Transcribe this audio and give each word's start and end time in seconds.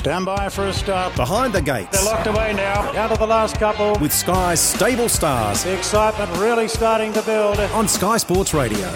Stand 0.00 0.24
by 0.24 0.48
for 0.48 0.66
a 0.66 0.72
start. 0.72 1.14
Behind 1.14 1.52
the 1.52 1.60
gates. 1.60 1.90
They're 1.90 2.10
locked 2.10 2.26
away 2.26 2.54
now. 2.54 2.90
Down 2.92 3.10
to 3.10 3.18
the 3.18 3.26
last 3.26 3.56
couple. 3.56 3.98
With 4.00 4.14
Sky's 4.14 4.58
stable 4.58 5.10
stars. 5.10 5.62
The 5.62 5.76
excitement 5.76 6.34
really 6.38 6.68
starting 6.68 7.12
to 7.12 7.20
build. 7.20 7.60
On 7.60 7.86
Sky 7.86 8.16
Sports 8.16 8.54
Radio. 8.54 8.90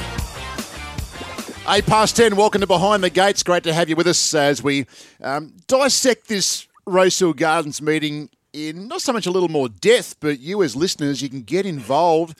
Eight 1.68 1.84
past 1.84 2.16
ten. 2.16 2.36
Welcome 2.36 2.62
to 2.62 2.66
Behind 2.66 3.04
the 3.04 3.10
Gates. 3.10 3.42
Great 3.42 3.64
to 3.64 3.74
have 3.74 3.90
you 3.90 3.96
with 3.96 4.06
us 4.06 4.32
as 4.32 4.62
we 4.62 4.86
um, 5.20 5.52
dissect 5.66 6.28
this 6.28 6.66
Rosehill 6.86 7.34
Gardens 7.34 7.82
meeting 7.82 8.30
in 8.54 8.88
not 8.88 9.02
so 9.02 9.12
much 9.12 9.26
a 9.26 9.30
little 9.30 9.50
more 9.50 9.68
depth, 9.68 10.16
but 10.20 10.40
you 10.40 10.62
as 10.62 10.74
listeners, 10.74 11.20
you 11.20 11.28
can 11.28 11.42
get 11.42 11.66
involved. 11.66 12.38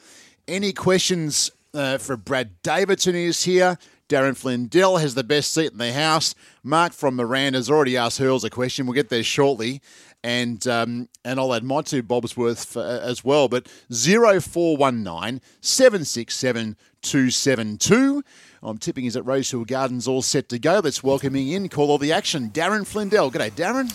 Any 0.48 0.72
questions 0.72 1.50
uh, 1.74 1.98
for 1.98 2.16
Brad 2.16 2.62
Davidson 2.62 3.14
is 3.14 3.44
here. 3.44 3.76
Darren 4.09 4.36
Flindell 4.36 5.00
has 5.00 5.14
the 5.14 5.25
best 5.25 5.52
seat 5.55 5.73
in 5.73 5.79
the 5.79 5.93
house. 5.93 6.34
Mark 6.62 6.93
from 6.93 7.16
Miranda's 7.16 7.70
already 7.70 7.96
asked 7.96 8.19
Hurls 8.19 8.45
a 8.45 8.50
question. 8.50 8.87
We'll 8.87 8.95
get 8.95 9.09
there 9.09 9.23
shortly. 9.23 9.80
And 10.23 10.66
um, 10.66 11.09
and 11.24 11.38
I'll 11.38 11.55
add 11.55 11.65
my 11.65 11.83
two 11.83 12.02
bobs 12.02 12.37
worth 12.37 12.64
for, 12.64 12.83
uh, 12.83 13.01
as 13.01 13.25
well. 13.25 13.48
But 13.48 13.69
0419 13.91 15.41
767 15.61 16.77
272. 17.02 18.25
I'm 18.62 18.78
tipping 18.78 19.05
is 19.05 19.16
at 19.16 19.27
Rosehill 19.27 19.66
Gardens 19.66 20.09
all 20.09 20.23
set 20.23 20.48
to 20.48 20.59
go. 20.59 20.80
Let's 20.83 21.02
welcome 21.02 21.36
in, 21.36 21.69
call 21.69 21.91
all 21.91 21.98
the 21.98 22.12
action. 22.12 22.50
Darren 22.50 22.86
Flindell. 22.86 23.30
G'day, 23.30 23.50
Darren. 23.50 23.91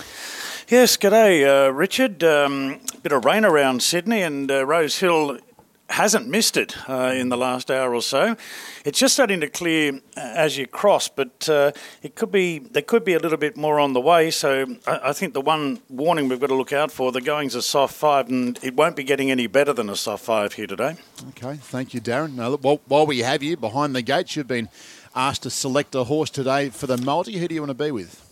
Yes, 0.69 0.97
g'day, 0.97 1.67
uh, 1.67 1.73
Richard. 1.73 2.23
Um, 2.23 2.79
bit 3.01 3.11
of 3.11 3.25
rain 3.25 3.43
around 3.43 3.81
Sydney 3.81 4.21
and 4.21 4.51
uh, 4.51 4.63
Rose 4.67 4.99
Hill 4.99 5.39
hasn't 5.89 6.27
missed 6.27 6.55
it 6.55 6.77
uh, 6.87 7.13
in 7.15 7.29
the 7.29 7.37
last 7.37 7.71
hour 7.71 7.93
or 7.93 8.01
so. 8.01 8.35
It's 8.85 8.99
just 8.99 9.13
starting 9.13 9.41
to 9.41 9.49
clear 9.49 9.93
uh, 10.15 10.19
as 10.19 10.57
you 10.57 10.67
cross, 10.67 11.09
but 11.09 11.49
uh, 11.49 11.71
it 12.03 12.15
could 12.15 12.31
be 12.31 12.59
there 12.59 12.81
could 12.81 13.03
be 13.03 13.13
a 13.13 13.19
little 13.19 13.37
bit 13.37 13.57
more 13.57 13.79
on 13.79 13.93
the 13.93 13.99
way. 13.99 14.31
So 14.31 14.77
I, 14.87 15.09
I, 15.09 15.13
think 15.13 15.33
the 15.33 15.41
one 15.41 15.79
warning 15.89 16.29
we've 16.29 16.39
got 16.39 16.47
to 16.47 16.55
look 16.55 16.73
out 16.73 16.91
for 16.91 17.11
the 17.11 17.21
going's 17.21 17.55
a 17.55 17.61
soft 17.61 17.95
five, 17.95 18.29
and 18.29 18.59
it 18.63 18.75
won't 18.75 18.95
be 18.95 19.03
getting 19.03 19.31
any 19.31 19.47
better 19.47 19.73
than 19.73 19.89
a 19.89 19.95
soft 19.95 20.25
five 20.25 20.53
here 20.53 20.67
today. 20.67 20.95
Okay, 21.29 21.55
thank 21.55 21.93
you, 21.93 22.01
Darren. 22.01 22.35
Now, 22.35 22.55
while, 22.57 22.81
while 22.87 23.07
we 23.07 23.19
have 23.19 23.41
you 23.41 23.57
behind 23.57 23.95
the 23.95 24.01
gates, 24.01 24.35
you've 24.35 24.47
been 24.47 24.69
asked 25.15 25.43
to 25.43 25.49
select 25.49 25.95
a 25.95 26.03
horse 26.03 26.29
today 26.29 26.69
for 26.69 26.87
the 26.87 26.97
multi. 26.97 27.37
Who 27.37 27.47
do 27.47 27.55
you 27.55 27.61
want 27.61 27.71
to 27.71 27.83
be 27.83 27.91
with? 27.91 28.28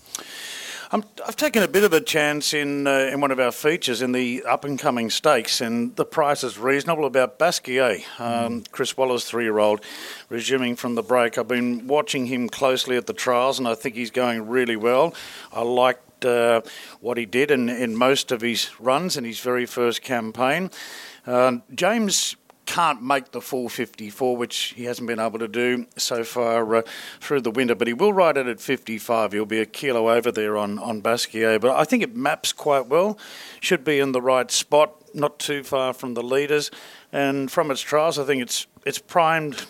I 0.90 1.02
have 1.26 1.36
taken 1.36 1.64
a 1.64 1.68
bit 1.68 1.84
of 1.84 1.92
a 1.92 2.00
chance 2.00 2.54
in 2.54 2.88
uh, 2.88 3.10
in 3.12 3.20
one 3.20 3.32
of 3.32 3.40
our 3.40 3.52
features 3.52 4.02
in 4.02 4.14
the 4.14 4.44
up 4.44 4.64
and 4.64 4.80
coming 4.80 5.10
stakes, 5.10 5.60
and 5.60 5.96
the 5.98 6.06
price 6.06 6.44
is 6.44 6.58
reasonable. 6.58 7.06
About 7.06 7.38
Basquiat, 7.38 8.04
um, 8.20 8.62
mm. 8.62 8.72
Chris 8.72 8.96
Waller's 8.96 9.26
three 9.26 9.44
year 9.44 9.60
old, 9.60 9.82
resuming 10.30 10.78
from 10.78 10.96
the 10.96 11.04
break. 11.04 11.38
I've 11.38 11.48
been 11.48 11.88
watching 11.88 12.28
him 12.28 12.48
closely 12.48 12.96
at 12.96 13.06
the 13.06 13.14
trials, 13.14 13.60
and 13.60 13.68
I 13.68 13.76
think 13.76 13.96
he's 13.96 14.12
going 14.12 14.48
really 14.48 14.78
well. 14.78 15.14
I 15.52 15.62
liked 15.62 16.24
uh, 16.24 16.62
what 17.02 17.18
he 17.18 17.26
did 17.26 17.52
in, 17.52 17.68
in 17.68 17.96
most 17.96 18.32
of 18.32 18.42
his 18.42 18.70
runs 18.80 19.18
in 19.18 19.26
his 19.26 19.40
very 19.40 19.66
first 19.66 20.02
campaign. 20.02 20.72
Uh, 21.26 21.58
James 21.76 22.38
can't 22.68 23.02
make 23.02 23.32
the 23.32 23.42
full 23.42 23.70
54, 23.70 24.38
which 24.38 24.74
he 24.76 24.84
hasn't 24.84 25.08
been 25.08 25.20
able 25.20 25.40
to 25.40 25.48
do 25.48 25.88
so 25.96 26.24
far 26.24 26.76
uh, 26.76 26.82
through 27.20 27.42
the 27.42 27.50
winter, 27.50 27.74
but 27.74 27.88
he 27.88 27.94
will 27.94 28.14
ride 28.14 28.38
it 28.38 28.46
at 28.46 28.60
55. 28.60 29.32
He'll 29.32 29.46
be 29.46 29.60
a 29.60 29.66
kilo 29.66 30.12
over 30.12 30.32
there 30.32 30.58
on, 30.58 30.78
on 30.78 31.02
Basquiat, 31.02 31.62
but 31.62 31.76
I 31.76 31.86
think 31.86 32.04
it 32.04 32.16
maps 32.16 32.54
quite 32.54 32.88
well. 32.88 33.18
Should 33.62 33.84
be 33.84 34.00
in 34.00 34.12
the 34.12 34.22
right 34.22 34.52
spot, 34.52 34.94
not 35.16 35.40
too 35.40 35.64
far 35.64 35.94
from 35.94 36.14
the 36.14 36.22
leaders. 36.22 36.70
And 37.12 37.50
from 37.50 37.72
its 37.72 37.82
trials, 37.82 38.20
I 38.20 38.26
think 38.26 38.42
it's 38.42 38.68
it's 38.86 39.00
primed. 39.00 39.66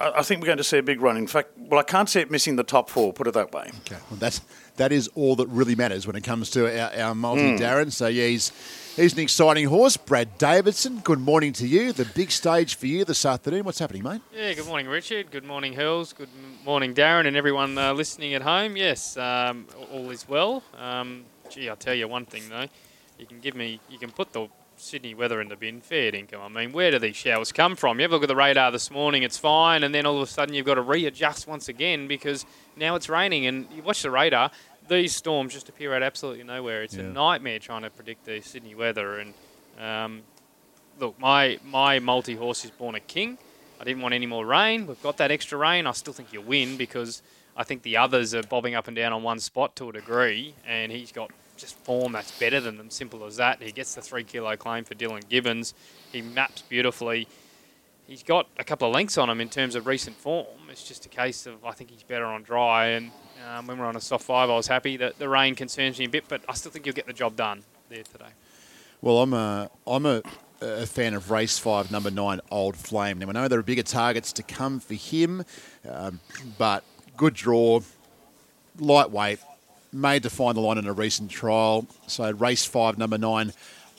I 0.00 0.22
think 0.22 0.40
we're 0.40 0.46
going 0.46 0.58
to 0.58 0.64
see 0.64 0.78
a 0.78 0.82
big 0.82 1.02
run. 1.02 1.16
In 1.16 1.26
fact, 1.26 1.50
well, 1.58 1.80
I 1.80 1.82
can't 1.82 2.08
see 2.08 2.20
it 2.20 2.30
missing 2.30 2.56
the 2.56 2.64
top 2.64 2.88
four. 2.88 3.12
Put 3.12 3.26
it 3.26 3.34
that 3.34 3.52
way. 3.52 3.70
Okay, 3.80 4.00
well, 4.08 4.18
that's 4.18 4.40
that 4.76 4.92
is 4.92 5.08
all 5.08 5.36
that 5.36 5.48
really 5.48 5.74
matters 5.74 6.06
when 6.06 6.16
it 6.16 6.22
comes 6.24 6.50
to 6.50 6.66
our, 6.66 7.08
our 7.08 7.14
multi, 7.14 7.42
mm. 7.42 7.58
Darren. 7.58 7.92
So 7.92 8.06
yeah, 8.06 8.28
he's 8.28 8.52
He's 8.96 9.12
an 9.12 9.18
exciting 9.18 9.66
horse, 9.66 9.98
Brad 9.98 10.38
Davidson. 10.38 11.00
Good 11.00 11.20
morning 11.20 11.52
to 11.54 11.66
you. 11.68 11.92
The 11.92 12.06
big 12.06 12.30
stage 12.30 12.76
for 12.76 12.86
you 12.86 13.04
this 13.04 13.26
afternoon. 13.26 13.64
What's 13.64 13.78
happening, 13.78 14.02
mate? 14.02 14.22
Yeah, 14.34 14.54
good 14.54 14.66
morning, 14.66 14.88
Richard. 14.88 15.30
Good 15.30 15.44
morning, 15.44 15.74
Hurls. 15.74 16.14
Good 16.14 16.30
morning, 16.64 16.94
Darren, 16.94 17.26
and 17.26 17.36
everyone 17.36 17.76
uh, 17.76 17.92
listening 17.92 18.32
at 18.32 18.40
home. 18.40 18.74
Yes, 18.74 19.18
um, 19.18 19.66
all 19.92 20.08
is 20.08 20.26
well. 20.26 20.62
Um, 20.78 21.26
gee, 21.50 21.68
I'll 21.68 21.76
tell 21.76 21.92
you 21.94 22.08
one 22.08 22.24
thing 22.24 22.48
though. 22.48 22.68
You 23.18 23.26
can 23.26 23.38
give 23.40 23.54
me, 23.54 23.80
you 23.90 23.98
can 23.98 24.10
put 24.10 24.32
the 24.32 24.48
Sydney 24.78 25.14
weather 25.14 25.42
in 25.42 25.48
the 25.48 25.56
bin. 25.56 25.82
Fair 25.82 26.14
income. 26.14 26.40
I 26.40 26.48
mean, 26.48 26.72
where 26.72 26.90
do 26.90 26.98
these 26.98 27.16
showers 27.16 27.52
come 27.52 27.76
from? 27.76 27.98
You 27.98 28.04
have 28.04 28.12
a 28.12 28.14
look 28.14 28.22
at 28.22 28.28
the 28.28 28.36
radar 28.36 28.72
this 28.72 28.90
morning, 28.90 29.24
it's 29.24 29.36
fine, 29.36 29.84
and 29.84 29.94
then 29.94 30.06
all 30.06 30.16
of 30.16 30.22
a 30.22 30.26
sudden 30.26 30.54
you've 30.54 30.64
got 30.64 30.74
to 30.74 30.82
readjust 30.82 31.46
once 31.46 31.68
again 31.68 32.08
because 32.08 32.46
now 32.76 32.94
it's 32.94 33.10
raining. 33.10 33.44
And 33.44 33.66
you 33.74 33.82
watch 33.82 34.02
the 34.02 34.10
radar, 34.10 34.50
these 34.88 35.14
storms 35.14 35.52
just 35.52 35.68
appear 35.68 35.94
out 35.94 36.02
absolutely 36.02 36.44
nowhere. 36.44 36.82
It's 36.82 36.94
yeah. 36.94 37.04
a 37.04 37.08
nightmare 37.08 37.58
trying 37.58 37.82
to 37.82 37.90
predict 37.90 38.24
the 38.24 38.40
Sydney 38.40 38.74
weather. 38.74 39.18
And 39.18 39.34
um, 39.78 40.22
look, 40.98 41.18
my 41.18 41.58
my 41.64 41.98
multi 41.98 42.34
horse 42.34 42.64
is 42.64 42.70
born 42.70 42.94
a 42.94 43.00
king. 43.00 43.38
I 43.80 43.84
didn't 43.84 44.02
want 44.02 44.14
any 44.14 44.26
more 44.26 44.46
rain. 44.46 44.86
We've 44.86 45.02
got 45.02 45.18
that 45.18 45.30
extra 45.30 45.58
rain. 45.58 45.86
I 45.86 45.92
still 45.92 46.12
think 46.12 46.32
you'll 46.32 46.44
win 46.44 46.76
because 46.76 47.22
I 47.56 47.64
think 47.64 47.82
the 47.82 47.98
others 47.98 48.34
are 48.34 48.42
bobbing 48.42 48.74
up 48.74 48.86
and 48.86 48.96
down 48.96 49.12
on 49.12 49.22
one 49.22 49.38
spot 49.38 49.76
to 49.76 49.90
a 49.90 49.92
degree, 49.92 50.54
and 50.66 50.90
he's 50.90 51.12
got 51.12 51.30
just 51.56 51.76
form 51.84 52.12
that's 52.12 52.38
better 52.38 52.60
than 52.60 52.76
them. 52.76 52.90
Simple 52.90 53.24
as 53.24 53.36
that. 53.36 53.62
He 53.62 53.72
gets 53.72 53.94
the 53.94 54.02
three 54.02 54.24
kilo 54.24 54.56
claim 54.56 54.84
for 54.84 54.94
Dylan 54.94 55.28
Gibbons. 55.28 55.74
He 56.12 56.22
maps 56.22 56.62
beautifully. 56.62 57.28
He's 58.06 58.22
got 58.22 58.46
a 58.56 58.62
couple 58.62 58.86
of 58.86 58.94
lengths 58.94 59.18
on 59.18 59.28
him 59.28 59.40
in 59.40 59.48
terms 59.48 59.74
of 59.74 59.86
recent 59.86 60.16
form. 60.16 60.46
It's 60.70 60.84
just 60.84 61.06
a 61.06 61.08
case 61.08 61.44
of 61.44 61.64
I 61.64 61.72
think 61.72 61.90
he's 61.90 62.04
better 62.04 62.26
on 62.26 62.44
dry, 62.44 62.86
and 62.88 63.10
um, 63.48 63.66
when 63.66 63.78
we're 63.78 63.86
on 63.86 63.96
a 63.96 64.00
soft 64.00 64.24
five, 64.24 64.48
I 64.48 64.54
was 64.54 64.68
happy 64.68 64.96
that 64.98 65.18
the 65.18 65.28
rain 65.28 65.56
concerns 65.56 65.98
me 65.98 66.04
a 66.04 66.08
bit, 66.08 66.24
but 66.28 66.42
I 66.48 66.54
still 66.54 66.70
think 66.70 66.86
you'll 66.86 66.94
get 66.94 67.06
the 67.06 67.12
job 67.12 67.34
done 67.34 67.64
there 67.88 68.04
today. 68.04 68.30
Well, 69.02 69.22
I'm 69.22 69.32
a 69.32 69.70
I'm 69.88 70.06
a, 70.06 70.22
a 70.60 70.86
fan 70.86 71.14
of 71.14 71.32
race 71.32 71.58
five, 71.58 71.90
number 71.90 72.12
nine, 72.12 72.40
Old 72.48 72.76
Flame. 72.76 73.18
Now 73.18 73.28
I 73.28 73.32
know 73.32 73.48
there 73.48 73.58
are 73.58 73.64
bigger 73.64 73.82
targets 73.82 74.32
to 74.34 74.44
come 74.44 74.78
for 74.78 74.94
him, 74.94 75.44
um, 75.88 76.20
but 76.58 76.84
good 77.16 77.34
draw, 77.34 77.80
lightweight, 78.78 79.40
made 79.92 80.22
to 80.22 80.30
find 80.30 80.56
the 80.56 80.60
line 80.60 80.78
in 80.78 80.86
a 80.86 80.92
recent 80.92 81.28
trial. 81.28 81.88
So 82.06 82.30
race 82.30 82.64
five, 82.64 82.98
number 82.98 83.18
nine. 83.18 83.52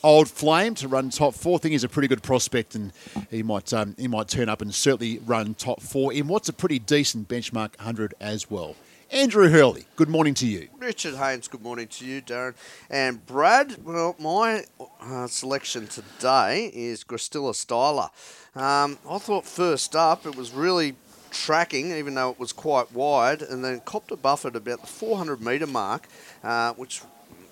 Old 0.04 0.28
Flame 0.28 0.74
to 0.76 0.86
run 0.86 1.10
top 1.10 1.34
four. 1.34 1.58
Thing 1.58 1.72
is 1.72 1.82
a 1.82 1.88
pretty 1.88 2.06
good 2.06 2.22
prospect, 2.22 2.76
and 2.76 2.92
he 3.30 3.42
might 3.42 3.72
um, 3.72 3.96
he 3.98 4.06
might 4.06 4.28
turn 4.28 4.48
up 4.48 4.62
and 4.62 4.72
certainly 4.72 5.18
run 5.18 5.54
top 5.54 5.80
four 5.80 6.12
in 6.12 6.28
what's 6.28 6.48
a 6.48 6.52
pretty 6.52 6.78
decent 6.78 7.28
benchmark 7.28 7.76
100 7.78 8.14
as 8.20 8.48
well. 8.48 8.76
Andrew 9.10 9.48
Hurley, 9.48 9.86
good 9.96 10.08
morning 10.08 10.34
to 10.34 10.46
you. 10.46 10.68
Richard 10.78 11.14
Haynes, 11.14 11.48
good 11.48 11.62
morning 11.62 11.88
to 11.88 12.04
you, 12.04 12.20
Darren. 12.20 12.54
And 12.90 13.24
Brad, 13.26 13.82
well, 13.82 14.14
my 14.20 14.64
uh, 15.00 15.26
selection 15.26 15.86
today 15.86 16.70
is 16.74 17.04
Gristilla 17.04 17.52
Styler. 17.52 18.10
Um, 18.54 18.98
I 19.08 19.18
thought 19.18 19.46
first 19.46 19.96
up 19.96 20.26
it 20.26 20.36
was 20.36 20.52
really 20.52 20.94
tracking, 21.30 21.92
even 21.92 22.14
though 22.14 22.30
it 22.30 22.38
was 22.38 22.52
quite 22.52 22.92
wide, 22.92 23.42
and 23.42 23.64
then 23.64 23.80
copped 23.80 24.12
a 24.12 24.16
buffer 24.16 24.48
at 24.48 24.56
about 24.56 24.82
the 24.82 24.86
400 24.86 25.40
metre 25.40 25.66
mark, 25.66 26.06
uh, 26.44 26.74
which 26.74 27.00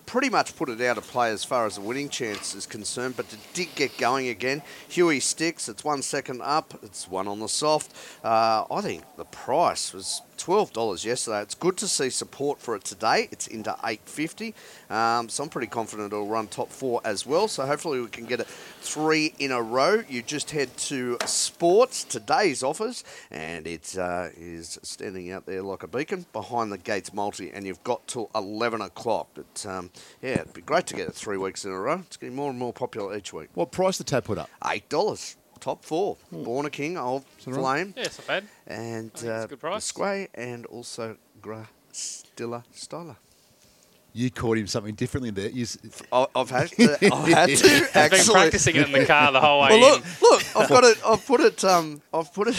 pretty 0.07 0.31
much 0.31 0.57
put 0.57 0.69
it 0.69 0.81
out 0.81 0.97
of 0.97 1.07
play 1.07 1.31
as 1.31 1.45
far 1.45 1.67
as 1.67 1.75
the 1.75 1.81
winning 1.81 2.09
chance 2.09 2.55
is 2.55 2.65
concerned, 2.65 3.17
but 3.17 3.31
it 3.33 3.41
did 3.53 3.75
get 3.75 3.99
going 3.99 4.29
again. 4.29 4.63
Huey 4.89 5.21
sticks, 5.21 5.69
it's 5.69 5.85
one 5.85 6.01
second 6.01 6.41
up, 6.43 6.79
it's 6.83 7.09
one 7.09 7.29
on 7.29 7.41
the 7.41 7.49
soft. 7.49 7.93
Uh, 8.25 8.65
I 8.71 8.81
think 8.81 9.03
the 9.17 9.25
price 9.25 9.93
was 9.93 10.23
$12 10.37 11.05
yesterday. 11.05 11.43
It's 11.43 11.55
good 11.55 11.77
to 11.79 11.89
see 11.89 12.11
support 12.11 12.61
for 12.61 12.77
it 12.77 12.85
today. 12.85 13.29
It's 13.31 13.47
into 13.47 13.71
850 13.85 14.55
um, 14.89 15.29
so 15.29 15.43
I'm 15.43 15.49
pretty 15.49 15.67
confident 15.67 16.13
it'll 16.13 16.27
run 16.27 16.47
top 16.47 16.71
four 16.71 17.01
as 17.05 17.27
well. 17.27 17.49
So 17.49 17.67
hopefully 17.67 18.01
we 18.01 18.09
can 18.09 18.25
get 18.25 18.41
it 18.41 18.47
three 18.47 19.35
in 19.39 19.51
a 19.51 19.61
row. 19.61 20.05
You 20.09 20.23
just 20.23 20.51
head 20.51 20.77
to 20.79 21.19
Sports, 21.27 22.05
today's 22.05 22.63
offers, 22.63 23.03
and 23.31 23.67
it 23.67 23.97
uh, 23.99 24.29
is 24.37 24.79
standing 24.83 25.33
out 25.33 25.47
there 25.47 25.63
like 25.63 25.83
a 25.83 25.89
beacon 25.89 26.27
behind 26.33 26.71
the 26.71 26.79
gates 26.79 27.13
multi, 27.13 27.51
and 27.51 27.67
you've 27.67 27.83
got 27.85 28.07
till 28.07 28.31
11 28.35 28.81
o'clock. 28.81 29.29
But 29.35 29.67
um, 29.69 29.91
yeah, 30.23 30.41
it'd 30.41 30.55
be 30.55 30.63
great 30.63 30.87
to 30.89 30.95
get 30.95 31.09
it 31.09 31.15
three 31.15 31.37
weeks 31.37 31.65
in 31.65 31.73
a 31.73 31.79
row. 31.79 32.03
It's 32.07 32.17
getting 32.17 32.37
more 32.37 32.51
and 32.51 32.59
more 32.59 32.73
popular 32.73 33.17
each 33.17 33.33
week. 33.33 33.49
What 33.55 33.73
price 33.73 33.99
the 33.99 34.05
tab 34.05 34.25
put 34.25 34.39
up? 34.39 34.51
$8 34.63 35.37
top 35.61 35.85
four. 35.85 36.17
Hmm. 36.31 36.43
Born 36.45 36.67
a 36.67 36.71
King, 36.71 36.97
Old 36.97 37.25
Flame. 37.39 37.95
Yeah, 37.97 38.03
it's 38.05 38.19
not 38.19 38.27
bad. 38.27 38.45
And 38.67 39.11
uh, 39.25 39.79
Squay 39.79 40.29
and 40.35 40.67
also 40.67 41.17
Grastilla 41.43 42.65
Styler. 42.75 43.17
You 44.13 44.31
caught 44.31 44.57
him 44.57 44.67
something 44.67 44.95
differently 44.95 45.31
there. 45.31 45.51
You, 45.51 45.67
I've 46.13 46.49
had 46.49 46.71
to. 46.71 46.99
I've 47.13 47.29
had 47.29 47.49
to 47.51 47.53
actually. 47.53 48.01
I've 48.01 48.11
been 48.11 48.25
practicing 48.25 48.77
it 48.77 48.87
in 48.87 48.93
the 48.93 49.05
car 49.05 49.31
the 49.31 49.41
whole 49.43 49.61
way. 49.61 49.69
Well, 49.79 49.97
look, 49.97 50.23
look, 50.23 50.57
I've 50.57 50.69
got 50.71 50.85
it. 50.91 50.99
I've 51.05 51.27
put 51.27 51.41
it. 51.43 51.63
Um, 51.65 52.01
I've 52.15 52.33
put 52.33 52.49
it. 52.49 52.55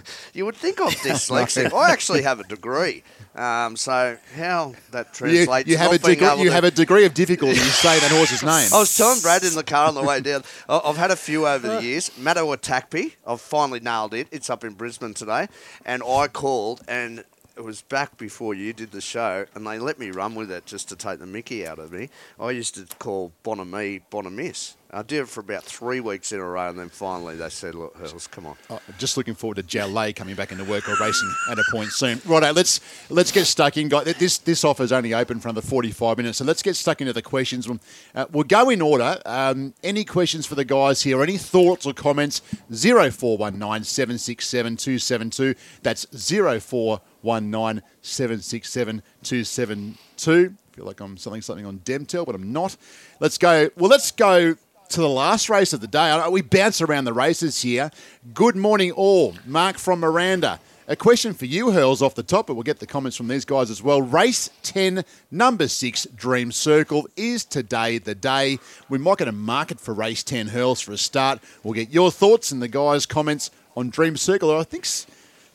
you 0.34 0.44
would 0.44 0.56
think 0.56 0.80
I'm 0.80 0.90
dyslexic. 0.90 1.72
I 1.72 1.90
actually 1.90 2.22
have 2.22 2.40
a 2.40 2.44
degree. 2.44 3.02
Um, 3.34 3.76
so 3.76 4.18
how 4.36 4.74
that 4.90 5.14
translates? 5.14 5.66
You, 5.66 5.72
you 5.72 5.78
have 5.78 5.92
a 5.92 5.98
degree. 5.98 6.42
You 6.42 6.50
have 6.50 6.64
a 6.64 6.70
degree 6.70 7.04
of 7.06 7.14
difficulty 7.14 7.58
in 7.58 7.64
saying 7.66 8.00
that 8.00 8.10
horse's 8.10 8.42
name. 8.42 8.68
I 8.74 8.80
was 8.80 8.94
telling 8.96 9.20
Brad 9.20 9.42
in 9.42 9.54
the 9.54 9.64
car 9.64 9.88
on 9.88 9.94
the 9.94 10.02
way 10.02 10.20
down. 10.20 10.42
I've 10.68 10.96
had 10.96 11.10
a 11.10 11.16
few 11.16 11.46
over 11.46 11.66
the 11.66 11.82
years. 11.82 12.10
Matawa 12.10 12.58
Takpi, 12.58 13.14
I've 13.26 13.40
finally 13.40 13.80
nailed 13.80 14.14
it. 14.14 14.28
It's 14.30 14.50
up 14.50 14.64
in 14.64 14.74
Brisbane 14.74 15.14
today, 15.14 15.48
and 15.84 16.02
I 16.02 16.28
called 16.28 16.82
and 16.86 17.24
it 17.56 17.64
was 17.64 17.82
back 17.82 18.16
before 18.16 18.54
you 18.54 18.72
did 18.72 18.92
the 18.92 19.00
show, 19.00 19.46
and 19.54 19.66
they 19.66 19.78
let 19.78 19.98
me 19.98 20.10
run 20.10 20.34
with 20.34 20.50
it 20.50 20.66
just 20.66 20.88
to 20.88 20.96
take 20.96 21.18
the 21.18 21.26
mickey 21.26 21.66
out 21.66 21.78
of 21.78 21.92
me. 21.92 22.08
I 22.40 22.50
used 22.50 22.74
to 22.76 22.86
call 22.96 23.32
Bonami 23.44 24.02
Bonamiss. 24.10 24.74
I 24.94 25.00
did 25.00 25.20
it 25.20 25.28
for 25.28 25.40
about 25.40 25.64
three 25.64 26.00
weeks 26.00 26.32
in 26.32 26.40
a 26.40 26.44
row, 26.44 26.68
and 26.68 26.78
then 26.78 26.90
finally 26.90 27.34
they 27.34 27.48
said, 27.48 27.74
"Look, 27.74 27.96
Hurls, 27.96 28.26
come 28.26 28.44
on." 28.44 28.56
Oh, 28.68 28.78
just 28.98 29.16
looking 29.16 29.34
forward 29.34 29.54
to 29.54 29.62
Jalay 29.62 30.14
coming 30.14 30.34
back 30.34 30.52
into 30.52 30.64
work 30.64 30.86
or 30.86 30.96
racing 31.00 31.34
at 31.50 31.58
a 31.58 31.64
point 31.70 31.92
soon. 31.92 32.20
Righto, 32.26 32.52
let's 32.52 32.80
let's 33.08 33.32
get 33.32 33.46
stuck 33.46 33.78
in. 33.78 33.88
This 33.88 34.36
this 34.36 34.64
offer's 34.64 34.92
only 34.92 35.14
open 35.14 35.40
for 35.40 35.48
another 35.48 35.66
forty 35.66 35.92
five 35.92 36.18
minutes, 36.18 36.38
so 36.38 36.44
let's 36.44 36.62
get 36.62 36.76
stuck 36.76 37.00
into 37.00 37.14
the 37.14 37.22
questions. 37.22 37.66
Uh, 38.14 38.26
we'll 38.32 38.44
go 38.44 38.68
in 38.68 38.82
order. 38.82 39.18
Um, 39.24 39.72
any 39.82 40.04
questions 40.04 40.44
for 40.44 40.56
the 40.56 40.64
guys 40.64 41.00
here? 41.00 41.22
Any 41.22 41.38
thoughts 41.38 41.86
or 41.86 41.94
comments? 41.94 42.42
Zero 42.74 43.10
four 43.10 43.38
one 43.38 43.58
nine 43.58 43.84
seven 43.84 44.18
six 44.18 44.46
seven 44.46 44.76
two 44.76 44.98
seven 44.98 45.30
two. 45.30 45.54
That's 45.82 46.06
zero 46.14 46.60
four 46.60 47.00
one 47.22 47.50
nine 47.50 47.82
seven 48.02 48.42
six 48.42 48.68
seven 48.68 49.02
two 49.22 49.44
seven 49.44 49.96
two. 50.18 50.54
Feel 50.72 50.84
like 50.84 51.00
I'm 51.00 51.16
selling 51.16 51.40
something 51.40 51.64
on 51.64 51.78
Demtel, 51.78 52.26
but 52.26 52.34
I'm 52.34 52.52
not. 52.52 52.76
Let's 53.20 53.38
go. 53.38 53.70
Well, 53.76 53.88
let's 53.88 54.10
go 54.10 54.56
to 54.92 55.00
the 55.00 55.08
last 55.08 55.48
race 55.48 55.72
of 55.72 55.80
the 55.80 55.86
day. 55.86 56.22
We 56.30 56.42
bounce 56.42 56.82
around 56.82 57.04
the 57.04 57.14
races 57.14 57.62
here. 57.62 57.90
Good 58.34 58.56
morning, 58.56 58.92
all. 58.92 59.34
Mark 59.46 59.78
from 59.78 60.00
Miranda. 60.00 60.60
A 60.86 60.96
question 60.96 61.32
for 61.32 61.46
you, 61.46 61.70
Hurls, 61.70 62.02
off 62.02 62.14
the 62.14 62.22
top, 62.22 62.48
but 62.48 62.54
we'll 62.54 62.62
get 62.62 62.78
the 62.78 62.86
comments 62.86 63.16
from 63.16 63.28
these 63.28 63.46
guys 63.46 63.70
as 63.70 63.82
well. 63.82 64.02
Race 64.02 64.50
10, 64.62 65.04
number 65.30 65.68
6, 65.68 66.06
Dream 66.14 66.52
Circle, 66.52 67.08
is 67.16 67.44
today 67.44 67.96
the 67.98 68.14
day. 68.14 68.58
We 68.90 68.98
might 68.98 69.18
get 69.18 69.28
a 69.28 69.32
market 69.32 69.80
for 69.80 69.94
race 69.94 70.22
10, 70.22 70.48
Hurls, 70.48 70.80
for 70.80 70.92
a 70.92 70.98
start. 70.98 71.40
We'll 71.62 71.72
get 71.72 71.90
your 71.90 72.10
thoughts 72.10 72.52
and 72.52 72.60
the 72.60 72.68
guys' 72.68 73.06
comments 73.06 73.50
on 73.74 73.88
Dream 73.88 74.18
Circle. 74.18 74.54
I 74.54 74.64
think 74.64 74.84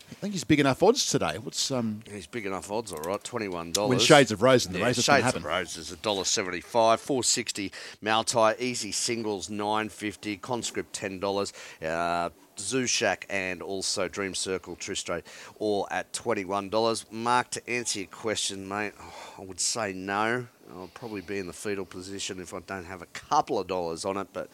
I 0.09 0.13
think 0.15 0.33
he's 0.33 0.43
big 0.43 0.59
enough 0.59 0.81
odds 0.81 1.05
today. 1.05 1.37
What's 1.37 1.69
um? 1.69 2.01
He's 2.09 2.27
big 2.27 2.45
enough 2.45 2.71
odds, 2.71 2.91
all 2.93 3.01
right. 3.01 3.23
Twenty-one 3.23 3.71
dollars. 3.71 3.89
When 3.89 3.99
Shades 3.99 4.31
of 4.31 4.41
Rose 4.41 4.65
in 4.65 4.73
the 4.73 4.79
yeah, 4.79 4.85
race, 4.85 5.01
Shades 5.01 5.23
happen. 5.23 5.41
of 5.41 5.45
Rose 5.45 5.77
is 5.77 5.91
a 5.91 5.97
dollar 5.97 6.23
seventy-five. 6.23 6.99
Four 6.99 7.23
sixty. 7.23 7.71
Moutai 8.01 8.59
easy 8.59 8.91
singles 8.91 9.49
nine 9.49 9.89
fifty. 9.89 10.37
Conscript 10.37 10.93
ten 10.93 11.19
dollars. 11.19 11.51
Uh, 11.85 12.29
Zoo 12.59 12.87
Shack 12.87 13.25
and 13.29 13.61
also 13.61 14.07
Dream 14.07 14.33
Circle 14.33 14.77
True 14.77 14.95
Straight 14.95 15.23
all 15.59 15.87
at 15.91 16.11
$21. 16.13 17.11
Mark, 17.11 17.51
to 17.51 17.69
answer 17.69 17.99
your 17.99 18.07
question, 18.07 18.67
mate, 18.67 18.93
I 19.37 19.43
would 19.43 19.59
say 19.59 19.93
no. 19.93 20.47
I'll 20.71 20.89
probably 20.93 21.21
be 21.21 21.37
in 21.37 21.47
the 21.47 21.53
fetal 21.53 21.85
position 21.85 22.39
if 22.39 22.53
I 22.53 22.59
don't 22.59 22.85
have 22.85 23.01
a 23.01 23.05
couple 23.07 23.59
of 23.59 23.67
dollars 23.67 24.05
on 24.05 24.17
it, 24.17 24.27
but 24.33 24.49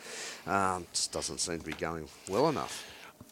um, 0.46 0.86
just 0.92 1.12
doesn't 1.12 1.40
seem 1.40 1.60
to 1.60 1.66
be 1.66 1.74
going 1.74 2.08
well 2.30 2.50
enough. 2.50 2.86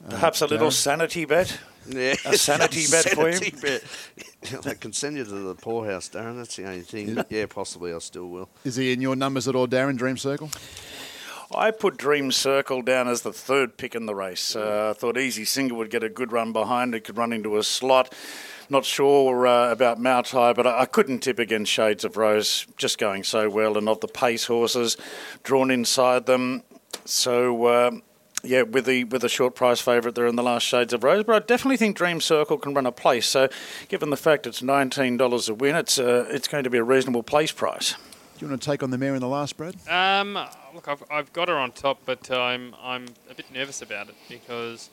Perhaps 0.09 0.41
a 0.41 0.47
little 0.47 0.71
sanity 0.71 1.25
bet. 1.25 1.59
Yeah, 1.87 2.15
A 2.25 2.37
sanity 2.37 2.85
bet 2.91 3.09
for 3.09 3.29
you? 3.29 3.33
sanity 3.37 3.55
bet. 3.61 4.65
I 4.67 4.73
can 4.75 4.93
send 4.93 5.17
you 5.17 5.23
to 5.23 5.29
the 5.29 5.55
poorhouse, 5.55 6.09
Darren. 6.09 6.37
That's 6.37 6.55
the 6.55 6.65
only 6.67 6.81
thing. 6.81 7.23
Yeah, 7.29 7.45
possibly 7.47 7.93
I 7.93 7.99
still 7.99 8.27
will. 8.27 8.49
Is 8.63 8.75
he 8.75 8.91
in 8.93 9.01
your 9.01 9.15
numbers 9.15 9.47
at 9.47 9.55
all, 9.55 9.67
Darren? 9.67 9.97
Dream 9.97 10.17
Circle. 10.17 10.49
I 11.53 11.71
put 11.71 11.97
Dream 11.97 12.31
Circle 12.31 12.81
down 12.83 13.07
as 13.07 13.23
the 13.23 13.33
third 13.33 13.77
pick 13.77 13.93
in 13.93 14.05
the 14.05 14.15
race. 14.15 14.55
Uh, 14.55 14.93
I 14.95 14.99
thought 14.99 15.17
Easy 15.17 15.43
Singer 15.43 15.75
would 15.75 15.89
get 15.89 16.03
a 16.03 16.09
good 16.09 16.31
run 16.31 16.53
behind. 16.53 16.95
It 16.95 17.03
could 17.03 17.17
run 17.17 17.33
into 17.33 17.57
a 17.57 17.63
slot. 17.63 18.13
Not 18.69 18.85
sure 18.85 19.45
uh, 19.45 19.69
about 19.69 19.99
Moutai, 19.99 20.55
but 20.55 20.65
I, 20.65 20.81
I 20.81 20.85
couldn't 20.85 21.19
tip 21.19 21.39
against 21.39 21.71
Shades 21.71 22.05
of 22.05 22.15
Rose, 22.15 22.65
just 22.77 22.97
going 22.97 23.23
so 23.23 23.49
well, 23.49 23.77
and 23.77 23.89
of 23.89 23.99
the 23.99 24.07
pace 24.07 24.45
horses 24.45 24.95
drawn 25.43 25.71
inside 25.71 26.25
them. 26.25 26.63
So. 27.05 27.65
Uh, 27.65 27.91
yeah, 28.43 28.63
with 28.63 28.85
the 28.85 29.03
with 29.05 29.21
the 29.21 29.29
short 29.29 29.55
price 29.55 29.79
favourite 29.79 30.15
there 30.15 30.27
in 30.27 30.35
the 30.35 30.43
last 30.43 30.63
Shades 30.63 30.93
of 30.93 31.03
Rose, 31.03 31.23
but 31.23 31.35
I 31.35 31.45
definitely 31.45 31.77
think 31.77 31.97
Dream 31.97 32.21
Circle 32.21 32.57
can 32.57 32.73
run 32.73 32.85
a 32.85 32.91
place. 32.91 33.27
So, 33.27 33.49
given 33.87 34.09
the 34.09 34.17
fact 34.17 34.47
it's 34.47 34.61
nineteen 34.61 35.17
dollars 35.17 35.49
a 35.49 35.53
win, 35.53 35.75
it's 35.75 35.99
uh, 35.99 36.25
it's 36.29 36.47
going 36.47 36.63
to 36.63 36.69
be 36.69 36.77
a 36.77 36.83
reasonable 36.83 37.23
place 37.23 37.51
price. 37.51 37.95
Do 38.37 38.45
you 38.45 38.49
want 38.49 38.61
to 38.61 38.65
take 38.71 38.81
on 38.81 38.89
the 38.89 38.97
mare 38.97 39.13
in 39.13 39.21
the 39.21 39.27
last, 39.27 39.55
Brad? 39.55 39.75
Um, 39.87 40.33
look, 40.73 40.87
I've, 40.87 41.03
I've 41.11 41.31
got 41.31 41.47
her 41.47 41.57
on 41.57 41.71
top, 41.71 41.99
but 42.05 42.31
I'm 42.31 42.75
I'm 42.81 43.05
a 43.29 43.35
bit 43.35 43.51
nervous 43.53 43.81
about 43.81 44.09
it 44.09 44.15
because 44.27 44.89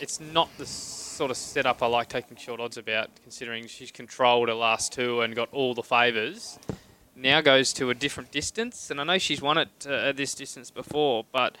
it's 0.00 0.18
not 0.18 0.48
the 0.58 0.66
sort 0.66 1.30
of 1.30 1.36
setup 1.36 1.82
I 1.82 1.86
like 1.86 2.08
taking 2.08 2.36
short 2.36 2.60
odds 2.60 2.76
about, 2.76 3.10
considering 3.22 3.66
she's 3.66 3.90
controlled 3.92 4.48
her 4.48 4.54
last 4.54 4.92
two 4.92 5.20
and 5.20 5.36
got 5.36 5.48
all 5.52 5.74
the 5.74 5.82
favours. 5.82 6.58
Now 7.14 7.42
goes 7.42 7.72
to 7.74 7.90
a 7.90 7.94
different 7.94 8.32
distance, 8.32 8.90
and 8.90 9.00
I 9.00 9.04
know 9.04 9.18
she's 9.18 9.42
won 9.42 9.58
it 9.58 9.68
uh, 9.86 9.92
at 9.92 10.16
this 10.16 10.34
distance 10.34 10.70
before, 10.70 11.26
but 11.30 11.58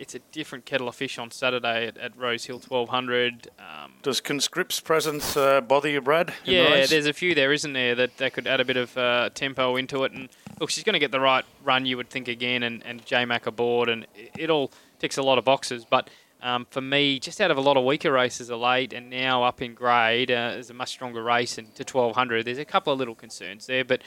it's 0.00 0.14
a 0.14 0.18
different 0.32 0.64
kettle 0.64 0.88
of 0.88 0.94
fish 0.94 1.18
on 1.18 1.30
Saturday 1.30 1.86
at, 1.86 1.98
at 1.98 2.16
Rose 2.16 2.46
Hill 2.46 2.56
1200. 2.56 3.48
Um, 3.58 3.92
Does 4.02 4.22
Conscript's 4.22 4.80
presence 4.80 5.36
uh, 5.36 5.60
bother 5.60 5.90
you, 5.90 6.00
Brad? 6.00 6.30
in 6.30 6.34
the 6.46 6.52
yeah, 6.52 6.86
there's 6.86 7.06
a 7.06 7.12
few 7.12 7.34
there, 7.34 7.52
isn't 7.52 7.74
there, 7.74 7.94
that, 7.94 8.16
that 8.16 8.32
could 8.32 8.46
add 8.46 8.60
a 8.60 8.64
bit 8.64 8.78
of 8.78 8.96
uh, 8.96 9.28
tempo 9.34 9.76
into 9.76 10.04
it. 10.04 10.12
And 10.12 10.30
look, 10.58 10.70
she's 10.70 10.84
going 10.84 10.94
to 10.94 10.98
get 10.98 11.12
the 11.12 11.20
right 11.20 11.44
run, 11.62 11.84
you 11.84 11.98
would 11.98 12.08
think, 12.08 12.28
again, 12.28 12.62
and, 12.62 12.82
and 12.86 13.04
J 13.04 13.26
Mac 13.26 13.46
aboard, 13.46 13.90
and 13.90 14.06
it, 14.16 14.30
it 14.38 14.50
all 14.50 14.72
ticks 14.98 15.18
a 15.18 15.22
lot 15.22 15.36
of 15.36 15.44
boxes. 15.44 15.84
But 15.84 16.08
um, 16.40 16.66
for 16.70 16.80
me, 16.80 17.18
just 17.18 17.38
out 17.38 17.50
of 17.50 17.58
a 17.58 17.60
lot 17.60 17.76
of 17.76 17.84
weaker 17.84 18.10
races 18.10 18.48
of 18.48 18.58
late, 18.58 18.94
and 18.94 19.10
now 19.10 19.42
up 19.42 19.60
in 19.60 19.74
grade, 19.74 20.30
uh, 20.30 20.52
there's 20.52 20.70
a 20.70 20.74
much 20.74 20.88
stronger 20.88 21.22
race 21.22 21.58
and 21.58 21.74
to 21.74 21.82
1200. 21.82 22.46
There's 22.46 22.56
a 22.56 22.64
couple 22.64 22.90
of 22.90 22.98
little 22.98 23.14
concerns 23.14 23.66
there, 23.66 23.84
but 23.84 24.00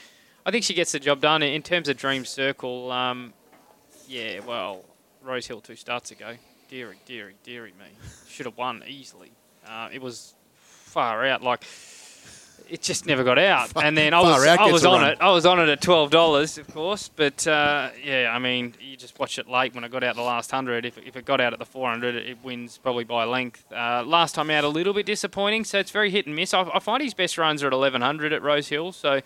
I 0.44 0.50
think 0.50 0.64
she 0.64 0.74
gets 0.74 0.90
the 0.90 0.98
job 0.98 1.20
done. 1.20 1.44
In 1.44 1.62
terms 1.62 1.88
of 1.88 1.96
Dream 1.96 2.24
Circle, 2.24 2.90
um, 2.90 3.32
yeah, 4.08 4.40
well, 4.40 4.84
Rose 5.24 5.46
Hill 5.46 5.60
two 5.60 5.76
starts 5.76 6.10
ago. 6.10 6.34
Deary, 6.68 6.96
deary, 7.06 7.34
deary 7.42 7.72
me. 7.78 7.86
Should 8.28 8.46
have 8.46 8.56
won 8.56 8.82
easily. 8.86 9.32
Uh, 9.66 9.88
it 9.92 10.02
was 10.02 10.34
far 10.58 11.24
out. 11.26 11.42
Like 11.42 11.64
it 12.68 12.82
just 12.82 13.06
never 13.06 13.24
got 13.24 13.38
out. 13.38 13.72
And 13.76 13.96
then 13.96 14.14
I 14.14 14.20
was 14.20 14.46
I 14.46 14.70
was 14.70 14.84
on 14.84 15.00
run. 15.00 15.10
it. 15.10 15.18
I 15.20 15.30
was 15.30 15.46
on 15.46 15.60
it 15.60 15.68
at 15.68 15.80
twelve 15.80 16.10
dollars, 16.10 16.58
of 16.58 16.72
course. 16.72 17.08
But 17.08 17.46
uh, 17.46 17.90
yeah, 18.02 18.30
I 18.32 18.38
mean, 18.38 18.74
you 18.80 18.96
just 18.96 19.18
watch 19.18 19.38
it 19.38 19.48
late 19.48 19.74
when 19.74 19.84
I 19.84 19.88
got 19.88 20.02
out 20.02 20.16
the 20.16 20.22
last 20.22 20.50
hundred. 20.50 20.84
If, 20.84 20.98
if 20.98 21.16
it 21.16 21.24
got 21.24 21.40
out 21.40 21.52
at 21.52 21.58
the 21.58 21.64
four 21.66 21.88
hundred, 21.88 22.14
it 22.14 22.38
wins 22.42 22.78
probably 22.78 23.04
by 23.04 23.24
length. 23.24 23.64
Uh, 23.72 24.02
last 24.04 24.34
time 24.34 24.50
out, 24.50 24.64
a 24.64 24.68
little 24.68 24.94
bit 24.94 25.06
disappointing. 25.06 25.64
So 25.64 25.78
it's 25.78 25.90
very 25.90 26.10
hit 26.10 26.26
and 26.26 26.34
miss. 26.34 26.54
I, 26.54 26.62
I 26.62 26.78
find 26.78 27.02
his 27.02 27.14
best 27.14 27.38
runs 27.38 27.62
are 27.62 27.66
at 27.68 27.72
eleven 27.72 28.00
hundred 28.00 28.32
at 28.32 28.42
Rose 28.42 28.68
Hill. 28.68 28.92
So 28.92 29.20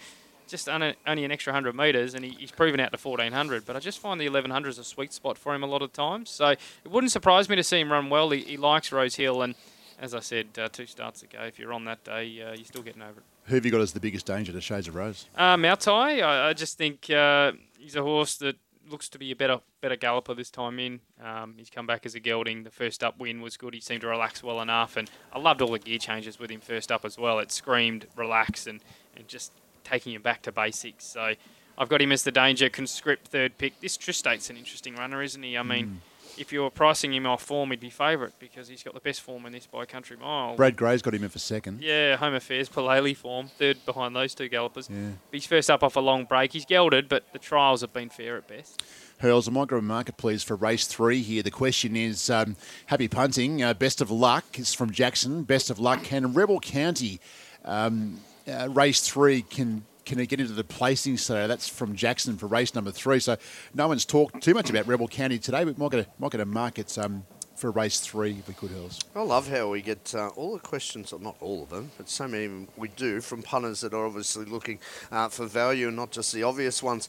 just 0.48 0.68
only, 0.68 0.94
only 1.06 1.24
an 1.24 1.30
extra 1.30 1.52
100 1.52 1.74
metres, 1.74 2.14
and 2.14 2.24
he, 2.24 2.32
he's 2.32 2.50
proven 2.50 2.80
out 2.80 2.92
to 2.92 2.98
1400. 2.98 3.64
But 3.64 3.76
I 3.76 3.80
just 3.80 3.98
find 3.98 4.20
the 4.20 4.28
1100 4.28 4.68
is 4.68 4.78
a 4.78 4.84
sweet 4.84 5.12
spot 5.12 5.38
for 5.38 5.54
him 5.54 5.62
a 5.62 5.66
lot 5.66 5.82
of 5.82 5.92
times. 5.92 6.30
So 6.30 6.48
it 6.48 6.58
wouldn't 6.88 7.12
surprise 7.12 7.48
me 7.48 7.56
to 7.56 7.62
see 7.62 7.80
him 7.80 7.92
run 7.92 8.10
well. 8.10 8.30
He, 8.30 8.40
he 8.40 8.56
likes 8.56 8.90
Rose 8.90 9.14
Hill, 9.14 9.42
and 9.42 9.54
as 10.00 10.14
I 10.14 10.20
said, 10.20 10.48
uh, 10.58 10.68
two 10.68 10.86
starts 10.86 11.22
ago, 11.22 11.40
if 11.42 11.58
you're 11.58 11.72
on 11.72 11.84
that 11.84 12.04
day, 12.04 12.42
uh, 12.42 12.54
you're 12.54 12.64
still 12.64 12.82
getting 12.82 13.02
over 13.02 13.20
it. 13.20 13.24
Who 13.44 13.54
have 13.54 13.64
you 13.64 13.70
got 13.70 13.80
as 13.80 13.92
the 13.92 14.00
biggest 14.00 14.26
danger 14.26 14.52
to 14.52 14.60
Shades 14.60 14.88
of 14.88 14.94
Rose? 14.94 15.26
Uh, 15.36 15.56
Moutai, 15.56 16.22
I, 16.22 16.48
I 16.48 16.52
just 16.52 16.76
think 16.76 17.08
uh, 17.10 17.52
he's 17.78 17.96
a 17.96 18.02
horse 18.02 18.36
that 18.36 18.56
looks 18.90 19.08
to 19.10 19.18
be 19.18 19.30
a 19.30 19.36
better 19.36 19.60
better 19.80 19.96
galloper 19.96 20.34
this 20.34 20.50
time 20.50 20.78
in. 20.78 21.00
Um, 21.22 21.54
he's 21.56 21.70
come 21.70 21.86
back 21.86 22.06
as 22.06 22.14
a 22.14 22.20
gelding. 22.20 22.64
The 22.64 22.70
first 22.70 23.04
up 23.04 23.18
win 23.18 23.40
was 23.40 23.56
good. 23.56 23.74
He 23.74 23.80
seemed 23.80 24.00
to 24.02 24.08
relax 24.08 24.42
well 24.42 24.60
enough, 24.60 24.96
and 24.96 25.10
I 25.32 25.38
loved 25.38 25.62
all 25.62 25.72
the 25.72 25.78
gear 25.78 25.98
changes 25.98 26.38
with 26.38 26.50
him 26.50 26.60
first 26.60 26.90
up 26.90 27.04
as 27.04 27.18
well. 27.18 27.38
It 27.38 27.52
screamed 27.52 28.06
relax 28.16 28.66
and, 28.66 28.80
and 29.16 29.28
just 29.28 29.52
taking 29.88 30.12
him 30.12 30.22
back 30.22 30.42
to 30.42 30.52
basics. 30.52 31.04
So 31.04 31.34
I've 31.76 31.88
got 31.88 32.02
him 32.02 32.12
as 32.12 32.22
the 32.22 32.32
danger 32.32 32.68
conscript 32.68 33.28
third 33.28 33.58
pick. 33.58 33.80
This 33.80 33.96
Tristate's 33.96 34.50
an 34.50 34.56
interesting 34.56 34.96
runner, 34.96 35.22
isn't 35.22 35.42
he? 35.42 35.56
I 35.56 35.62
mean, 35.62 36.00
if 36.36 36.52
you 36.52 36.62
were 36.62 36.70
pricing 36.70 37.12
him 37.12 37.26
off 37.26 37.42
form, 37.42 37.70
he'd 37.70 37.80
be 37.80 37.90
favourite 37.90 38.32
because 38.38 38.68
he's 38.68 38.82
got 38.82 38.94
the 38.94 39.00
best 39.00 39.20
form 39.20 39.46
in 39.46 39.52
this 39.52 39.66
by 39.66 39.84
country 39.84 40.16
mile. 40.16 40.56
Brad 40.56 40.76
Gray's 40.76 41.02
got 41.02 41.14
him 41.14 41.24
in 41.24 41.30
for 41.30 41.38
second. 41.38 41.82
Yeah, 41.82 42.16
home 42.16 42.34
affairs, 42.34 42.68
Palele 42.68 43.16
form, 43.16 43.48
third 43.48 43.84
behind 43.84 44.14
those 44.14 44.34
two 44.34 44.48
gallopers. 44.48 44.88
Yeah. 44.90 45.10
He's 45.32 45.46
first 45.46 45.70
up 45.70 45.82
off 45.82 45.96
a 45.96 46.00
long 46.00 46.24
break. 46.24 46.52
He's 46.52 46.64
gelded, 46.64 47.08
but 47.08 47.24
the 47.32 47.38
trials 47.38 47.80
have 47.80 47.92
been 47.92 48.08
fair 48.08 48.36
at 48.36 48.46
best. 48.46 48.82
Hurls, 49.18 49.48
I 49.48 49.50
might 49.50 49.66
grab 49.66 49.82
a 49.82 49.84
market, 49.84 50.16
please, 50.16 50.44
for 50.44 50.54
race 50.54 50.86
three 50.86 51.22
here. 51.22 51.42
The 51.42 51.50
question 51.50 51.96
is 51.96 52.30
um, 52.30 52.54
happy 52.86 53.08
punting. 53.08 53.62
Uh, 53.62 53.74
best 53.74 54.00
of 54.00 54.10
luck. 54.10 54.44
It's 54.54 54.74
from 54.74 54.92
Jackson. 54.92 55.42
Best 55.42 55.70
of 55.70 55.80
luck. 55.80 56.04
Can 56.04 56.34
Rebel 56.34 56.60
County 56.60 57.20
um, 57.64 58.20
uh, 58.48 58.68
race 58.68 59.00
three 59.00 59.42
can 59.42 59.84
can 60.04 60.24
get 60.24 60.40
into 60.40 60.54
the 60.54 60.64
placings 60.64 61.18
so 61.18 61.46
That's 61.46 61.68
from 61.68 61.94
Jackson 61.94 62.38
for 62.38 62.46
race 62.46 62.74
number 62.74 62.90
three. 62.90 63.20
So 63.20 63.36
no 63.74 63.88
one's 63.88 64.06
talked 64.06 64.42
too 64.42 64.54
much 64.54 64.70
about 64.70 64.86
Rebel 64.86 65.06
County 65.06 65.38
today, 65.38 65.64
but 65.64 65.76
might 65.76 65.90
get 65.90 66.06
a, 66.06 66.08
might 66.18 66.32
get 66.32 66.40
a 66.40 66.46
market 66.46 66.96
um, 66.96 67.24
for 67.56 67.70
race 67.70 68.00
three 68.00 68.36
if 68.38 68.48
we 68.48 68.54
could, 68.54 68.70
Hurls. 68.70 69.00
I 69.14 69.22
love 69.22 69.48
how 69.48 69.68
we 69.68 69.82
get 69.82 70.14
uh, 70.14 70.28
all 70.28 70.54
the 70.54 70.60
questions, 70.60 71.12
or 71.12 71.20
not 71.20 71.36
all 71.40 71.62
of 71.62 71.70
them, 71.70 71.90
but 71.98 72.08
so 72.08 72.26
many 72.26 72.66
we 72.76 72.88
do 72.88 73.20
from 73.20 73.42
punters 73.42 73.82
that 73.82 73.92
are 73.92 74.06
obviously 74.06 74.46
looking 74.46 74.78
uh, 75.12 75.28
for 75.28 75.44
value 75.46 75.88
and 75.88 75.96
not 75.96 76.10
just 76.10 76.32
the 76.32 76.42
obvious 76.42 76.82
ones. 76.82 77.08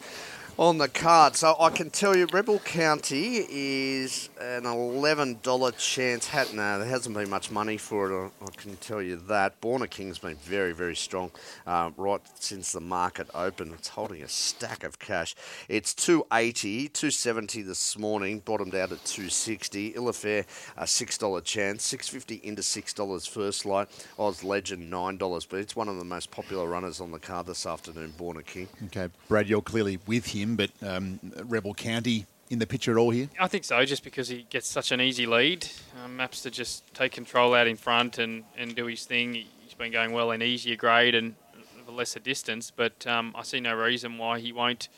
On 0.58 0.78
the 0.78 0.88
card. 0.88 1.36
So 1.36 1.56
I 1.60 1.70
can 1.70 1.90
tell 1.90 2.16
you, 2.16 2.28
Rebel 2.32 2.60
County 2.60 3.46
is 3.50 4.30
an 4.40 4.66
eleven 4.66 5.40
dollar 5.44 5.72
chance. 5.72 6.28
Hat 6.28 6.54
no, 6.54 6.80
there 6.80 6.88
hasn't 6.88 7.16
been 7.16 7.30
much 7.30 7.52
money 7.52 7.78
for 7.78 8.26
it. 8.26 8.32
I, 8.42 8.46
can 8.58 8.76
tell 8.78 9.02
you 9.02 9.18
that. 9.28 9.60
Born 9.62 9.86
King's 9.88 10.20
been 10.20 10.36
very, 10.38 10.74
very 10.74 10.96
strong 10.96 11.32
uh, 11.66 11.92
right 11.98 12.22
since 12.40 12.72
the 12.72 12.82
market 12.82 13.30
opened. 13.34 13.74
It's 13.74 13.90
holding 13.90 14.24
a 14.24 14.28
stack 14.28 14.84
of 14.84 15.00
cash. 15.00 15.36
It's 15.68 15.94
280, 15.94 16.90
270 16.90 17.62
this 17.62 17.98
morning. 17.98 18.40
Bottomed 18.40 18.76
out 18.76 18.92
at 18.92 19.06
260. 19.06 19.94
Illafair 19.94 20.46
a 20.78 20.88
six 20.88 21.18
dollar 21.18 21.42
chance. 21.42 21.84
Six 21.84 22.08
fifty 22.10 22.36
into 22.44 22.64
six 22.64 22.94
dollars 22.94 23.26
first 23.26 23.66
light. 23.66 23.88
Oz 24.18 24.44
Legend 24.44 24.90
nine 24.90 25.18
dollars, 25.18 25.46
but 25.46 25.60
it's 25.60 25.76
one 25.76 25.88
of 25.88 25.98
the 25.98 26.06
most 26.06 26.32
popular 26.32 26.68
runners 26.68 27.00
on 27.00 27.12
the 27.12 27.20
card 27.20 27.46
this 27.46 27.66
afternoon. 27.66 28.14
Born 28.18 28.42
King. 28.44 28.68
Okay, 28.86 29.10
Brad, 29.28 29.48
you're 29.48 29.62
clearly 29.62 30.00
with 30.06 30.28
him, 30.28 30.49
but 30.56 30.72
um, 30.82 31.20
Rebel 31.46 31.74
County 31.74 32.26
in 32.50 32.60
the 32.60 32.68
picture 32.68 32.92
at 32.92 32.98
all 32.98 33.12
here? 33.12 33.30
I 33.40 33.48
think 33.48 33.64
so, 33.64 33.84
just 33.86 34.04
because 34.04 34.28
he 34.28 34.46
gets 34.50 34.68
such 34.68 34.92
an 34.92 35.02
easy 35.02 35.26
lead. 35.26 35.68
Um, 36.04 36.18
Maps 36.18 36.42
to 36.44 36.52
just 36.52 36.92
take 36.94 37.12
control 37.12 37.54
out 37.54 37.68
in 37.68 37.76
front 37.76 38.18
and, 38.18 38.44
and 38.58 38.76
do 38.76 38.86
his 38.86 39.06
thing. 39.06 39.34
He's 39.34 39.74
been 39.78 39.92
going 39.92 40.12
well 40.12 40.32
in 40.32 40.42
easier 40.42 40.76
grade 40.76 41.16
and 41.16 41.36
a 41.88 41.92
lesser 41.92 42.20
distance, 42.20 42.72
but 42.72 43.06
um, 43.08 43.34
I 43.38 43.44
see 43.44 43.60
no 43.60 43.76
reason 43.76 44.18
why 44.18 44.40
he 44.40 44.52
won't 44.52 44.90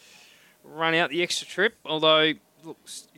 run 0.63 0.93
out 0.93 1.09
the 1.09 1.23
extra 1.23 1.47
trip. 1.47 1.75
Although, 1.85 2.33
look, 2.63 2.77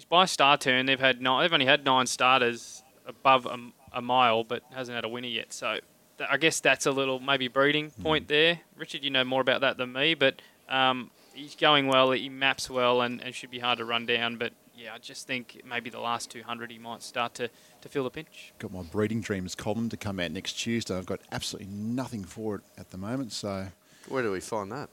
by 0.10 0.25
star 0.25 0.58
turn, 0.58 0.86
they've 0.86 1.00
had 1.00 1.22
nine, 1.22 1.44
they've 1.44 1.54
only 1.54 1.66
had 1.66 1.84
nine 1.84 2.08
starters 2.08 2.84
above 3.06 3.46
a, 3.46 3.58
a 3.92 4.02
mile, 4.02 4.44
but 4.44 4.63
hasn't 4.74 4.96
had 4.96 5.06
a 5.06 5.10
winner 5.10 5.28
yet. 5.28 5.54
So 5.54 5.80
th- 6.18 6.30
I 6.32 6.38
guess 6.38 6.60
that's 6.60 6.86
a 6.86 6.92
little 6.92 7.20
maybe 7.20 7.48
breeding 7.48 7.92
point 7.92 8.28
there. 8.28 8.62
Richard, 8.78 9.04
you 9.04 9.10
know 9.10 9.24
more 9.24 9.42
about 9.42 9.62
that 9.62 9.78
than 9.78 9.94
me, 9.94 10.13
but 10.13 10.42
um, 10.70 11.12
he's 11.34 11.56
going 11.56 11.88
well. 11.88 12.12
He 12.12 12.30
maps 12.30 12.70
well, 12.70 13.02
and, 13.02 13.22
and 13.22 13.34
should 13.34 13.52
be 13.52 13.60
hard 13.60 13.78
to 13.80 13.86
run 13.86 14.06
down. 14.06 14.38
But 14.38 14.54
yeah, 14.75 14.94
I 14.94 14.98
just 14.98 15.28
think 15.28 15.62
maybe 15.66 15.90
the 15.90 16.00
last 16.00 16.30
200 16.32 16.72
he 16.72 16.78
might 16.78 17.04
start 17.04 17.34
to, 17.36 17.50
to 17.82 17.90
feel 17.90 18.04
the 18.04 18.10
pinch. 18.10 18.54
Got 18.60 18.72
my 18.74 18.82
breeding 18.84 19.22
dreams 19.22 19.56
column 19.56 19.90
to 19.90 19.98
come 19.98 20.20
out 20.20 20.32
next 20.32 20.54
Tuesday. 20.54 20.98
I've 20.98 21.06
got 21.06 21.20
absolutely 21.32 21.72
nothing 21.72 22.24
for 22.24 22.56
it 22.56 22.62
at 22.78 22.92
the 22.92 22.98
moment. 22.98 23.32
So, 23.34 23.68
Where 24.08 24.24
do 24.24 24.32
we 24.32 24.40
find 24.40 24.72
that? 24.72 24.90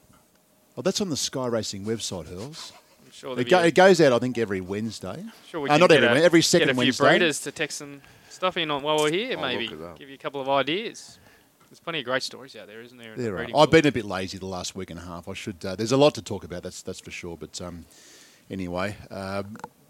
well, 0.75 0.83
that's 0.83 1.01
on 1.01 1.09
the 1.09 1.17
Sky 1.17 1.47
Racing 1.47 1.85
website, 1.85 2.27
Hurls. 2.27 2.71
I'm 3.05 3.11
sure 3.11 3.39
It, 3.39 3.49
go, 3.49 3.59
a- 3.59 3.67
it 3.67 3.75
goes 3.75 3.99
out, 3.99 4.13
I 4.13 4.19
think, 4.19 4.37
every 4.37 4.61
Wednesday. 4.61 5.23
Sure, 5.49 5.59
we 5.61 5.69
Uh, 5.69 5.77
not 5.77 5.89
get 5.89 6.03
every 6.03 6.21
a, 6.21 6.23
every 6.23 6.41
second 6.41 6.67
get 6.67 6.71
a 6.71 6.75
few 6.75 6.85
Wednesday. 6.85 7.09
breeders 7.09 7.39
to 7.41 7.51
text 7.51 7.77
some 7.79 8.01
stuff 8.29 8.55
in 8.57 8.71
on 8.71 8.81
while 8.81 8.97
we're 8.97 9.11
here, 9.11 9.35
I'll 9.37 9.41
maybe 9.41 9.67
look 9.67 9.79
it 9.79 9.83
up. 9.85 9.99
give 9.99 10.07
you 10.09 10.15
a 10.15 10.17
couple 10.17 10.39
of 10.41 10.47
ideas. 10.47 11.19
There's 11.71 11.79
plenty 11.79 11.99
of 11.99 12.05
great 12.05 12.21
stories 12.21 12.53
out 12.57 12.67
there, 12.67 12.81
isn't 12.81 12.97
there? 12.97 13.15
There 13.15 13.37
are. 13.37 13.43
I've 13.45 13.53
world? 13.53 13.71
been 13.71 13.87
a 13.87 13.93
bit 13.93 14.03
lazy 14.03 14.37
the 14.37 14.45
last 14.45 14.75
week 14.75 14.89
and 14.89 14.99
a 14.99 15.03
half. 15.03 15.29
I 15.29 15.33
should. 15.33 15.63
Uh, 15.63 15.73
there's 15.73 15.93
a 15.93 15.97
lot 15.97 16.13
to 16.15 16.21
talk 16.21 16.43
about. 16.43 16.63
That's 16.63 16.81
that's 16.81 16.99
for 16.99 17.11
sure. 17.11 17.37
But 17.37 17.61
um, 17.61 17.85
anyway, 18.49 18.97
uh, 19.09 19.43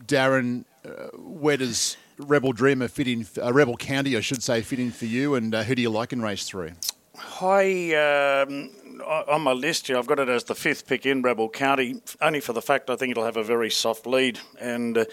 Darren, 0.06 0.66
uh, 0.86 1.08
where 1.18 1.58
does 1.58 1.98
Rebel 2.20 2.54
Dreamer 2.54 2.88
fit 2.88 3.08
in? 3.08 3.26
Uh, 3.36 3.52
Rebel 3.52 3.78
County, 3.78 4.16
I 4.16 4.20
should 4.20 4.44
say, 4.44 4.62
fit 4.62 4.78
in 4.78 4.92
for 4.92 5.06
you. 5.06 5.34
And 5.34 5.56
uh, 5.56 5.64
who 5.64 5.74
do 5.74 5.82
you 5.82 5.90
like 5.90 6.14
in 6.14 6.22
race 6.22 6.46
three? 6.48 6.74
Hi. 7.16 7.96
um, 7.96 8.70
on 9.04 9.42
my 9.42 9.54
list 9.54 9.88
here, 9.88 9.98
I've 9.98 10.06
got 10.06 10.20
it 10.20 10.30
as 10.30 10.44
the 10.44 10.54
fifth 10.54 10.86
pick 10.86 11.08
in 11.08 11.24
Rebel 11.24 11.50
County, 11.50 12.00
only 12.22 12.42
for 12.42 12.54
the 12.54 12.62
fact 12.62 12.92
I 12.92 12.96
think 12.96 13.10
it'll 13.10 13.26
have 13.26 13.38
a 13.38 13.44
very 13.44 13.72
soft 13.72 14.06
lead. 14.06 14.40
And 14.60 15.00
uh, 15.00 15.06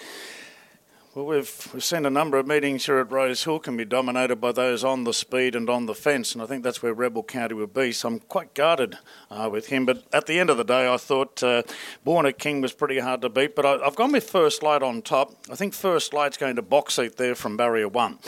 well, 1.19 1.27
we've 1.27 1.69
we've 1.75 1.83
seen 1.83 2.07
a 2.07 2.11
number 2.11 2.37
of 2.39 2.47
meetings 2.47 2.87
here 2.87 2.99
at 2.99 3.11
Rose 3.11 3.43
Hill 3.43 3.59
can 3.59 3.77
be 3.77 3.85
dominated 3.85 4.37
by 4.37 4.53
those 4.53 4.85
on 4.85 5.03
the 5.03 5.13
speed 5.13 5.57
and 5.57 5.69
on 5.69 5.87
the 5.87 5.95
fence, 5.95 6.33
and 6.33 6.41
I 6.41 6.47
think 6.47 6.63
that's 6.63 6.81
where 6.81 6.95
Rebel 6.95 7.25
County 7.25 7.55
would 7.55 7.75
be. 7.75 7.91
So 7.91 8.07
I'm 8.07 8.21
quite 8.21 8.55
guarded 8.55 8.99
uh, 9.29 9.49
with 9.51 9.67
him. 9.67 9.85
But 9.85 10.05
at 10.13 10.27
the 10.27 10.39
end 10.39 10.49
of 10.49 10.59
the 10.59 10.65
day, 10.65 10.89
I 10.89 10.97
thought 10.97 11.43
uh, 11.43 11.65
Born 12.05 12.25
a 12.25 12.33
King 12.33 12.61
was 12.61 12.73
pretty 12.73 13.01
hard 13.01 13.21
to 13.23 13.29
beat. 13.29 13.57
But 13.57 13.67
I, 13.67 13.85
I've 13.85 13.97
gone 13.97 14.13
with 14.13 14.31
First 14.31 14.63
Light 14.63 14.81
on 14.81 15.03
top. 15.03 15.35
I 15.51 15.57
think 15.57 15.75
First 15.75 16.13
Light's 16.13 16.37
going 16.37 16.55
to 16.55 16.63
box 16.63 16.95
seat 16.95 17.17
there 17.17 17.35
from 17.35 17.57
barrier 17.57 17.89
one. 17.89 18.21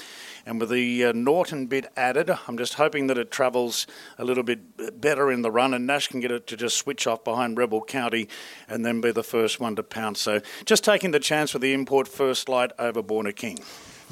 And 0.51 0.59
with 0.59 0.71
the 0.71 1.05
uh, 1.05 1.13
Norton 1.13 1.67
bit 1.67 1.93
added, 1.97 2.29
I'm 2.49 2.59
just 2.59 2.75
hoping 2.75 3.07
that 3.07 3.17
it 3.17 3.31
travels 3.31 3.87
a 4.19 4.25
little 4.25 4.43
bit 4.43 5.01
better 5.01 5.31
in 5.31 5.43
the 5.43 5.51
run, 5.53 5.73
and 5.73 5.87
Nash 5.87 6.09
can 6.09 6.19
get 6.19 6.33
it 6.33 6.49
to 6.49 6.57
just 6.57 6.77
switch 6.77 7.07
off 7.07 7.23
behind 7.23 7.57
Rebel 7.57 7.85
County 7.85 8.29
and 8.69 8.85
then 8.85 9.01
be 9.01 9.13
the 9.13 9.23
first 9.23 9.61
one 9.61 9.77
to 9.77 9.85
pounce. 9.85 10.21
So 10.21 10.41
just 10.65 10.83
taking 10.83 11.13
the 11.13 11.21
chance 11.21 11.53
with 11.53 11.63
the 11.63 11.73
import 11.73 12.09
first 12.09 12.49
light 12.49 12.73
over 12.81 13.01
Born 13.01 13.31
King. 13.31 13.61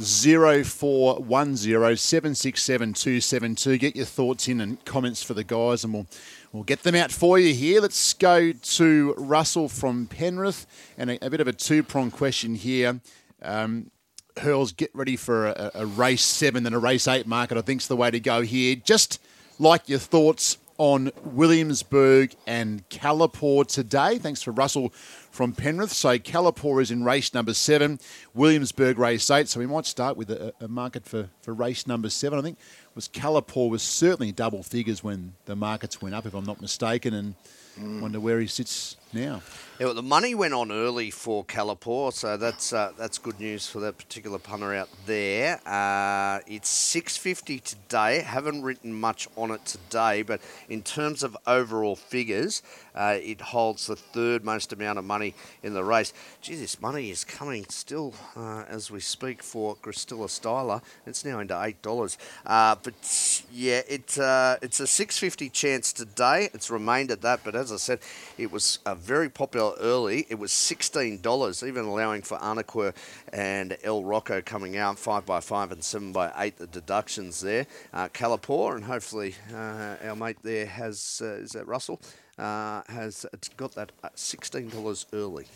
Zero 0.00 0.62
four 0.62 1.16
one 1.16 1.56
zero 1.56 1.96
seven 1.96 2.36
six 2.36 2.62
seven 2.62 2.92
two 2.92 3.20
seven 3.20 3.56
two. 3.56 3.76
Get 3.76 3.96
your 3.96 4.06
thoughts 4.06 4.46
in 4.46 4.60
and 4.60 4.84
comments 4.84 5.24
for 5.24 5.34
the 5.34 5.42
guys, 5.42 5.82
and 5.82 5.92
we'll 5.92 6.06
we'll 6.52 6.62
get 6.62 6.84
them 6.84 6.94
out 6.94 7.10
for 7.10 7.40
you 7.40 7.52
here. 7.52 7.80
Let's 7.80 8.14
go 8.14 8.52
to 8.52 9.14
Russell 9.18 9.68
from 9.68 10.06
Penrith, 10.06 10.68
and 10.96 11.10
a, 11.10 11.26
a 11.26 11.30
bit 11.30 11.40
of 11.40 11.48
a 11.48 11.52
two 11.52 11.82
prong 11.82 12.12
question 12.12 12.54
here. 12.54 13.00
Um, 13.42 13.90
Hurls, 14.38 14.72
get 14.72 14.90
ready 14.94 15.16
for 15.16 15.46
a, 15.46 15.70
a 15.74 15.86
race 15.86 16.24
seven 16.24 16.66
and 16.66 16.74
a 16.74 16.78
race 16.78 17.06
eight 17.08 17.26
market. 17.26 17.58
I 17.58 17.62
think's 17.62 17.86
the 17.86 17.96
way 17.96 18.10
to 18.10 18.20
go 18.20 18.42
here. 18.42 18.76
Just 18.76 19.20
like 19.58 19.88
your 19.88 19.98
thoughts 19.98 20.58
on 20.78 21.10
Williamsburg 21.24 22.34
and 22.46 22.88
Callipore 22.88 23.66
today. 23.66 24.16
Thanks 24.18 24.42
for 24.42 24.52
Russell 24.52 24.90
from 25.32 25.52
Penrith. 25.52 25.92
So 25.92 26.18
Callipore 26.18 26.80
is 26.80 26.92
in 26.92 27.02
race 27.02 27.34
number 27.34 27.52
seven, 27.52 27.98
Williamsburg 28.32 28.96
race 28.96 29.28
eight. 29.30 29.48
So 29.48 29.58
we 29.58 29.66
might 29.66 29.86
start 29.86 30.16
with 30.16 30.30
a, 30.30 30.54
a 30.60 30.68
market 30.68 31.04
for, 31.04 31.30
for 31.42 31.52
race 31.52 31.86
number 31.86 32.08
seven. 32.08 32.38
I 32.38 32.42
think 32.42 32.58
was 32.94 33.08
Callipore 33.08 33.70
was 33.70 33.82
certainly 33.82 34.32
double 34.32 34.62
figures 34.62 35.02
when 35.02 35.34
the 35.46 35.56
markets 35.56 36.00
went 36.00 36.14
up, 36.14 36.26
if 36.26 36.34
I'm 36.34 36.44
not 36.44 36.60
mistaken, 36.60 37.12
and 37.12 37.34
mm. 37.78 38.00
wonder 38.00 38.20
where 38.20 38.40
he 38.40 38.46
sits 38.46 38.96
now. 39.12 39.42
Yeah, 39.78 39.86
well, 39.86 39.94
the 39.94 40.02
money 40.02 40.34
went 40.34 40.54
on 40.54 40.72
early 40.72 41.12
for 41.12 41.44
Callipore, 41.44 42.12
so 42.12 42.36
that's 42.36 42.72
uh, 42.72 42.90
that's 42.98 43.16
good 43.16 43.38
news 43.38 43.68
for 43.68 43.78
that 43.78 43.96
particular 43.96 44.40
punter 44.40 44.74
out 44.74 44.88
there. 45.06 45.60
Uh, 45.64 46.40
it's 46.48 46.68
six 46.68 47.16
fifty 47.16 47.60
today. 47.60 48.18
Haven't 48.18 48.62
written 48.62 48.92
much 48.92 49.28
on 49.36 49.52
it 49.52 49.64
today, 49.64 50.22
but 50.22 50.40
in 50.68 50.82
terms 50.82 51.22
of 51.22 51.36
overall 51.46 51.94
figures, 51.94 52.60
uh, 52.96 53.18
it 53.22 53.40
holds 53.40 53.86
the 53.86 53.94
third 53.94 54.44
most 54.44 54.72
amount 54.72 54.98
of 54.98 55.04
money 55.04 55.32
in 55.62 55.74
the 55.74 55.84
race. 55.84 56.12
Gee, 56.40 56.56
this 56.56 56.80
money 56.80 57.10
is 57.10 57.22
coming 57.22 57.64
still 57.68 58.14
uh, 58.34 58.64
as 58.68 58.90
we 58.90 58.98
speak 58.98 59.44
for 59.44 59.76
Christilla 59.76 60.26
Styler. 60.26 60.82
It's 61.06 61.24
now 61.24 61.38
into 61.38 61.62
eight 61.62 61.80
dollars. 61.82 62.18
Uh, 62.44 62.74
but 62.82 63.44
yeah, 63.52 63.82
it 63.88 64.18
uh, 64.18 64.56
it's 64.60 64.80
a 64.80 64.88
six 64.88 65.18
fifty 65.18 65.48
chance 65.48 65.92
today. 65.92 66.50
It's 66.52 66.68
remained 66.68 67.12
at 67.12 67.22
that, 67.22 67.44
but 67.44 67.54
as 67.54 67.70
I 67.70 67.76
said, 67.76 68.00
it 68.36 68.50
was 68.50 68.80
uh, 68.84 68.96
very 68.98 69.30
popular 69.30 69.72
early. 69.80 70.26
It 70.28 70.38
was 70.38 70.52
sixteen 70.52 71.20
dollars, 71.20 71.62
even 71.62 71.84
allowing 71.84 72.22
for 72.22 72.38
Arnequer 72.38 72.94
and 73.32 73.76
El 73.82 74.04
Rocco 74.04 74.42
coming 74.42 74.76
out 74.76 74.98
five 74.98 75.24
by 75.24 75.40
five 75.40 75.72
and 75.72 75.82
seven 75.82 76.12
by 76.12 76.32
eight. 76.38 76.58
The 76.58 76.66
deductions 76.66 77.40
there, 77.40 77.66
uh, 77.92 78.08
Callipore, 78.08 78.76
and 78.76 78.84
hopefully 78.84 79.34
uh, 79.54 79.96
our 80.04 80.16
mate 80.16 80.38
there 80.42 80.66
has 80.66 81.22
uh, 81.24 81.42
is 81.42 81.52
that 81.52 81.66
Russell 81.66 82.00
uh, 82.38 82.82
has 82.88 83.24
got 83.56 83.72
that 83.72 83.92
sixteen 84.14 84.68
dollars 84.68 85.06
early. 85.12 85.46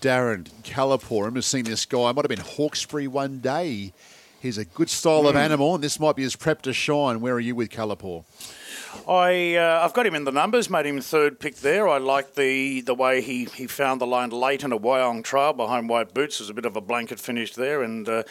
Darren 0.00 0.48
Callipore. 0.62 1.18
I 1.18 1.20
remember 1.20 1.42
seeing 1.42 1.64
this 1.64 1.84
guy. 1.84 2.10
Might 2.12 2.24
have 2.24 2.28
been 2.28 2.38
Hawkesbury 2.40 3.08
one 3.08 3.40
day. 3.40 3.92
He's 4.40 4.56
a 4.56 4.64
good 4.64 4.88
style 4.88 5.28
of 5.28 5.36
animal, 5.36 5.74
and 5.74 5.84
this 5.84 6.00
might 6.00 6.16
be 6.16 6.22
his 6.22 6.34
prep 6.34 6.62
to 6.62 6.72
shine. 6.72 7.20
Where 7.20 7.34
are 7.34 7.40
you 7.40 7.54
with 7.54 7.68
Callipore? 7.68 8.24
I 9.06 9.56
uh, 9.56 9.84
I've 9.84 9.92
got 9.92 10.06
him 10.06 10.14
in 10.14 10.24
the 10.24 10.32
numbers, 10.32 10.70
made 10.70 10.86
him 10.86 10.98
third 11.00 11.38
pick 11.38 11.56
there. 11.56 11.86
I 11.86 11.98
like 11.98 12.36
the 12.36 12.80
the 12.80 12.94
way 12.94 13.20
he, 13.20 13.44
he 13.44 13.66
found 13.66 14.00
the 14.00 14.06
line 14.06 14.30
late 14.30 14.64
in 14.64 14.72
a 14.72 14.78
Wyong 14.78 15.22
trial 15.22 15.52
behind 15.52 15.90
White 15.90 16.14
Boots. 16.14 16.38
There's 16.38 16.48
a 16.48 16.54
bit 16.54 16.64
of 16.64 16.74
a 16.74 16.80
blanket 16.80 17.20
finish 17.20 17.54
there, 17.54 17.82
and 17.82 18.08
uh, 18.08 18.22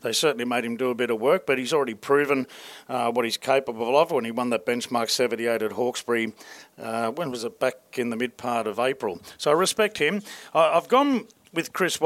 they 0.00 0.12
certainly 0.12 0.46
made 0.46 0.64
him 0.64 0.78
do 0.78 0.88
a 0.88 0.94
bit 0.94 1.10
of 1.10 1.20
work. 1.20 1.44
But 1.46 1.58
he's 1.58 1.74
already 1.74 1.94
proven 1.94 2.46
uh, 2.88 3.12
what 3.12 3.26
he's 3.26 3.36
capable 3.36 3.94
of 3.94 4.10
when 4.10 4.24
he 4.24 4.30
won 4.30 4.48
that 4.48 4.64
benchmark 4.64 5.10
78 5.10 5.60
at 5.60 5.72
Hawkesbury. 5.72 6.32
Uh, 6.78 7.10
when 7.10 7.30
was 7.30 7.44
it? 7.44 7.60
Back 7.60 7.98
in 7.98 8.08
the 8.08 8.16
mid 8.16 8.38
part 8.38 8.66
of 8.66 8.78
April. 8.78 9.20
So 9.36 9.50
I 9.50 9.54
respect 9.54 9.98
him. 9.98 10.22
I, 10.54 10.78
I've 10.78 10.88
gone 10.88 11.26
with 11.52 11.74
Chris 11.74 11.98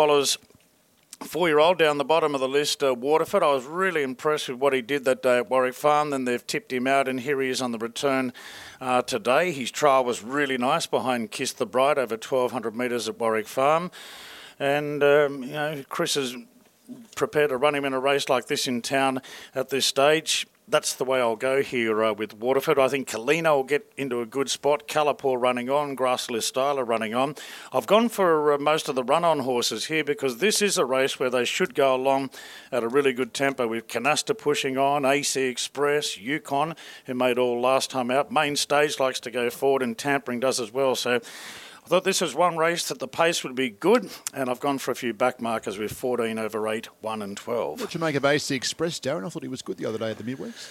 Waller's 1.23 1.31
four-year-old 1.31 1.79
down 1.79 1.99
the 1.99 2.05
bottom 2.05 2.35
of 2.35 2.41
the 2.41 2.49
list, 2.49 2.83
uh, 2.83 2.93
Waterford. 2.95 3.45
I 3.45 3.53
was 3.53 3.65
really 3.65 4.03
impressed 4.03 4.49
with 4.49 4.59
what 4.59 4.73
he 4.73 4.83
did 4.83 5.05
that 5.05 5.23
day 5.23 5.39
at 5.39 5.49
Warwick 5.49 5.75
Farm. 5.75 6.11
Then 6.11 6.25
they've 6.25 6.45
tipped 6.45 6.73
him 6.73 6.89
out, 6.89 7.07
and 7.07 7.21
here 7.21 7.41
he 7.41 7.49
is 7.49 7.63
on 7.63 7.71
the 7.71 7.79
return 7.79 8.33
uh, 8.81 9.03
today. 9.03 9.53
His 9.53 9.71
trial 9.71 10.05
was 10.05 10.25
really 10.25 10.59
nice 10.59 10.87
behind 10.87 11.31
Kiss 11.31 11.53
the 11.53 11.65
Bride 11.65 11.97
over 11.97 12.17
1,200 12.17 12.75
metres 12.75 13.09
at 13.09 13.21
Warwick 13.21 13.47
Farm, 13.47 13.93
and 14.59 15.03
um, 15.05 15.45
you 15.45 15.53
know 15.53 15.85
Chris 15.89 16.17
is 16.17 16.35
prepared 17.15 17.51
to 17.51 17.57
run 17.57 17.77
him 17.77 17.85
in 17.85 17.93
a 17.93 18.01
race 18.01 18.29
like 18.29 18.47
this 18.47 18.67
in 18.67 18.83
town 18.83 19.23
at 19.55 19.69
this 19.69 19.87
stage. 19.87 20.47
That's 20.69 20.95
the 20.95 21.05
way 21.05 21.21
I'll 21.21 21.35
go 21.35 21.61
here 21.61 22.05
uh, 22.05 22.13
with 22.13 22.35
Waterford. 22.35 22.79
I 22.79 22.87
think 22.87 23.09
Kalina 23.09 23.55
will 23.55 23.65
get 23.65 23.93
into 23.97 24.21
a 24.21 24.27
good 24.27 24.49
spot. 24.49 24.87
Callipore 24.87 25.41
running 25.41 25.69
on, 25.69 25.97
Grassless 25.97 26.51
Styler 26.51 26.87
running 26.87 27.15
on. 27.15 27.35
I've 27.73 27.89
gone 27.89 28.09
for 28.09 28.53
uh, 28.53 28.59
most 28.59 28.89
of 28.89 28.95
the 28.95 29.03
run-on 29.03 29.41
horses 29.41 29.87
here 29.87 30.05
because 30.05 30.39
this 30.39 30.63
is 30.63 30.79
a 30.79 30.85
race 30.85 31.19
where 31.19 31.31
they 31.31 31.45
should 31.45 31.75
go 31.75 31.95
along 31.95 32.31
at 32.71 32.85
a 32.85 32.89
really 32.89 33.13
good 33.13 33.35
tempo 33.35 33.67
with 33.67 33.89
Canasta 33.89 34.39
pushing 34.39 34.79
on, 34.79 35.05
AC 35.05 35.43
Express, 35.43 36.17
Yukon, 36.17 36.77
who 37.07 37.15
made 37.15 37.39
all 37.39 37.61
last 37.61 37.91
time 37.91 38.11
out. 38.11 38.31
Main 38.31 38.55
stage 38.55 39.01
likes 39.01 39.19
to 39.21 39.33
go 39.33 39.51
forward 39.51 39.83
and 39.83 39.99
Tampering 39.99 40.39
does 40.39 40.61
as 40.61 40.73
well. 40.73 40.95
So 40.95 41.21
I 41.85 41.89
thought 41.89 42.05
this 42.05 42.21
was 42.21 42.35
one 42.35 42.57
race 42.57 42.87
that 42.89 43.01
the 43.01 43.09
pace 43.09 43.43
would 43.43 43.55
be 43.57 43.69
good, 43.69 44.09
and 44.33 44.49
I've 44.49 44.61
gone 44.61 44.79
for 44.79 44.93
a 44.93 44.95
few 44.95 45.13
back 45.13 45.41
markers 45.41 45.79
with 45.79 45.93
14 45.93 46.39
over 46.39 46.69
8, 46.69 46.87
1 47.03 47.23
and 47.23 47.37
12. 47.37 47.81
What 47.81 47.93
you 47.93 48.01
make 48.01 48.15
of 48.15 48.25
AC 48.25 48.55
Express, 48.55 49.01
Darren? 49.01 49.27
I 49.27 49.29
thought 49.29 49.43
he 49.43 49.49
was 49.49 49.63
good 49.63 49.79
the 49.79 49.87
other 49.87 49.99
day 49.99 50.11
at 50.11 50.19
the 50.19 50.25
midweeks. 50.25 50.71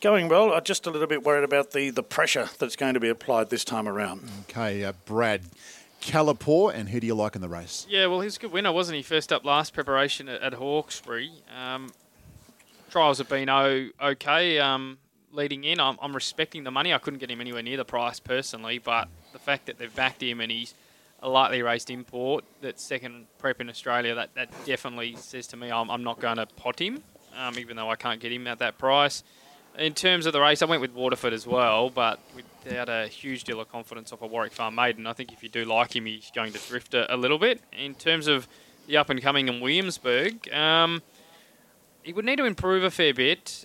Going 0.00 0.28
well. 0.28 0.52
I'm 0.52 0.62
just 0.64 0.86
a 0.86 0.90
little 0.90 1.06
bit 1.06 1.24
worried 1.24 1.44
about 1.44 1.72
the, 1.72 1.90
the 1.90 2.02
pressure 2.02 2.48
that's 2.58 2.76
going 2.76 2.94
to 2.94 3.00
be 3.00 3.08
applied 3.08 3.50
this 3.50 3.64
time 3.64 3.88
around. 3.88 4.22
Okay, 4.48 4.84
uh, 4.84 4.92
Brad. 5.06 5.42
Callipore, 6.00 6.72
and 6.74 6.88
who 6.88 6.98
do 7.00 7.06
you 7.06 7.14
like 7.14 7.36
in 7.36 7.42
the 7.42 7.48
race? 7.48 7.86
Yeah, 7.88 8.06
well, 8.06 8.20
he's 8.22 8.36
a 8.36 8.40
good 8.40 8.52
winner, 8.52 8.72
wasn't 8.72 8.96
he? 8.96 9.02
First 9.02 9.32
up 9.32 9.44
last 9.44 9.74
preparation 9.74 10.28
at, 10.30 10.40
at 10.40 10.54
Hawkesbury. 10.54 11.30
Um, 11.54 11.92
trials 12.90 13.18
have 13.18 13.28
been 13.28 13.50
o- 13.50 13.90
okay 14.02 14.58
um, 14.58 14.96
leading 15.32 15.64
in. 15.64 15.78
I'm, 15.78 15.98
I'm 16.00 16.14
respecting 16.14 16.64
the 16.64 16.70
money. 16.70 16.94
I 16.94 16.98
couldn't 16.98 17.18
get 17.18 17.30
him 17.30 17.40
anywhere 17.40 17.62
near 17.62 17.76
the 17.76 17.84
price 17.84 18.18
personally, 18.18 18.78
but 18.78 19.08
the 19.08 19.19
fact 19.40 19.66
that 19.66 19.78
they've 19.78 19.94
backed 19.94 20.22
him 20.22 20.40
and 20.40 20.50
he's 20.50 20.74
a 21.22 21.28
lightly 21.28 21.62
raced 21.62 21.90
import 21.90 22.44
that's 22.60 22.82
second 22.82 23.26
prep 23.38 23.60
in 23.60 23.68
Australia, 23.68 24.14
that, 24.14 24.34
that 24.34 24.48
definitely 24.64 25.16
says 25.16 25.46
to 25.48 25.56
me 25.56 25.70
I'm, 25.70 25.90
I'm 25.90 26.02
not 26.02 26.20
going 26.20 26.36
to 26.36 26.46
pot 26.46 26.80
him, 26.80 27.02
um, 27.36 27.58
even 27.58 27.76
though 27.76 27.90
I 27.90 27.96
can't 27.96 28.20
get 28.20 28.32
him 28.32 28.46
at 28.46 28.58
that 28.60 28.78
price. 28.78 29.22
In 29.78 29.94
terms 29.94 30.26
of 30.26 30.32
the 30.32 30.40
race, 30.40 30.62
I 30.62 30.64
went 30.66 30.80
with 30.80 30.92
Waterford 30.92 31.32
as 31.32 31.46
well, 31.46 31.90
but 31.90 32.18
without 32.34 32.88
a 32.88 33.06
huge 33.06 33.44
deal 33.44 33.60
of 33.60 33.70
confidence 33.70 34.12
off 34.12 34.20
a 34.20 34.26
Warwick 34.26 34.52
Farm 34.52 34.74
Maiden. 34.74 35.06
I 35.06 35.12
think 35.12 35.32
if 35.32 35.42
you 35.42 35.48
do 35.48 35.64
like 35.64 35.94
him, 35.94 36.06
he's 36.06 36.30
going 36.34 36.52
to 36.52 36.58
drift 36.58 36.92
a, 36.94 37.12
a 37.14 37.16
little 37.16 37.38
bit. 37.38 37.60
In 37.78 37.94
terms 37.94 38.26
of 38.26 38.48
the 38.86 38.96
up 38.96 39.10
and 39.10 39.22
coming 39.22 39.48
in 39.48 39.60
Williamsburg, 39.60 40.52
um, 40.52 41.02
he 42.02 42.12
would 42.12 42.24
need 42.24 42.36
to 42.36 42.44
improve 42.44 42.82
a 42.82 42.90
fair 42.90 43.14
bit. 43.14 43.64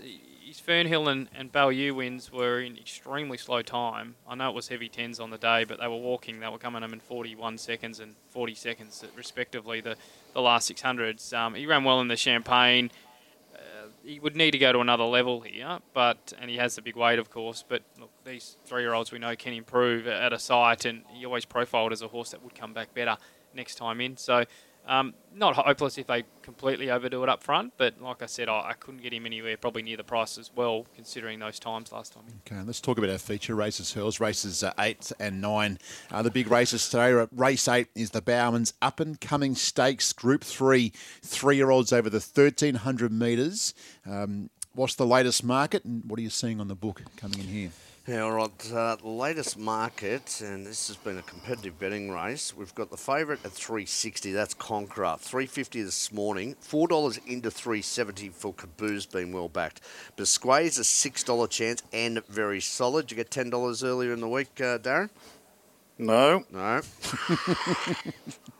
His 0.55 0.61
Fernhill 0.65 1.11
and, 1.11 1.27
and 1.35 1.51
Ballieu 1.51 1.93
wins 1.95 2.31
were 2.31 2.61
in 2.61 2.77
extremely 2.77 3.37
slow 3.37 3.61
time. 3.61 4.15
I 4.25 4.35
know 4.35 4.49
it 4.49 4.55
was 4.55 4.69
heavy 4.69 4.87
tens 4.87 5.19
on 5.19 5.29
the 5.29 5.37
day, 5.37 5.65
but 5.65 5.81
they 5.81 5.87
were 5.87 5.97
walking. 5.97 6.39
They 6.39 6.47
were 6.47 6.57
coming 6.57 6.81
home 6.81 6.93
in 6.93 7.01
41 7.01 7.57
seconds 7.57 7.99
and 7.99 8.15
40 8.29 8.55
seconds, 8.55 9.03
respectively, 9.17 9.81
the, 9.81 9.97
the 10.33 10.41
last 10.41 10.71
600s. 10.71 11.33
Um, 11.33 11.55
he 11.55 11.65
ran 11.65 11.83
well 11.83 11.99
in 11.99 12.07
the 12.07 12.15
Champagne 12.15 12.89
he 14.05 14.19
would 14.19 14.35
need 14.35 14.51
to 14.51 14.57
go 14.57 14.71
to 14.71 14.79
another 14.79 15.03
level 15.03 15.41
here, 15.41 15.79
but 15.93 16.33
and 16.39 16.49
he 16.49 16.57
has 16.57 16.75
the 16.75 16.81
big 16.81 16.95
weight, 16.95 17.19
of 17.19 17.29
course. 17.29 17.63
But 17.67 17.81
look, 17.99 18.11
these 18.23 18.57
three-year-olds 18.65 19.11
we 19.11 19.19
know 19.19 19.35
can 19.35 19.53
improve 19.53 20.07
at 20.07 20.31
a 20.31 20.39
site, 20.39 20.85
and 20.85 21.03
he 21.11 21.25
always 21.25 21.45
profiled 21.45 21.91
as 21.91 22.01
a 22.01 22.07
horse 22.07 22.29
that 22.31 22.43
would 22.43 22.55
come 22.55 22.73
back 22.73 22.93
better 22.93 23.17
next 23.53 23.75
time 23.75 23.99
in. 24.01 24.17
So 24.17 24.45
um, 24.87 25.13
not 25.33 25.55
hopeless 25.55 25.97
if 25.97 26.07
they 26.07 26.23
completely 26.41 26.91
overdo 26.91 27.23
it 27.23 27.29
up 27.29 27.41
front, 27.43 27.73
but 27.77 27.99
like 27.99 28.21
I 28.21 28.27
said, 28.27 28.47
I, 28.47 28.69
I, 28.69 28.73
couldn't 28.73 29.01
get 29.01 29.13
him 29.13 29.25
anywhere 29.25 29.57
probably 29.57 29.81
near 29.81 29.97
the 29.97 30.03
price 30.03 30.37
as 30.37 30.51
well, 30.55 30.85
considering 30.95 31.39
those 31.39 31.59
times 31.59 31.91
last 31.91 32.13
time. 32.13 32.23
Okay, 32.47 32.61
let's 32.63 32.79
talk 32.79 32.97
about 32.97 33.09
our 33.09 33.17
feature 33.17 33.55
races, 33.55 33.93
Hurls. 33.93 34.19
Races 34.19 34.63
uh, 34.63 34.73
8 34.79 35.11
and 35.19 35.41
9 35.41 35.79
are 36.11 36.23
the 36.23 36.31
big 36.31 36.49
races 36.49 36.87
today. 36.89 37.25
Race 37.31 37.67
8 37.67 37.87
is 37.95 38.11
the 38.11 38.21
Bowman's 38.21 38.73
Up 38.81 38.99
and 38.99 39.19
Coming 39.19 39.55
Stakes, 39.55 40.13
Group 40.13 40.43
3, 40.43 40.91
three 41.21 41.55
year 41.55 41.71
olds 41.71 41.91
over 41.91 42.09
the 42.09 42.19
1300 42.19 43.11
metres. 43.11 43.73
Um, 44.05 44.49
what's 44.73 44.95
the 44.95 45.05
latest 45.05 45.43
market, 45.43 45.83
and 45.83 46.03
what 46.05 46.19
are 46.19 46.23
you 46.23 46.29
seeing 46.29 46.59
on 46.59 46.67
the 46.67 46.75
book 46.75 47.01
coming 47.17 47.39
in 47.39 47.47
here? 47.47 47.71
Yeah, 48.07 48.21
all 48.21 48.33
right. 48.33 48.71
Uh, 48.71 48.97
the 48.97 49.07
latest 49.07 49.57
market, 49.57 50.39
and 50.39 50.63
this 50.63 50.89
has 50.89 50.95
been 50.97 51.17
a 51.17 51.23
competitive 51.23 51.79
betting 51.79 52.11
race. 52.11 52.55
We've 52.55 52.73
got 52.75 52.91
the 52.91 52.97
favourite 52.97 53.43
at 53.43 53.51
360. 53.51 54.31
That's 54.31 54.53
Conqueror. 54.53 55.17
350 55.19 55.81
this 55.81 56.11
morning. 56.11 56.55
Four 56.59 56.87
dollars 56.87 57.19
into 57.25 57.49
370 57.49 58.29
for 58.29 58.53
Caboose 58.53 59.07
being 59.07 59.33
well 59.33 59.49
backed. 59.49 59.81
Bisquay's 60.17 60.77
a 60.77 60.83
six 60.83 61.23
dollar 61.23 61.47
chance 61.47 61.81
and 61.91 62.23
very 62.27 62.61
solid. 62.61 63.09
You 63.09 63.17
get 63.17 63.31
ten 63.31 63.49
dollars 63.49 63.83
earlier 63.83 64.13
in 64.13 64.21
the 64.21 64.29
week, 64.29 64.61
uh, 64.61 64.77
Darren. 64.77 65.09
No. 65.97 66.43
No. 66.51 66.81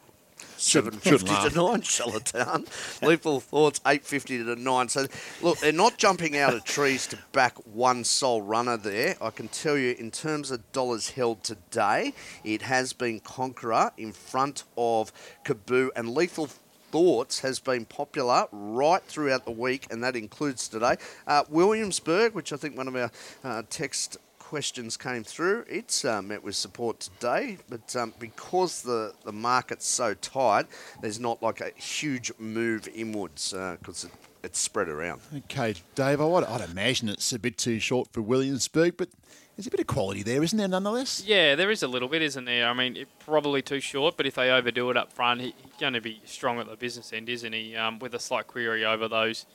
seven 0.66 0.94
fifty 0.94 1.34
to 1.48 1.56
nine 1.56 1.82
Charlottetown. 1.82 2.66
Lethal 3.02 3.40
Thoughts 3.40 3.80
eight 3.86 4.04
fifty 4.04 4.38
to 4.44 4.56
nine. 4.56 4.90
So 4.90 5.06
look, 5.42 5.60
they're 5.60 5.72
not 5.72 5.98
jumping 5.98 6.38
out 6.38 6.54
of 6.54 6.64
trees 6.64 7.08
to 7.08 7.18
back 7.32 7.56
one 7.66 8.04
sole 8.04 8.42
runner 8.42 8.78
there. 8.78 9.16
I 9.22 9.30
can 9.30 9.48
tell 9.48 9.78
you 9.78 9.96
in 9.98 10.12
terms 10.12 10.52
of 10.52 10.72
dollars 10.72 11.12
held 11.12 11.44
today, 11.44 12.14
it 12.44 12.64
has 12.64 12.94
been 12.94 13.20
Conqueror 13.20 13.92
in 13.98 14.12
front 14.12 14.64
of 14.78 15.14
Kaboo 15.44 15.90
and 15.96 16.10
Lethal 16.14 16.50
Thoughts 16.92 17.40
has 17.40 17.60
been 17.60 17.84
popular 17.86 18.48
right 18.52 19.04
throughout 19.04 19.44
the 19.44 19.52
week, 19.52 19.86
and 19.92 20.02
that 20.04 20.16
includes 20.16 20.70
today. 20.70 20.96
Uh, 21.28 21.44
Williamsburg, 21.50 22.34
which 22.34 22.54
I 22.54 22.56
think 22.56 22.78
one 22.78 22.88
of 22.88 22.96
our 22.96 23.12
uh, 23.44 23.64
text 23.70 24.18
questions 24.46 24.96
came 24.96 25.24
through. 25.24 25.66
It's 25.68 26.06
uh, 26.06 26.22
met 26.22 26.44
with 26.44 26.56
support 26.56 27.00
today, 27.00 27.58
but 27.68 27.96
um, 27.96 28.14
because 28.20 28.84
the, 28.84 29.12
the 29.24 29.32
market's 29.32 29.88
so 29.88 30.14
tight, 30.14 30.68
there's 31.02 31.20
not 31.20 31.42
like 31.42 31.62
a 31.62 31.72
huge 31.76 32.32
move 32.38 32.88
inwards 32.94 33.54
because 33.54 34.06
uh, 34.06 34.08
it, 34.08 34.14
it's 34.44 34.60
spread 34.60 34.88
around. 34.88 35.22
Okay, 35.36 35.74
Dave, 35.96 36.22
I'd, 36.22 36.44
I'd 36.44 36.70
imagine 36.70 37.10
it's 37.10 37.34
a 37.34 37.40
bit 37.40 37.58
too 37.58 37.80
short 37.80 38.14
for 38.14 38.22
Williamsburg, 38.22 38.98
but 38.98 39.10
there's 39.58 39.66
a 39.66 39.72
bit 39.72 39.80
of 39.80 39.88
quality 39.88 40.22
there, 40.22 40.44
isn't 40.44 40.60
there, 40.60 40.68
nonetheless? 40.68 41.24
Yeah, 41.26 41.56
there 41.56 41.72
is 41.72 41.82
a 41.82 41.88
little 41.88 42.08
bit, 42.08 42.22
isn't 42.22 42.46
there? 42.46 42.68
I 42.68 42.74
mean, 42.74 42.98
it, 42.98 43.08
probably 43.18 43.64
too 43.64 43.80
short, 43.80 44.16
but 44.16 44.28
if 44.28 44.36
they 44.36 44.52
overdo 44.52 44.92
it 44.92 44.98
up 44.98 45.12
front, 45.12 45.42
he, 45.42 45.56
he's 45.58 45.80
going 45.80 45.94
to 45.94 46.02
be 46.02 46.22
strong 46.24 46.60
at 46.60 46.70
the 46.70 46.76
business 46.76 47.12
end, 47.12 47.30
isn't 47.30 47.52
he? 47.52 47.76
Um, 47.76 47.98
with 47.98 48.14
a 48.14 48.20
slight 48.20 48.46
query 48.46 48.86
over 48.86 49.08
those, 49.08 49.48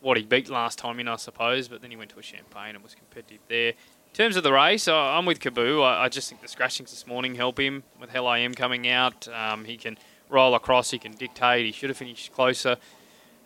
what 0.00 0.16
he 0.16 0.22
beat 0.22 0.48
last 0.48 0.78
time 0.78 1.00
in, 1.00 1.08
I 1.08 1.16
suppose, 1.16 1.66
but 1.66 1.82
then 1.82 1.90
he 1.90 1.96
went 1.96 2.10
to 2.10 2.20
a 2.20 2.22
champagne 2.22 2.76
and 2.76 2.84
was 2.84 2.94
competitive 2.94 3.40
there 3.48 3.72
terms 4.16 4.36
of 4.36 4.42
the 4.42 4.52
race, 4.52 4.88
I'm 4.88 5.26
with 5.26 5.40
Kaboo. 5.40 5.84
I, 5.84 6.08
just 6.08 6.30
think 6.30 6.40
the 6.40 6.48
scratchings 6.48 6.90
this 6.90 7.06
morning 7.06 7.34
help 7.34 7.60
him 7.60 7.82
with 8.00 8.08
Hell 8.08 8.26
I 8.26 8.38
Am 8.38 8.54
coming 8.54 8.88
out. 8.88 9.28
Um, 9.28 9.66
he 9.66 9.76
can 9.76 9.98
roll 10.30 10.54
across, 10.54 10.90
he 10.90 10.98
can 10.98 11.12
dictate. 11.12 11.66
He 11.66 11.72
should 11.72 11.90
have 11.90 11.98
finished 11.98 12.32
closer. 12.32 12.78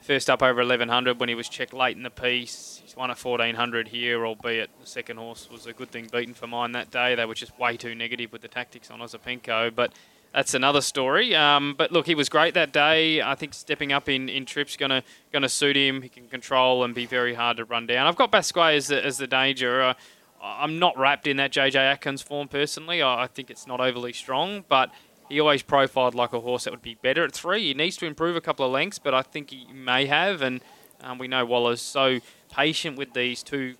First 0.00 0.30
up 0.30 0.44
over 0.44 0.60
1100 0.60 1.18
when 1.18 1.28
he 1.28 1.34
was 1.34 1.48
checked 1.48 1.74
late 1.74 1.96
in 1.96 2.04
the 2.04 2.10
piece. 2.10 2.80
He's 2.84 2.94
won 2.94 3.10
a 3.10 3.16
1400 3.16 3.88
here, 3.88 4.24
albeit 4.24 4.70
the 4.80 4.86
second 4.86 5.16
horse 5.16 5.48
was 5.50 5.66
a 5.66 5.72
good 5.72 5.90
thing 5.90 6.08
beaten 6.10 6.34
for 6.34 6.46
mine 6.46 6.70
that 6.72 6.92
day. 6.92 7.16
They 7.16 7.24
were 7.24 7.34
just 7.34 7.58
way 7.58 7.76
too 7.76 7.96
negative 7.96 8.30
with 8.32 8.42
the 8.42 8.48
tactics 8.48 8.92
on 8.92 9.00
Ozapenko, 9.00 9.74
but 9.74 9.92
that's 10.32 10.54
another 10.54 10.82
story. 10.82 11.34
Um, 11.34 11.74
but 11.76 11.90
look, 11.90 12.06
he 12.06 12.14
was 12.14 12.28
great 12.28 12.54
that 12.54 12.72
day. 12.72 13.20
I 13.20 13.34
think 13.34 13.54
stepping 13.54 13.92
up 13.92 14.08
in, 14.08 14.28
in 14.28 14.46
trips 14.46 14.76
gonna 14.76 15.02
gonna 15.32 15.48
suit 15.48 15.76
him. 15.76 16.02
He 16.02 16.08
can 16.08 16.28
control 16.28 16.84
and 16.84 16.94
be 16.94 17.06
very 17.06 17.34
hard 17.34 17.56
to 17.56 17.64
run 17.64 17.86
down. 17.86 18.06
I've 18.06 18.14
got 18.14 18.30
Basquay 18.30 18.76
as 18.76 18.86
the, 18.86 19.04
as 19.04 19.18
the 19.18 19.26
danger. 19.26 19.82
Uh, 19.82 19.94
I'm 20.42 20.78
not 20.78 20.96
wrapped 20.98 21.26
in 21.26 21.36
that 21.36 21.52
JJ 21.52 21.76
Atkins 21.76 22.22
form 22.22 22.48
personally. 22.48 23.02
I 23.02 23.26
think 23.26 23.50
it's 23.50 23.66
not 23.66 23.80
overly 23.80 24.12
strong, 24.12 24.64
but 24.68 24.90
he 25.28 25.38
always 25.38 25.62
profiled 25.62 26.14
like 26.14 26.32
a 26.32 26.40
horse 26.40 26.64
that 26.64 26.72
would 26.72 26.82
be 26.82 26.96
better 26.96 27.24
at 27.24 27.32
three. 27.32 27.68
He 27.68 27.74
needs 27.74 27.96
to 27.98 28.06
improve 28.06 28.36
a 28.36 28.40
couple 28.40 28.64
of 28.64 28.72
lengths, 28.72 28.98
but 28.98 29.14
I 29.14 29.22
think 29.22 29.50
he 29.50 29.66
may 29.72 30.06
have. 30.06 30.42
And 30.42 30.60
um, 31.00 31.18
we 31.18 31.28
know 31.28 31.44
Waller's 31.44 31.80
so 31.80 32.18
patient 32.50 32.96
with 32.96 33.12
these 33.14 33.42
two 33.42 33.76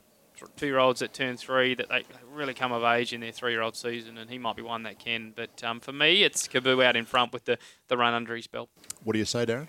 two 0.57 0.67
year 0.67 0.79
olds 0.79 1.01
that 1.01 1.13
turn 1.13 1.37
three 1.37 1.75
that 1.75 1.91
they 1.91 2.03
really 2.33 2.55
come 2.55 2.73
of 2.73 2.83
age 2.83 3.13
in 3.13 3.21
their 3.21 3.33
three 3.33 3.53
year 3.53 3.61
old 3.61 3.77
season, 3.77 4.17
and 4.17 4.31
he 4.31 4.39
might 4.39 4.57
be 4.57 4.63
one 4.63 4.85
that 4.85 4.99
can. 4.99 5.33
But 5.35 5.63
um, 5.63 5.81
for 5.81 5.93
me, 5.93 6.23
it's 6.23 6.49
Kaboo 6.49 6.83
out 6.85 6.97
in 6.97 7.05
front 7.05 7.33
with 7.33 7.45
the, 7.45 7.59
the 7.89 7.97
run 7.97 8.15
under 8.15 8.35
his 8.35 8.47
belt. 8.47 8.71
What 9.03 9.13
do 9.13 9.19
you 9.19 9.25
say, 9.25 9.45
Darren? 9.45 9.69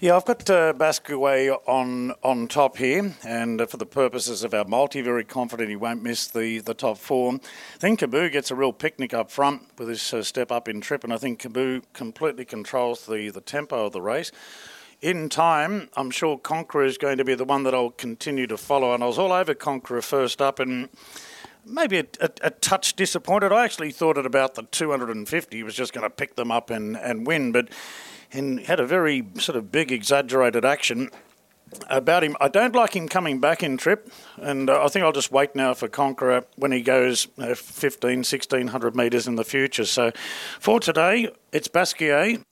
Yeah, 0.00 0.16
I've 0.16 0.24
got 0.24 0.50
uh, 0.50 0.72
Basqueway 0.72 1.56
on 1.66 2.14
on 2.24 2.48
top 2.48 2.78
here, 2.78 3.14
and 3.24 3.60
uh, 3.60 3.66
for 3.66 3.76
the 3.76 3.86
purposes 3.86 4.42
of 4.42 4.52
our 4.52 4.64
multi, 4.64 5.00
very 5.02 5.22
confident 5.22 5.68
he 5.70 5.76
won't 5.76 6.02
miss 6.02 6.26
the, 6.26 6.58
the 6.58 6.74
top 6.74 6.98
four. 6.98 7.34
I 7.34 7.78
think 7.78 8.00
Kaboo 8.00 8.32
gets 8.32 8.50
a 8.50 8.56
real 8.56 8.72
picnic 8.72 9.14
up 9.14 9.30
front 9.30 9.62
with 9.78 9.88
his 9.88 10.12
uh, 10.12 10.24
step 10.24 10.50
up 10.50 10.68
in 10.68 10.80
trip, 10.80 11.04
and 11.04 11.12
I 11.12 11.16
think 11.16 11.40
Kaboo 11.40 11.82
completely 11.92 12.44
controls 12.44 13.06
the, 13.06 13.30
the 13.30 13.40
tempo 13.40 13.86
of 13.86 13.92
the 13.92 14.02
race. 14.02 14.32
In 15.00 15.28
time, 15.28 15.88
I'm 15.96 16.10
sure 16.10 16.38
Conqueror 16.38 16.84
is 16.84 16.98
going 16.98 17.18
to 17.18 17.24
be 17.24 17.36
the 17.36 17.44
one 17.44 17.62
that 17.62 17.72
I'll 17.72 17.90
continue 17.90 18.48
to 18.48 18.56
follow, 18.56 18.94
and 18.94 19.02
I 19.02 19.06
was 19.06 19.18
all 19.18 19.32
over 19.32 19.54
Conqueror 19.54 20.02
first 20.02 20.42
up, 20.42 20.58
and 20.58 20.88
maybe 21.64 21.98
a, 21.98 22.06
a, 22.20 22.30
a, 22.42 22.50
touch 22.50 22.94
disappointed. 22.96 23.52
I 23.52 23.64
actually 23.64 23.92
thought 23.92 24.18
at 24.18 24.26
about 24.26 24.56
the 24.56 24.64
250 24.64 25.56
he 25.56 25.62
was 25.62 25.76
just 25.76 25.92
going 25.92 26.02
to 26.02 26.10
pick 26.10 26.34
them 26.34 26.50
up 26.50 26.70
and, 26.70 26.96
and 26.96 27.24
win, 27.24 27.52
but 27.52 27.68
and 28.34 28.60
had 28.60 28.80
a 28.80 28.86
very 28.86 29.26
sort 29.38 29.56
of 29.56 29.72
big, 29.72 29.92
exaggerated 29.92 30.64
action 30.64 31.10
about 31.88 32.22
him. 32.22 32.36
I 32.40 32.48
don't 32.48 32.74
like 32.74 32.94
him 32.94 33.08
coming 33.08 33.40
back 33.40 33.62
in 33.62 33.76
trip, 33.76 34.10
and 34.36 34.68
uh, 34.68 34.84
I 34.84 34.88
think 34.88 35.04
I'll 35.04 35.12
just 35.12 35.32
wait 35.32 35.54
now 35.54 35.74
for 35.74 35.88
Conqueror 35.88 36.44
when 36.56 36.72
he 36.72 36.82
goes 36.82 37.28
uh, 37.38 37.54
15, 37.54 38.18
1600 38.18 38.94
metres 38.94 39.26
in 39.26 39.36
the 39.36 39.44
future. 39.44 39.84
So 39.84 40.12
for 40.60 40.80
today, 40.80 41.28
it's 41.52 41.68
Basquiat 41.68 42.42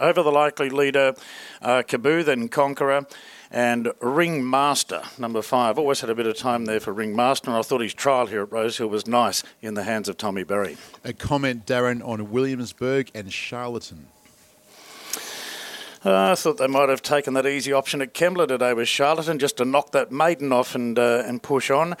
over 0.00 0.22
the 0.22 0.30
likely 0.30 0.70
leader, 0.70 1.14
uh, 1.62 1.82
Kaboo, 1.86 2.24
then 2.24 2.48
Conqueror. 2.48 3.06
And 3.50 3.92
Ringmaster, 4.02 5.02
number 5.16 5.40
five. 5.40 5.78
Always 5.78 6.02
had 6.02 6.10
a 6.10 6.14
bit 6.14 6.26
of 6.26 6.36
time 6.36 6.66
there 6.66 6.80
for 6.80 6.92
Ringmaster, 6.92 7.48
and 7.48 7.58
I 7.58 7.62
thought 7.62 7.80
his 7.80 7.94
trial 7.94 8.26
here 8.26 8.42
at 8.42 8.52
Rosehill 8.52 8.90
was 8.90 9.06
nice 9.06 9.42
in 9.62 9.72
the 9.72 9.84
hands 9.84 10.06
of 10.06 10.18
Tommy 10.18 10.44
Berry. 10.44 10.76
A 11.02 11.14
comment, 11.14 11.64
Darren, 11.64 12.06
on 12.06 12.30
Williamsburg 12.30 13.10
and 13.14 13.32
Charlatan. 13.32 14.08
Uh, 16.04 16.30
I 16.32 16.34
thought 16.34 16.58
they 16.58 16.66
might 16.68 16.88
have 16.88 17.02
taken 17.02 17.34
that 17.34 17.46
easy 17.46 17.72
option 17.72 18.00
at 18.02 18.14
Kembla 18.14 18.46
today 18.48 18.72
with 18.72 18.88
Charlatan 18.88 19.38
just 19.38 19.56
to 19.56 19.64
knock 19.64 19.92
that 19.92 20.12
maiden 20.12 20.52
off 20.52 20.74
and 20.74 20.98
uh, 20.98 21.22
and 21.26 21.42
push 21.42 21.70
on. 21.70 21.96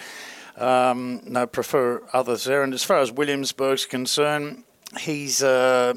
Um, 0.56 1.20
no, 1.24 1.46
prefer 1.46 2.02
others 2.12 2.44
there. 2.44 2.62
And 2.62 2.74
as 2.74 2.84
far 2.84 2.98
as 2.98 3.12
Williamsburg's 3.12 3.86
concerned, 3.86 4.64
he's. 5.00 5.42
Uh, 5.42 5.94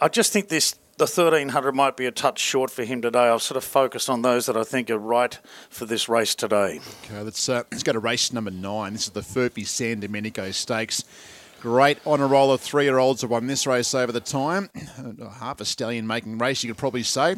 I- 0.00 0.08
just 0.08 0.32
think 0.32 0.48
this 0.48 0.76
the 0.98 1.06
thirteen 1.06 1.48
hundred 1.50 1.74
might 1.74 1.96
be 1.96 2.06
a 2.06 2.12
touch 2.12 2.38
short 2.38 2.70
for 2.70 2.84
him 2.84 3.02
today. 3.02 3.28
I've 3.28 3.42
sort 3.42 3.56
of 3.56 3.64
focused 3.64 4.08
on 4.10 4.22
those 4.22 4.46
that 4.46 4.56
I 4.56 4.62
think 4.64 4.90
are 4.90 4.98
right 4.98 5.36
for 5.68 5.86
this 5.86 6.08
race 6.08 6.34
today. 6.36 6.80
Okay, 7.04 7.20
let's, 7.20 7.48
uh, 7.48 7.62
let's 7.72 7.82
go 7.82 7.92
to 7.92 7.98
race 7.98 8.32
number 8.32 8.50
nine. 8.52 8.92
This 8.92 9.04
is 9.06 9.10
the 9.10 9.20
Furphy 9.22 9.66
San 9.66 10.00
Domenico 10.00 10.50
Stakes. 10.52 11.04
Great 11.64 11.96
honour 12.06 12.26
roll 12.26 12.52
of 12.52 12.60
three-year-olds 12.60 13.22
have 13.22 13.30
won 13.30 13.46
this 13.46 13.66
race 13.66 13.94
over 13.94 14.12
the 14.12 14.20
time. 14.20 14.68
Half 15.40 15.62
a 15.62 15.64
stallion 15.64 16.06
making 16.06 16.36
race, 16.36 16.62
you 16.62 16.68
could 16.68 16.76
probably 16.76 17.02
say. 17.02 17.36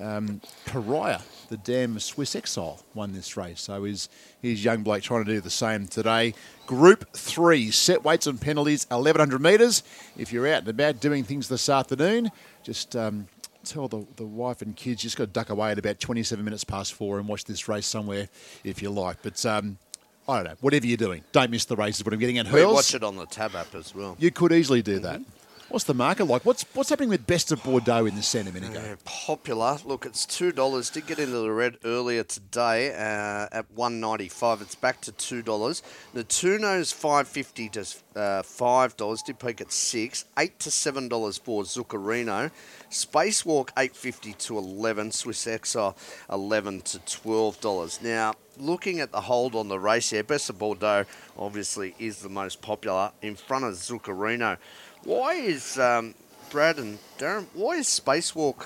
Um, 0.00 0.40
Pariah, 0.66 1.18
the 1.48 1.56
damn 1.56 1.98
Swiss 1.98 2.36
exile, 2.36 2.80
won 2.94 3.12
this 3.12 3.36
race. 3.36 3.60
So 3.60 3.82
he's, 3.82 4.08
he's 4.40 4.64
young 4.64 4.84
bloke 4.84 5.02
trying 5.02 5.24
to 5.24 5.32
do 5.32 5.40
the 5.40 5.50
same 5.50 5.88
today. 5.88 6.34
Group 6.68 7.12
three, 7.12 7.72
set 7.72 8.04
weights 8.04 8.28
and 8.28 8.40
penalties, 8.40 8.86
1100 8.88 9.42
metres. 9.42 9.82
If 10.16 10.32
you're 10.32 10.46
out 10.46 10.60
and 10.60 10.68
about 10.68 11.00
doing 11.00 11.24
things 11.24 11.48
this 11.48 11.68
afternoon, 11.68 12.30
just 12.62 12.94
um, 12.94 13.26
tell 13.64 13.88
the, 13.88 14.06
the 14.14 14.24
wife 14.24 14.62
and 14.62 14.76
kids 14.76 15.02
you 15.02 15.08
just 15.08 15.16
got 15.16 15.24
to 15.24 15.30
duck 15.32 15.50
away 15.50 15.72
at 15.72 15.78
about 15.80 15.98
27 15.98 16.44
minutes 16.44 16.62
past 16.62 16.94
four 16.94 17.18
and 17.18 17.26
watch 17.26 17.42
this 17.46 17.66
race 17.66 17.86
somewhere 17.86 18.28
if 18.62 18.80
you 18.80 18.90
like. 18.90 19.24
But 19.24 19.44
um, 19.44 19.78
I 20.28 20.36
don't 20.36 20.44
know, 20.44 20.56
whatever 20.60 20.86
you're 20.86 20.96
doing, 20.96 21.22
don't 21.32 21.50
miss 21.50 21.64
the 21.66 21.76
races. 21.76 22.04
What 22.04 22.12
I'm 22.12 22.18
getting 22.20 22.38
at, 22.38 22.46
We 22.50 22.60
Hurls, 22.60 22.74
watch 22.74 22.94
it 22.94 23.04
on 23.04 23.16
the 23.16 23.26
tab 23.26 23.54
app 23.54 23.74
as 23.74 23.94
well. 23.94 24.16
you 24.18 24.30
could 24.30 24.52
easily 24.52 24.82
do 24.82 24.98
that. 25.00 25.20
What's 25.68 25.84
the 25.84 25.94
market 25.94 26.26
like? 26.26 26.44
What's 26.44 26.64
what's 26.74 26.90
happening 26.90 27.08
with 27.08 27.26
Best 27.26 27.50
of 27.50 27.60
Bordeaux 27.64 28.06
in 28.06 28.14
the 28.14 28.22
San 28.22 28.44
Domenico? 28.44 28.80
Yeah, 28.80 28.94
popular. 29.04 29.78
Look, 29.84 30.06
it's 30.06 30.24
two 30.24 30.52
dollars. 30.52 30.90
Did 30.90 31.08
get 31.08 31.18
into 31.18 31.38
the 31.38 31.50
red 31.50 31.78
earlier 31.84 32.22
today 32.22 32.92
uh, 32.92 33.48
at 33.50 33.66
one 33.74 33.98
ninety 33.98 34.28
five. 34.28 34.62
It's 34.62 34.76
back 34.76 35.00
to 35.02 35.12
two 35.12 35.42
dollars. 35.42 35.82
Natuno's 36.14 36.92
five 36.92 37.26
fifty 37.26 37.68
to 37.70 37.84
uh, 38.14 38.42
five 38.42 38.96
dollars. 38.96 39.22
Did 39.22 39.40
peak 39.40 39.60
at 39.60 39.72
six. 39.72 40.24
Eight 40.38 40.56
to 40.60 40.70
seven 40.70 41.08
dollars 41.08 41.36
for 41.36 41.64
Zuccarino. 41.64 42.52
Spacewalk 42.88 43.70
eight 43.76 43.96
fifty 43.96 44.34
to 44.34 44.58
eleven. 44.58 45.10
Swiss 45.10 45.48
Exile 45.48 45.96
eleven 46.30 46.80
to 46.82 47.00
twelve 47.00 47.60
dollars. 47.60 48.00
Now, 48.00 48.34
looking 48.56 49.00
at 49.00 49.10
the 49.10 49.22
hold 49.22 49.56
on 49.56 49.66
the 49.66 49.80
race 49.80 50.10
here, 50.10 50.22
Best 50.22 50.48
of 50.48 50.60
Bordeaux 50.60 51.06
obviously 51.36 51.96
is 51.98 52.20
the 52.20 52.28
most 52.28 52.62
popular 52.62 53.10
in 53.20 53.34
front 53.34 53.64
of 53.64 53.74
Zuccarino. 53.74 54.58
Why 55.06 55.34
is 55.34 55.78
um, 55.78 56.14
Brad 56.50 56.78
and 56.78 56.98
Darren? 57.18 57.46
Why 57.54 57.76
is 57.76 57.86
Spacewalk 57.86 58.64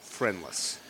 friendless? 0.00 0.80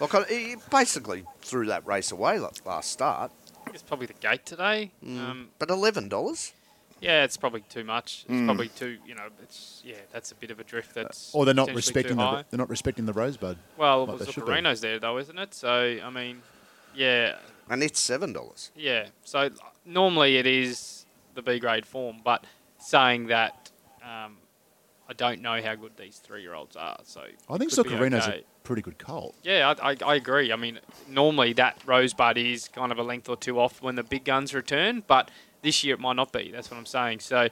Like 0.00 0.28
he 0.28 0.56
basically 0.70 1.24
threw 1.42 1.66
that 1.66 1.86
race 1.86 2.10
away 2.12 2.38
last 2.64 2.90
start, 2.90 3.30
It's 3.72 3.82
probably 3.82 4.06
the 4.06 4.12
gate 4.14 4.44
today. 4.44 4.90
Mm. 5.04 5.18
Um, 5.18 5.48
but 5.58 5.70
eleven 5.70 6.08
dollars. 6.08 6.52
yeah, 7.00 7.22
it's 7.24 7.36
probably 7.36 7.60
too 7.70 7.84
much. 7.84 8.26
It's 8.28 8.44
probably 8.44 8.68
too, 8.68 8.98
you 9.06 9.14
know, 9.14 9.28
it's 9.42 9.80
yeah, 9.84 9.94
that's 10.12 10.32
a 10.32 10.34
bit 10.34 10.50
of 10.50 10.58
a 10.60 10.64
drift. 10.64 10.92
That's 10.94 11.32
Or 11.34 11.44
they're 11.44 11.54
not 11.54 11.72
respecting 11.72 12.16
the 12.16 12.44
they're 12.50 12.58
not 12.58 12.68
respecting 12.68 13.06
the 13.06 13.12
Rosebud. 13.14 13.56
Well, 13.78 14.00
like 14.00 14.08
well 14.08 14.16
they 14.18 14.24
should 14.32 14.44
be. 14.44 14.50
Zuccarino's 14.52 14.80
there 14.80 14.98
though, 14.98 15.18
isn't 15.18 15.38
it? 15.38 15.54
So 15.54 15.98
I 16.04 16.10
mean, 16.10 16.42
yeah, 16.94 17.36
And 17.70 17.82
it's 17.82 18.00
seven 18.00 18.32
dollars. 18.32 18.72
yeah. 18.74 19.06
So 19.24 19.50
normally 19.86 20.36
it 20.36 20.46
is 20.46 21.06
the 21.34 21.42
B 21.42 21.58
grade 21.58 21.86
form, 21.86 22.16
but 22.24 22.44
saying 22.78 23.28
that, 23.28 23.65
um, 24.06 24.36
I 25.08 25.12
don't 25.12 25.40
know 25.40 25.60
how 25.62 25.74
good 25.74 25.92
these 25.96 26.18
three 26.18 26.42
year 26.42 26.54
olds 26.54 26.76
are. 26.76 26.98
So 27.04 27.22
I 27.48 27.58
think 27.58 27.72
could 27.72 27.86
be 27.86 27.94
okay. 27.94 28.16
a 28.16 28.42
pretty 28.64 28.82
good 28.82 28.98
colt. 28.98 29.34
Yeah, 29.42 29.74
I, 29.80 29.92
I, 29.92 29.96
I 30.04 30.14
agree. 30.16 30.52
I 30.52 30.56
mean, 30.56 30.80
normally 31.08 31.52
that 31.54 31.80
Rosebud 31.84 32.38
is 32.38 32.68
kind 32.68 32.90
of 32.90 32.98
a 32.98 33.02
length 33.02 33.28
or 33.28 33.36
two 33.36 33.60
off 33.60 33.82
when 33.82 33.94
the 33.94 34.02
big 34.02 34.24
guns 34.24 34.54
return, 34.54 35.02
but 35.06 35.30
this 35.62 35.84
year 35.84 35.94
it 35.94 36.00
might 36.00 36.16
not 36.16 36.32
be. 36.32 36.50
That's 36.50 36.70
what 36.70 36.76
I'm 36.76 36.86
saying. 36.86 37.20
So 37.20 37.48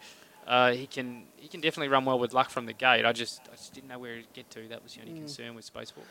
uh, 0.47 0.73
he 0.73 0.87
can 0.87 1.25
he 1.37 1.49
can 1.49 1.61
definitely 1.61 1.89
run 1.89 2.05
well 2.05 2.19
with 2.19 2.33
luck 2.33 2.51
from 2.51 2.67
the 2.67 2.73
gate. 2.73 3.05
I 3.05 3.13
just 3.13 3.43
I 3.53 3.57
just 3.57 3.73
didn't 3.73 3.89
know 3.89 3.99
where 3.99 4.17
he'd 4.17 4.33
get 4.33 4.51
to. 4.51 4.69
That 4.69 4.83
was 4.83 4.95
the 4.95 5.03
only 5.03 5.15
concern 5.15 5.55
with 5.55 5.73
Spacewalk. 5.73 6.05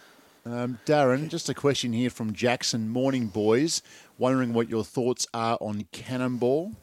Um, 0.45 0.79
Darren, 0.85 1.29
just 1.29 1.47
a 1.47 1.53
question 1.53 1.93
here 1.93 2.09
from 2.09 2.33
Jackson. 2.33 2.89
Morning, 2.89 3.27
boys. 3.27 3.81
Wondering 4.17 4.53
what 4.53 4.69
your 4.69 4.83
thoughts 4.83 5.25
are 5.33 5.57
on 5.61 5.87
Cannonball 5.93 6.73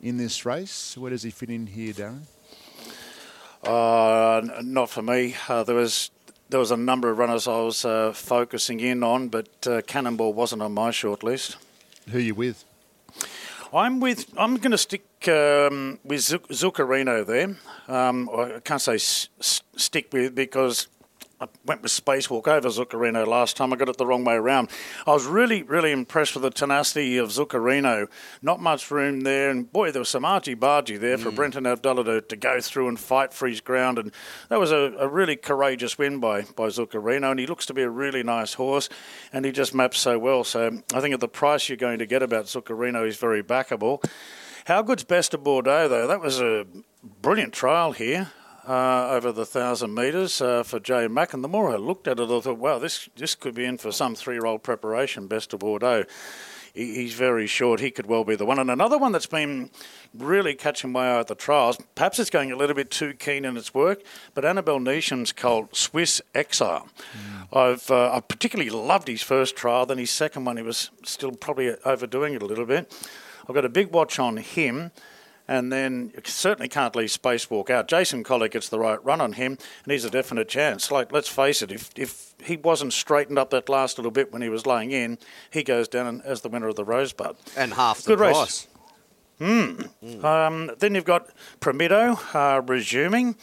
in 0.00 0.18
this 0.18 0.46
race. 0.46 0.96
Where 0.96 1.10
does 1.10 1.24
he 1.24 1.30
fit 1.30 1.50
in 1.50 1.66
here, 1.66 1.92
Darren? 1.92 2.22
Uh, 3.64 4.40
not 4.62 4.88
for 4.90 5.02
me. 5.02 5.34
Uh, 5.48 5.62
there 5.64 5.74
was 5.76 6.10
there 6.50 6.60
was 6.60 6.70
a 6.70 6.76
number 6.76 7.10
of 7.10 7.18
runners 7.18 7.46
I 7.46 7.58
was 7.60 7.84
uh, 7.84 8.12
focusing 8.12 8.80
in 8.80 9.02
on, 9.02 9.28
but 9.28 9.48
uh, 9.66 9.82
Cannonball 9.86 10.32
wasn't 10.32 10.62
on 10.62 10.72
my 10.72 10.90
short 10.90 11.22
list. 11.22 11.56
Who 12.10 12.18
are 12.18 12.20
you 12.20 12.34
with? 12.34 12.64
I'm 13.72 14.00
with. 14.00 14.26
I'm 14.38 14.56
going 14.56 14.70
to 14.70 14.78
stick 14.78 15.04
um, 15.28 15.98
with 16.04 16.20
Zuc- 16.20 16.48
Zuccarino 16.48 17.26
there. 17.26 17.56
Um, 17.94 18.30
I 18.30 18.60
can't 18.64 18.80
say 18.80 18.94
s- 18.94 19.28
s- 19.40 19.60
stick 19.76 20.08
with 20.12 20.34
because 20.34 20.86
I 21.40 21.46
went 21.64 21.82
with 21.82 21.92
Spacewalk 21.92 22.48
over 22.48 22.68
Zuccarino 22.68 23.24
last 23.24 23.56
time. 23.56 23.72
I 23.72 23.76
got 23.76 23.88
it 23.88 23.96
the 23.96 24.06
wrong 24.06 24.24
way 24.24 24.34
around. 24.34 24.70
I 25.06 25.12
was 25.12 25.24
really, 25.24 25.62
really 25.62 25.92
impressed 25.92 26.34
with 26.34 26.42
the 26.42 26.50
tenacity 26.50 27.16
of 27.16 27.28
Zuccarino. 27.28 28.08
Not 28.42 28.60
much 28.60 28.90
room 28.90 29.20
there, 29.20 29.48
and 29.48 29.70
boy, 29.70 29.92
there 29.92 30.00
was 30.00 30.08
some 30.08 30.24
argy 30.24 30.56
bargy 30.56 30.98
there 30.98 31.16
for 31.16 31.30
mm. 31.30 31.36
Brenton 31.36 31.64
Avdulla 31.64 32.04
to, 32.04 32.20
to 32.22 32.36
go 32.36 32.60
through 32.60 32.88
and 32.88 32.98
fight 32.98 33.32
for 33.32 33.46
his 33.46 33.60
ground, 33.60 33.98
and 33.98 34.12
that 34.48 34.58
was 34.58 34.72
a, 34.72 34.94
a 34.98 35.06
really 35.06 35.36
courageous 35.36 35.96
win 35.96 36.18
by 36.18 36.42
by 36.42 36.66
Zuccarino. 36.66 37.30
And 37.30 37.38
he 37.38 37.46
looks 37.46 37.66
to 37.66 37.74
be 37.74 37.82
a 37.82 37.90
really 37.90 38.24
nice 38.24 38.54
horse, 38.54 38.88
and 39.32 39.44
he 39.44 39.52
just 39.52 39.74
maps 39.74 40.00
so 40.00 40.18
well. 40.18 40.42
So 40.42 40.82
I 40.92 41.00
think 41.00 41.14
at 41.14 41.20
the 41.20 41.28
price 41.28 41.68
you're 41.68 41.76
going 41.76 42.00
to 42.00 42.06
get 42.06 42.22
about 42.22 42.46
Zuccarino, 42.46 43.04
he's 43.04 43.16
very 43.16 43.44
backable. 43.44 44.02
How 44.64 44.82
good's 44.82 45.04
Best 45.04 45.34
of 45.34 45.44
Bordeaux 45.44 45.84
eh, 45.84 45.88
though? 45.88 46.06
That 46.08 46.20
was 46.20 46.40
a 46.40 46.66
brilliant 47.22 47.54
trial 47.54 47.92
here 47.92 48.32
uh, 48.68 49.08
over 49.10 49.32
the 49.32 49.46
thousand 49.46 49.94
metres 49.94 50.40
uh, 50.40 50.62
for 50.62 50.78
Jay 50.78 51.08
Mack. 51.08 51.32
And 51.32 51.42
the 51.42 51.48
more 51.48 51.72
I 51.72 51.76
looked 51.76 52.06
at 52.06 52.20
it, 52.20 52.30
I 52.30 52.40
thought, 52.40 52.58
wow, 52.58 52.78
this 52.78 53.08
this 53.16 53.34
could 53.34 53.54
be 53.54 53.64
in 53.64 53.78
for 53.78 53.90
some 53.90 54.14
three-year-old 54.14 54.62
preparation. 54.62 55.26
Best 55.26 55.54
of 55.54 55.60
Bordeaux. 55.60 56.04
He, 56.74 56.94
he's 56.94 57.14
very 57.14 57.46
short. 57.46 57.80
He 57.80 57.90
could 57.90 58.06
well 58.06 58.24
be 58.24 58.36
the 58.36 58.44
one. 58.44 58.58
And 58.58 58.70
another 58.70 58.98
one 58.98 59.12
that's 59.12 59.26
been 59.26 59.70
really 60.14 60.54
catching 60.54 60.92
my 60.92 61.06
eye 61.08 61.20
at 61.20 61.26
the 61.28 61.34
trials. 61.34 61.78
Perhaps 61.94 62.18
it's 62.18 62.30
going 62.30 62.52
a 62.52 62.56
little 62.56 62.76
bit 62.76 62.90
too 62.90 63.14
keen 63.14 63.44
in 63.44 63.56
its 63.56 63.72
work, 63.72 64.02
but 64.34 64.44
Annabelle 64.44 64.78
Neesham's 64.78 65.32
colt 65.32 65.74
Swiss 65.74 66.20
Exile. 66.34 66.88
I've 67.52 67.90
uh, 67.90 68.12
I 68.12 68.20
particularly 68.20 68.70
loved 68.70 69.08
his 69.08 69.22
first 69.22 69.56
trial. 69.56 69.86
Then 69.86 69.98
his 69.98 70.10
second 70.10 70.44
one, 70.44 70.58
he 70.58 70.62
was 70.62 70.90
still 71.04 71.32
probably 71.32 71.74
overdoing 71.84 72.34
it 72.34 72.42
a 72.42 72.46
little 72.46 72.66
bit. 72.66 72.92
I've 73.48 73.54
got 73.54 73.64
a 73.64 73.70
big 73.70 73.90
watch 73.90 74.18
on 74.18 74.36
him. 74.36 74.90
And 75.48 75.72
then 75.72 76.12
you 76.14 76.20
certainly 76.26 76.68
can't 76.68 76.94
leave 76.94 77.08
Spacewalk 77.08 77.70
out. 77.70 77.88
Jason 77.88 78.22
Collett 78.22 78.52
gets 78.52 78.68
the 78.68 78.78
right 78.78 79.02
run 79.02 79.20
on 79.22 79.32
him, 79.32 79.56
and 79.82 79.92
he's 79.92 80.04
a 80.04 80.10
definite 80.10 80.48
chance. 80.48 80.90
Like, 80.90 81.10
let's 81.10 81.28
face 81.28 81.62
it, 81.62 81.72
if 81.72 81.90
if 81.96 82.34
he 82.44 82.58
wasn't 82.58 82.92
straightened 82.92 83.38
up 83.38 83.48
that 83.50 83.68
last 83.68 83.96
little 83.98 84.10
bit 84.10 84.30
when 84.30 84.42
he 84.42 84.50
was 84.50 84.66
laying 84.66 84.90
in, 84.90 85.18
he 85.50 85.62
goes 85.62 85.88
down 85.88 86.20
as 86.24 86.42
the 86.42 86.50
winner 86.50 86.68
of 86.68 86.76
the 86.76 86.84
Rosebud. 86.84 87.36
And 87.56 87.72
half 87.74 88.02
the 88.02 88.08
Good 88.08 88.20
race. 88.20 88.36
price. 88.36 88.66
Um, 89.40 90.70
then 90.78 90.94
you've 90.94 91.04
got 91.04 91.30
Promido 91.60 92.18
uh, 92.34 92.60
resuming. 92.62 93.36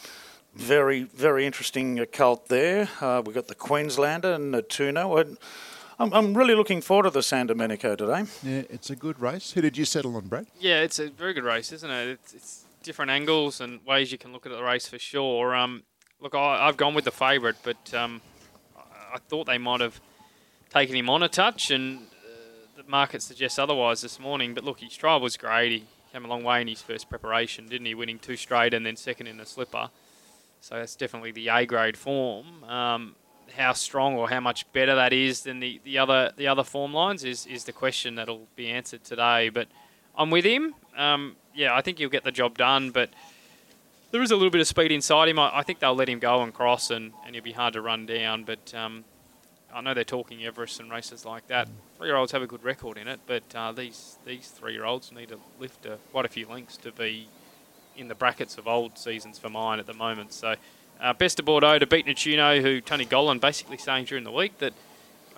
Very, 0.54 1.02
very 1.02 1.44
interesting 1.44 2.00
uh, 2.00 2.06
cult 2.10 2.48
there. 2.48 2.88
Uh, 3.00 3.22
we've 3.24 3.34
got 3.34 3.48
the 3.48 3.54
Queenslander 3.54 4.32
and 4.32 4.54
Natuno. 4.54 5.36
And 5.98 6.12
I'm, 6.12 6.12
I'm 6.12 6.36
really 6.36 6.54
looking 6.54 6.80
forward 6.80 7.04
to 7.04 7.10
the 7.10 7.22
San 7.22 7.46
Domenico 7.46 7.96
today. 7.96 8.24
Yeah, 8.42 8.62
it's 8.70 8.90
a 8.90 8.96
good 8.96 9.20
race. 9.20 9.52
Who 9.52 9.60
did 9.60 9.76
you 9.76 9.84
settle 9.84 10.16
on, 10.16 10.28
Brad? 10.28 10.46
Yeah, 10.58 10.82
it's 10.82 10.98
a 10.98 11.08
very 11.08 11.32
good 11.32 11.44
race, 11.44 11.72
isn't 11.72 11.90
it? 11.90 12.08
It's, 12.08 12.34
it's 12.34 12.64
different 12.82 13.10
angles 13.10 13.60
and 13.60 13.84
ways 13.84 14.12
you 14.12 14.18
can 14.18 14.32
look 14.32 14.46
at 14.46 14.52
the 14.52 14.62
race 14.62 14.86
for 14.86 14.98
sure. 14.98 15.54
Um, 15.54 15.82
look, 16.20 16.34
I, 16.34 16.66
I've 16.68 16.76
gone 16.76 16.94
with 16.94 17.04
the 17.04 17.10
favourite, 17.10 17.56
but 17.62 17.94
um, 17.94 18.20
I, 18.76 19.14
I 19.14 19.18
thought 19.28 19.46
they 19.46 19.58
might 19.58 19.80
have 19.80 20.00
taken 20.70 20.94
him 20.96 21.08
on 21.08 21.22
a 21.22 21.28
touch, 21.28 21.70
and 21.70 21.98
uh, 21.98 22.76
the 22.76 22.84
market 22.88 23.22
suggests 23.22 23.58
otherwise 23.58 24.02
this 24.02 24.20
morning. 24.20 24.54
But 24.54 24.64
look, 24.64 24.80
his 24.80 24.96
trial 24.96 25.20
was 25.20 25.36
great. 25.36 25.72
He 25.72 25.84
came 26.12 26.24
a 26.24 26.28
long 26.28 26.44
way 26.44 26.60
in 26.60 26.68
his 26.68 26.82
first 26.82 27.08
preparation, 27.08 27.68
didn't 27.68 27.86
he? 27.86 27.94
Winning 27.94 28.18
two 28.18 28.36
straight 28.36 28.74
and 28.74 28.84
then 28.84 28.96
second 28.96 29.26
in 29.26 29.38
the 29.38 29.46
slipper. 29.46 29.90
So 30.60 30.74
that's 30.76 30.96
definitely 30.96 31.32
the 31.32 31.48
A 31.48 31.64
grade 31.64 31.96
form. 31.96 32.64
Um, 32.64 33.14
how 33.54 33.72
strong 33.72 34.14
or 34.14 34.28
how 34.28 34.40
much 34.40 34.70
better 34.72 34.94
that 34.94 35.12
is 35.12 35.42
than 35.42 35.60
the, 35.60 35.80
the 35.84 35.98
other 35.98 36.32
the 36.36 36.46
other 36.46 36.64
form 36.64 36.92
lines 36.92 37.24
is, 37.24 37.46
is 37.46 37.64
the 37.64 37.72
question 37.72 38.16
that'll 38.16 38.46
be 38.56 38.68
answered 38.68 39.04
today. 39.04 39.48
But 39.48 39.68
I'm 40.16 40.30
with 40.30 40.44
him. 40.44 40.74
Um, 40.96 41.36
yeah, 41.54 41.74
I 41.74 41.80
think 41.80 41.98
he'll 41.98 42.08
get 42.08 42.24
the 42.24 42.32
job 42.32 42.58
done, 42.58 42.90
but 42.90 43.10
there 44.10 44.22
is 44.22 44.30
a 44.30 44.36
little 44.36 44.50
bit 44.50 44.60
of 44.60 44.66
speed 44.66 44.92
inside 44.92 45.28
him. 45.28 45.38
I, 45.38 45.58
I 45.58 45.62
think 45.62 45.78
they'll 45.78 45.94
let 45.94 46.08
him 46.08 46.18
go 46.18 46.42
and 46.42 46.52
cross, 46.52 46.90
and, 46.90 47.12
and 47.24 47.34
he'll 47.34 47.44
be 47.44 47.52
hard 47.52 47.74
to 47.74 47.80
run 47.80 48.06
down. 48.06 48.44
But 48.44 48.74
um, 48.74 49.04
I 49.74 49.80
know 49.80 49.94
they're 49.94 50.04
talking 50.04 50.44
Everest 50.44 50.80
and 50.80 50.90
races 50.90 51.24
like 51.24 51.48
that. 51.48 51.68
Three-year-olds 51.98 52.32
have 52.32 52.42
a 52.42 52.46
good 52.46 52.64
record 52.64 52.98
in 52.98 53.08
it, 53.08 53.20
but 53.26 53.42
uh, 53.54 53.72
these 53.72 54.18
these 54.24 54.48
three-year-olds 54.48 55.12
need 55.12 55.28
to 55.28 55.38
lift 55.60 55.86
uh, 55.86 55.96
quite 56.12 56.24
a 56.24 56.28
few 56.28 56.46
links 56.48 56.76
to 56.78 56.92
be 56.92 57.28
in 57.96 58.08
the 58.08 58.14
brackets 58.14 58.58
of 58.58 58.68
old 58.68 58.98
seasons 58.98 59.38
for 59.38 59.48
mine 59.48 59.78
at 59.78 59.86
the 59.86 59.94
moment. 59.94 60.32
So, 60.32 60.54
uh, 61.00 61.12
best 61.12 61.38
of 61.38 61.44
Bordeaux 61.44 61.78
to 61.78 61.86
beat 61.86 62.06
Natuno, 62.06 62.60
who 62.60 62.80
Tony 62.80 63.06
Gollan 63.06 63.40
basically 63.40 63.78
saying 63.78 64.06
during 64.06 64.24
the 64.24 64.32
week 64.32 64.58
that 64.58 64.72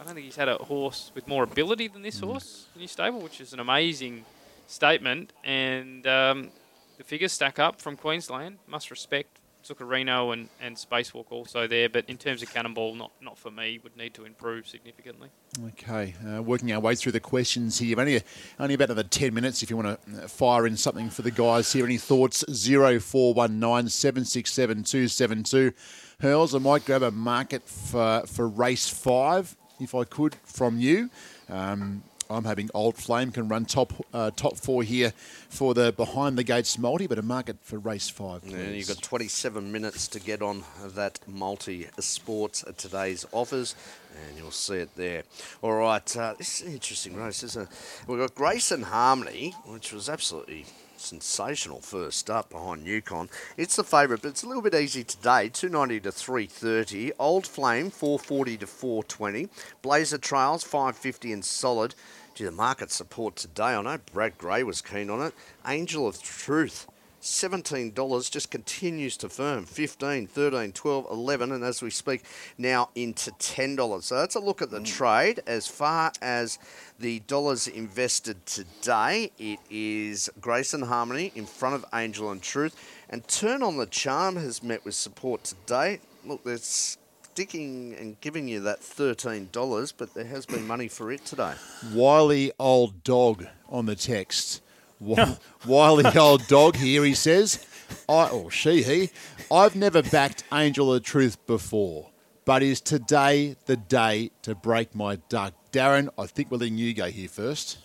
I 0.00 0.04
don't 0.04 0.14
think 0.14 0.24
he's 0.26 0.36
had 0.36 0.48
a 0.48 0.56
horse 0.56 1.10
with 1.14 1.26
more 1.26 1.42
ability 1.42 1.88
than 1.88 2.02
this 2.02 2.20
horse 2.20 2.66
in 2.74 2.80
his 2.80 2.92
stable, 2.92 3.20
which 3.20 3.40
is 3.40 3.52
an 3.52 3.60
amazing 3.60 4.24
statement. 4.68 5.32
And 5.42 6.06
um, 6.06 6.50
the 6.98 7.04
figures 7.04 7.32
stack 7.32 7.58
up 7.58 7.80
from 7.80 7.96
Queensland. 7.96 8.58
Must 8.68 8.90
respect 8.90 9.38
Zuccarino 9.68 10.32
and, 10.32 10.48
and 10.60 10.76
Spacewalk 10.76 11.26
also 11.30 11.66
there, 11.66 11.88
but 11.88 12.04
in 12.08 12.16
terms 12.16 12.42
of 12.42 12.52
Cannonball, 12.52 12.94
not 12.94 13.12
not 13.20 13.36
for 13.36 13.50
me. 13.50 13.78
Would 13.82 13.96
need 13.96 14.14
to 14.14 14.24
improve 14.24 14.66
significantly. 14.66 15.28
Okay, 15.68 16.14
uh, 16.26 16.42
working 16.42 16.72
our 16.72 16.80
way 16.80 16.94
through 16.94 17.12
the 17.12 17.20
questions 17.20 17.78
here. 17.78 18.00
Only 18.00 18.22
only 18.58 18.74
about 18.74 18.90
another 18.90 19.08
ten 19.08 19.34
minutes 19.34 19.62
if 19.62 19.70
you 19.70 19.76
want 19.76 20.04
to 20.06 20.28
fire 20.28 20.66
in 20.66 20.76
something 20.76 21.10
for 21.10 21.22
the 21.22 21.30
guys 21.30 21.72
here. 21.72 21.84
Any 21.84 21.98
thoughts? 21.98 22.44
Zero 22.50 22.98
four 22.98 23.34
one 23.34 23.60
nine 23.60 23.88
seven 23.88 24.24
six 24.24 24.52
seven 24.52 24.84
two 24.84 25.08
seven 25.08 25.42
two. 25.42 25.72
Hurls, 26.20 26.54
I 26.54 26.58
might 26.58 26.84
grab 26.84 27.02
a 27.02 27.10
market 27.10 27.68
for 27.68 28.24
for 28.26 28.48
race 28.48 28.88
five 28.88 29.56
if 29.80 29.94
I 29.94 30.04
could 30.04 30.34
from 30.44 30.78
you. 30.78 31.10
Um, 31.48 32.02
I'm 32.30 32.44
hoping 32.44 32.68
Old 32.74 32.96
Flame 32.96 33.32
can 33.32 33.48
run 33.48 33.64
top 33.64 33.92
uh, 34.12 34.30
top 34.30 34.56
four 34.56 34.82
here 34.82 35.12
for 35.48 35.72
the 35.74 35.92
behind 35.92 36.36
the 36.36 36.44
gates 36.44 36.78
multi, 36.78 37.06
but 37.06 37.18
a 37.18 37.22
market 37.22 37.56
for 37.62 37.78
race 37.78 38.08
five. 38.08 38.42
Please. 38.42 38.54
And 38.54 38.74
you've 38.76 38.88
got 38.88 39.02
27 39.02 39.72
minutes 39.72 40.08
to 40.08 40.20
get 40.20 40.42
on 40.42 40.64
that 40.84 41.20
multi 41.26 41.88
sports 41.98 42.64
at 42.66 42.76
today's 42.76 43.24
offers, 43.32 43.74
and 44.14 44.36
you'll 44.36 44.50
see 44.50 44.76
it 44.76 44.94
there. 44.96 45.22
All 45.62 45.74
right, 45.74 46.16
uh, 46.16 46.34
this 46.36 46.60
is 46.60 46.66
an 46.66 46.72
interesting 46.74 47.16
race, 47.16 47.42
isn't 47.42 47.62
it? 47.70 48.04
We've 48.06 48.18
got 48.18 48.34
Grace 48.34 48.70
and 48.70 48.84
Harmony, 48.84 49.54
which 49.64 49.92
was 49.92 50.08
absolutely 50.08 50.66
sensational 51.00 51.80
first 51.80 52.28
up 52.30 52.50
behind 52.50 52.86
Yukon. 52.86 53.28
It's 53.56 53.76
the 53.76 53.84
favourite, 53.84 54.22
but 54.22 54.28
it's 54.28 54.42
a 54.42 54.46
little 54.46 54.62
bit 54.62 54.74
easy 54.74 55.04
today. 55.04 55.48
290 55.48 56.00
to 56.00 56.12
330. 56.12 57.12
Old 57.18 57.46
Flame 57.46 57.90
440 57.90 58.56
to 58.58 58.66
420. 58.66 59.48
Blazer 59.82 60.18
Trails 60.18 60.64
550 60.64 61.32
and 61.32 61.44
solid. 61.44 61.94
Gee, 62.34 62.44
the 62.44 62.50
market 62.50 62.90
support 62.90 63.36
today. 63.36 63.74
I 63.74 63.82
know 63.82 63.98
Brad 64.12 64.38
Gray 64.38 64.62
was 64.62 64.80
keen 64.80 65.10
on 65.10 65.20
it. 65.20 65.34
Angel 65.66 66.06
of 66.06 66.22
Truth. 66.22 66.86
$17 67.28 68.30
just 68.30 68.50
continues 68.50 69.16
to 69.18 69.28
firm. 69.28 69.64
15 69.64 70.26
13 70.26 70.72
12 70.72 71.06
11 71.10 71.52
and 71.52 71.64
as 71.64 71.82
we 71.82 71.90
speak 71.90 72.24
now 72.56 72.88
into 72.94 73.30
$10 73.32 74.02
so 74.02 74.16
that's 74.16 74.34
a 74.34 74.40
look 74.40 74.62
at 74.62 74.70
the 74.70 74.80
mm. 74.80 74.86
trade. 74.86 75.40
As 75.46 75.66
far 75.66 76.12
as 76.22 76.58
the 76.98 77.20
dollars 77.20 77.68
invested 77.68 78.44
today 78.46 79.30
it 79.38 79.58
is 79.70 80.30
grace 80.40 80.74
and 80.74 80.84
harmony 80.84 81.32
in 81.34 81.46
front 81.46 81.74
of 81.74 81.84
angel 81.94 82.30
and 82.30 82.42
truth. 82.42 82.74
And 83.10 83.26
turn 83.28 83.62
on 83.62 83.76
the 83.76 83.86
charm 83.86 84.36
has 84.36 84.62
met 84.62 84.84
with 84.84 84.94
support 84.94 85.44
today. 85.44 86.00
Look 86.24 86.44
they're 86.44 86.58
sticking 86.58 87.94
and 87.94 88.20
giving 88.20 88.48
you 88.48 88.60
that 88.60 88.80
$13 88.80 89.92
but 89.96 90.14
there 90.14 90.24
has 90.24 90.46
been 90.46 90.66
money 90.66 90.88
for 90.88 91.12
it 91.12 91.24
today. 91.24 91.54
Wily 91.92 92.52
old 92.58 93.04
dog 93.04 93.46
on 93.68 93.86
the 93.86 93.96
text. 93.96 94.62
Wi- 95.00 95.36
Wily 95.66 96.16
old 96.16 96.46
dog 96.46 96.76
here, 96.76 97.04
he 97.04 97.14
says. 97.14 97.64
I 98.08 98.28
or 98.28 98.50
she, 98.50 98.82
he. 98.82 99.10
I've 99.50 99.76
never 99.76 100.02
backed 100.02 100.44
Angel 100.52 100.92
of 100.92 101.02
Truth 101.02 101.46
before, 101.46 102.10
but 102.44 102.62
is 102.62 102.80
today 102.80 103.56
the 103.66 103.76
day 103.76 104.30
to 104.42 104.54
break 104.54 104.94
my 104.94 105.16
duck? 105.28 105.54
Darren, 105.72 106.08
I 106.18 106.26
think 106.26 106.50
we're 106.50 106.58
letting 106.58 106.78
you 106.78 106.94
go 106.94 107.06
here 107.06 107.28
first. 107.28 107.78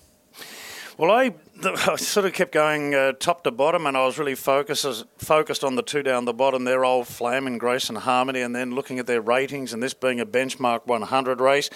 Well, 0.97 1.11
I, 1.11 1.33
I 1.63 1.95
sort 1.95 2.25
of 2.25 2.33
kept 2.33 2.51
going 2.51 2.93
uh, 2.93 3.13
top 3.13 3.43
to 3.45 3.51
bottom, 3.51 3.87
and 3.87 3.97
I 3.97 4.05
was 4.05 4.19
really 4.19 4.35
focused 4.35 5.05
focused 5.17 5.63
on 5.63 5.75
the 5.75 5.81
two 5.81 6.03
down 6.03 6.25
the 6.25 6.33
bottom. 6.33 6.65
Their 6.65 6.85
old 6.85 7.07
Flame 7.07 7.47
and 7.47 7.59
Grace 7.59 7.89
and 7.89 7.97
Harmony, 7.97 8.41
and 8.41 8.55
then 8.55 8.75
looking 8.75 8.99
at 8.99 9.07
their 9.07 9.21
ratings, 9.21 9.73
and 9.73 9.81
this 9.81 9.93
being 9.93 10.19
a 10.19 10.25
benchmark 10.25 10.85
100 10.85 11.41
race, 11.41 11.69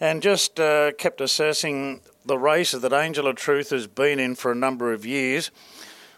and 0.00 0.22
just 0.22 0.58
uh, 0.58 0.92
kept 0.92 1.20
assessing 1.20 2.00
the 2.24 2.38
race 2.38 2.72
that 2.72 2.92
Angel 2.92 3.26
of 3.26 3.36
Truth 3.36 3.70
has 3.70 3.86
been 3.86 4.18
in 4.18 4.34
for 4.34 4.50
a 4.50 4.54
number 4.54 4.92
of 4.92 5.04
years. 5.04 5.50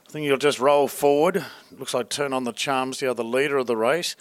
I 0.09 0.13
think 0.13 0.25
you'll 0.25 0.37
just 0.37 0.61
roll 0.61 0.87
forward. 0.89 1.45
Looks 1.77 1.95
like 1.95 2.09
Turn 2.09 2.33
on 2.33 2.45
the 2.45 2.53
Charms, 2.53 3.01
the 3.01 3.11
other 3.11 3.25
leader 3.25 3.57
of 3.57 3.67
the 3.67 3.77
race. 3.77 4.15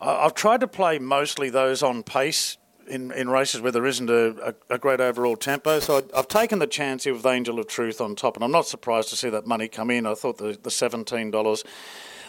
I've 0.00 0.34
tried 0.34 0.60
to 0.60 0.68
play 0.68 0.98
mostly 0.98 1.50
those 1.50 1.82
on 1.82 2.02
pace 2.02 2.56
in, 2.86 3.12
in 3.12 3.30
races 3.30 3.60
where 3.60 3.72
there 3.72 3.86
isn't 3.86 4.10
a, 4.10 4.54
a, 4.70 4.74
a 4.74 4.78
great 4.78 5.00
overall 5.00 5.36
tempo. 5.36 5.80
So 5.80 5.98
I, 5.98 6.18
I've 6.18 6.28
taken 6.28 6.58
the 6.58 6.66
chance 6.66 7.04
here 7.04 7.14
with 7.14 7.24
Angel 7.24 7.58
of 7.58 7.68
Truth 7.68 8.00
on 8.00 8.16
top, 8.16 8.36
and 8.36 8.44
I'm 8.44 8.50
not 8.50 8.66
surprised 8.66 9.08
to 9.10 9.16
see 9.16 9.30
that 9.30 9.46
money 9.46 9.68
come 9.68 9.90
in. 9.90 10.06
I 10.06 10.14
thought 10.14 10.38
the, 10.38 10.58
the 10.60 10.70
$17 10.70 11.64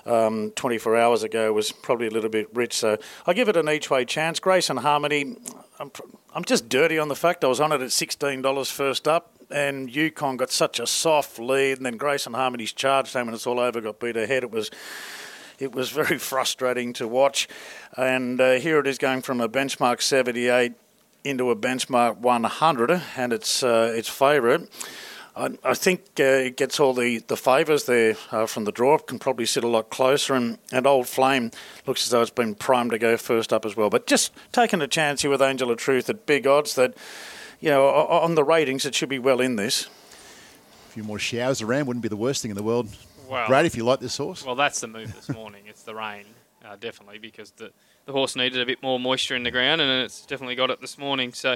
um, 0.06 0.52
24 0.56 0.98
hours 0.98 1.24
ago 1.24 1.54
was 1.54 1.72
probably 1.72 2.08
a 2.08 2.12
little 2.12 2.30
bit 2.30 2.48
rich. 2.54 2.74
So 2.74 2.98
I 3.26 3.34
give 3.34 3.50
it 3.50 3.58
an 3.58 3.70
each 3.70 3.90
way 3.90 4.06
chance. 4.06 4.40
Grace 4.40 4.70
and 4.70 4.80
Harmony, 4.80 5.36
I'm, 5.80 5.92
I'm 6.34 6.44
just 6.44 6.70
dirty 6.70 6.98
on 6.98 7.08
the 7.08 7.16
fact 7.16 7.44
I 7.44 7.48
was 7.48 7.60
on 7.60 7.72
it 7.72 7.82
at 7.82 7.90
$16 7.90 8.72
first 8.72 9.08
up. 9.08 9.32
And 9.50 9.94
Yukon 9.94 10.38
got 10.38 10.50
such 10.50 10.80
a 10.80 10.88
soft 10.88 11.38
lead, 11.38 11.76
and 11.76 11.86
then 11.86 11.98
Grace 11.98 12.26
and 12.26 12.34
Harmony's 12.34 12.72
charged 12.72 13.12
time 13.12 13.28
and 13.28 13.36
it's 13.36 13.46
all 13.46 13.60
over 13.60 13.82
got 13.82 14.00
beat 14.00 14.16
ahead. 14.16 14.44
It 14.44 14.52
was 14.52 14.72
it 15.60 15.74
was 15.74 15.90
very 16.02 16.18
frustrating 16.18 16.94
to 16.94 17.08
watch. 17.08 17.48
And 17.98 18.40
uh, 18.40 18.54
here 18.54 18.80
it 18.80 18.88
is 18.88 18.98
going 18.98 19.22
from 19.22 19.42
a 19.42 19.50
benchmark 19.50 20.02
78 20.02 20.74
into 21.24 21.52
a 21.52 21.56
benchmark 21.56 22.18
100, 22.18 23.02
and 23.16 23.34
its 23.34 23.62
uh, 23.62 23.94
its 23.96 24.10
favourite. 24.10 24.68
I, 25.36 25.58
I 25.64 25.74
think 25.74 26.02
uh, 26.20 26.24
it 26.24 26.58
gets 26.58 26.80
all 26.80 26.94
the, 26.94 27.20
the 27.20 27.38
favours 27.38 27.86
there 27.86 28.16
uh, 28.32 28.46
from 28.46 28.66
the 28.66 28.72
draw. 28.72 28.98
Can 28.98 29.18
probably 29.18 29.46
sit 29.46 29.64
a 29.64 29.68
lot 29.68 29.90
closer, 29.90 30.34
and, 30.36 30.58
and 30.72 30.86
Old 30.86 31.08
Flame 31.08 31.52
looks 31.88 32.06
as 32.06 32.12
though 32.12 32.22
it's 32.22 32.30
been 32.30 32.56
primed 32.56 32.92
to 32.92 32.98
go 32.98 33.16
first 33.18 33.54
up 33.54 33.66
as 33.66 33.76
well. 33.78 33.90
But 33.90 34.08
just 34.08 34.34
taking 34.52 34.82
a 34.82 34.88
chance 34.88 35.22
here 35.22 35.32
with 35.32 35.42
Angel 35.42 35.72
of 35.72 35.78
Truth 35.78 36.10
at 36.10 36.26
big 36.26 36.46
odds 36.46 36.76
that, 36.76 36.96
you 37.60 37.70
know, 37.70 37.88
on 37.88 38.36
the 38.36 38.44
ratings 38.44 38.86
it 38.86 38.94
should 38.94 39.10
be 39.10 39.20
well 39.20 39.40
in 39.40 39.56
this. 39.56 39.86
A 40.90 40.94
few 40.94 41.04
more 41.04 41.20
showers 41.20 41.62
around 41.62 41.88
wouldn't 41.88 42.04
be 42.04 42.10
the 42.10 42.18
worst 42.18 42.42
thing 42.42 42.52
in 42.52 42.58
the 42.58 42.64
world. 42.64 42.90
Wow. 43.30 43.48
Brad, 43.48 43.66
if 43.66 43.78
you 43.78 43.86
like 43.86 44.02
this 44.02 44.18
horse. 44.18 44.46
Well, 44.46 44.56
that's 44.56 44.82
the 44.82 44.88
move 44.88 45.16
this 45.16 45.30
morning. 45.34 45.64
it's 45.66 45.84
the 45.84 45.96
rain, 45.96 46.26
uh, 46.66 46.76
definitely, 46.76 47.18
because 47.20 47.52
the, 47.52 47.72
the 48.06 48.12
horse 48.12 48.36
needed 48.36 48.62
a 48.62 48.66
bit 48.66 48.84
more 48.84 49.00
moisture 49.00 49.38
in 49.38 49.44
the 49.44 49.52
ground, 49.52 49.80
and 49.80 50.04
it's 50.04 50.26
definitely 50.26 50.56
got 50.56 50.70
it 50.70 50.82
this 50.82 50.98
morning. 50.98 51.32
So, 51.32 51.56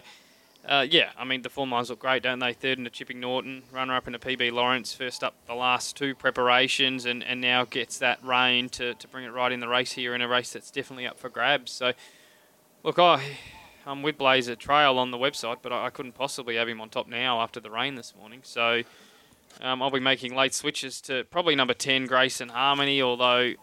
uh, 0.67 0.86
yeah, 0.89 1.12
I 1.17 1.25
mean, 1.25 1.43
the 1.43 1.49
form 1.49 1.71
lines 1.71 1.89
look 1.89 1.99
great, 1.99 2.23
don't 2.23 2.39
they? 2.39 2.54
Third 2.54 2.80
in 2.80 2.84
the 2.84 2.89
Chipping 2.89 3.19
Norton, 3.19 3.63
runner 3.71 3.95
up 3.95 4.08
in 4.08 4.13
the 4.13 4.19
PB 4.19 4.51
Lawrence, 4.51 4.93
first 4.93 5.23
up 5.23 5.36
the 5.45 5.54
last 5.54 5.95
two 5.95 6.15
preparations, 6.15 7.06
and, 7.06 7.23
and 7.23 7.39
now 7.39 7.65
gets 7.65 7.99
that 7.99 8.23
rain 8.23 8.69
to, 8.69 8.95
to 8.95 9.08
bring 9.08 9.25
it 9.25 9.32
right 9.32 9.51
in 9.51 9.60
the 9.60 9.67
race 9.67 9.91
here 9.91 10.15
in 10.15 10.21
a 10.21 10.28
race 10.28 10.54
that's 10.54 10.71
definitely 10.71 11.06
up 11.06 11.19
for 11.19 11.30
grabs. 11.30 11.71
So, 11.71 11.93
look, 12.84 12.97
I, 12.97 13.23
I'm 13.86 14.01
with 14.01 14.17
Blazer 14.17 14.56
Trail 14.56 14.97
on 14.97 15.12
the 15.12 15.17
website, 15.17 15.58
but 15.62 15.71
I, 15.71 15.86
I 15.86 15.89
couldn't 15.91 16.13
possibly 16.13 16.56
have 16.56 16.67
him 16.67 16.82
on 16.82 16.89
top 16.89 17.08
now 17.08 17.41
after 17.41 17.60
the 17.60 17.69
rain 17.69 17.93
this 17.93 18.15
morning. 18.17 18.39
So, 18.41 18.82
um, 19.62 19.84
I'll 19.84 19.91
be 19.91 19.99
making 19.99 20.36
late 20.36 20.56
switches 20.56 20.99
to 21.01 21.25
probably 21.25 21.56
number 21.56 21.75
10, 21.75 22.08
Grace 22.08 22.41
and 22.41 22.49
Harmony, 22.49 23.04
although 23.04 23.54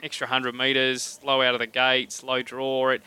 extra 0.00 0.26
100 0.26 0.54
metres, 0.54 1.18
low 1.24 1.42
out 1.42 1.54
of 1.54 1.60
the 1.60 1.66
gates, 1.66 2.22
low 2.22 2.40
draw. 2.40 2.90
It, 2.90 3.02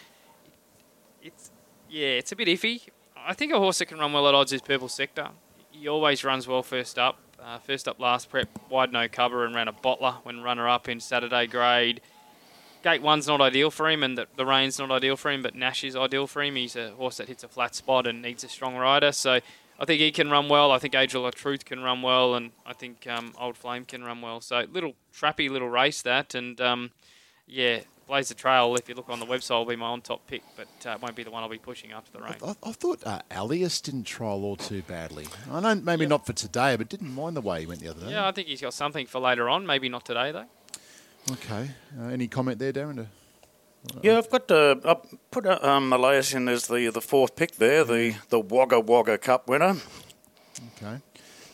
it's 1.22 1.52
Yeah, 1.90 2.08
it's 2.08 2.34
a 2.34 2.36
bit 2.36 2.50
iffy. 2.50 2.82
I 3.28 3.34
think 3.34 3.52
a 3.52 3.58
horse 3.58 3.80
that 3.80 3.88
can 3.88 3.98
run 3.98 4.14
well 4.14 4.28
at 4.28 4.36
odds 4.36 4.54
is 4.54 4.62
Purple 4.62 4.88
Sector. 4.88 5.30
He 5.72 5.88
always 5.88 6.24
runs 6.24 6.48
well 6.48 6.62
first 6.62 7.00
up. 7.00 7.18
Uh, 7.42 7.58
first 7.58 7.88
up 7.88 8.00
last 8.00 8.30
prep, 8.30 8.48
wide 8.70 8.92
no 8.92 9.08
cover 9.08 9.46
and 9.46 9.54
ran 9.54 9.68
a 9.68 9.74
bottler 9.74 10.16
when 10.24 10.42
runner 10.42 10.68
up 10.68 10.88
in 10.88 11.00
Saturday 11.00 11.48
grade. 11.48 12.02
Gate 12.84 13.02
one's 13.02 13.28
not 13.28 13.42
ideal 13.42 13.72
for 13.72 13.90
him, 13.90 14.04
and 14.04 14.18
the, 14.18 14.28
the 14.36 14.46
rain's 14.46 14.78
not 14.78 14.92
ideal 14.92 15.16
for 15.16 15.32
him, 15.32 15.42
but 15.42 15.56
Nash 15.56 15.84
is 15.84 15.96
ideal 15.96 16.28
for 16.28 16.44
him. 16.44 16.56
He's 16.56 16.76
a 16.76 16.92
horse 16.92 17.18
that 17.18 17.28
hits 17.28 17.44
a 17.44 17.48
flat 17.48 17.74
spot 17.74 18.06
and 18.06 18.22
needs 18.22 18.44
a 18.44 18.48
strong 18.48 18.76
rider. 18.76 19.12
So 19.12 19.40
I 19.80 19.86
think 19.86 20.02
he 20.02 20.12
can 20.12 20.30
run 20.30 20.48
well. 20.48 20.72
I 20.72 20.78
think 20.78 20.96
of 20.96 21.36
Truth 21.36 21.66
can 21.66 21.82
run 21.82 22.04
well, 22.04 22.36
and 22.36 22.52
I 22.66 22.74
think 22.74 23.08
um, 23.08 23.34
Old 23.40 23.58
Flame 23.58 23.86
can 23.86 24.04
run 24.04 24.22
well. 24.22 24.40
So 24.40 24.66
little 24.72 24.94
trappy 25.14 25.50
little 25.50 25.70
race 25.70 26.04
that, 26.04 26.36
and 26.36 26.62
um, 26.62 26.92
yeah, 27.48 27.82
Blazer 28.08 28.34
Trail. 28.36 28.76
If 28.76 28.88
you 28.88 28.96
look 28.96 29.10
on 29.10 29.20
the 29.20 29.26
website, 29.26 29.52
will 29.52 29.66
be 29.66 29.76
my 29.76 29.88
on 29.88 30.02
top 30.02 30.26
pick, 30.28 30.44
but 30.56 30.68
uh, 30.86 30.92
it 30.94 31.02
won't 31.02 31.16
be 31.16 31.24
the 31.24 31.32
one 31.32 31.44
I'll 31.44 31.50
be 31.50 31.58
pushing 31.58 31.92
after 31.92 32.12
the 32.12 32.20
rain. 32.24 32.36
I, 32.44 32.56
I 32.64 32.72
thought 32.72 33.02
uh, 33.06 33.22
Alias 33.32 33.82
didn't 33.82 34.04
trial 34.04 34.44
all 34.44 34.56
too 34.56 34.82
badly. 34.84 35.28
I 35.52 35.60
know 35.60 35.76
maybe 35.76 36.06
not 36.06 36.26
for 36.26 36.34
today, 36.34 36.76
but 36.76 36.88
didn't 36.90 37.14
mind 37.14 37.36
the 37.36 37.42
way 37.42 37.62
he 37.62 37.66
went 37.66 37.80
the 37.82 37.90
other 37.90 38.06
day. 38.06 38.12
Yeah, 38.12 38.28
I 38.28 38.32
think 38.32 38.48
he's 38.48 38.62
got 38.62 38.74
something 38.74 39.06
for 39.08 39.20
later 39.20 39.50
on. 39.50 39.66
Maybe 39.66 39.90
not 39.90 40.06
today 40.06 40.32
though. 40.32 40.46
Okay. 41.32 41.72
Uh, 42.00 42.08
any 42.10 42.28
comment 42.28 42.60
there, 42.60 42.72
Darren? 42.72 42.96
To- 42.98 43.08
Yeah, 44.04 44.18
I've 44.20 44.30
got 44.30 44.50
uh, 44.52 44.76
I 44.86 44.96
put 45.32 45.46
uh, 45.48 45.58
um, 45.62 45.90
Malays 45.90 46.34
in 46.34 46.48
as 46.48 46.68
the 46.68 46.90
the 46.92 47.02
fourth 47.02 47.36
pick 47.36 47.56
there, 47.56 47.84
the 47.84 48.16
the 48.30 48.40
Wagga 48.40 48.80
Wagga 48.80 49.18
Cup 49.18 49.48
winner. 49.48 49.76
Okay. 50.78 50.98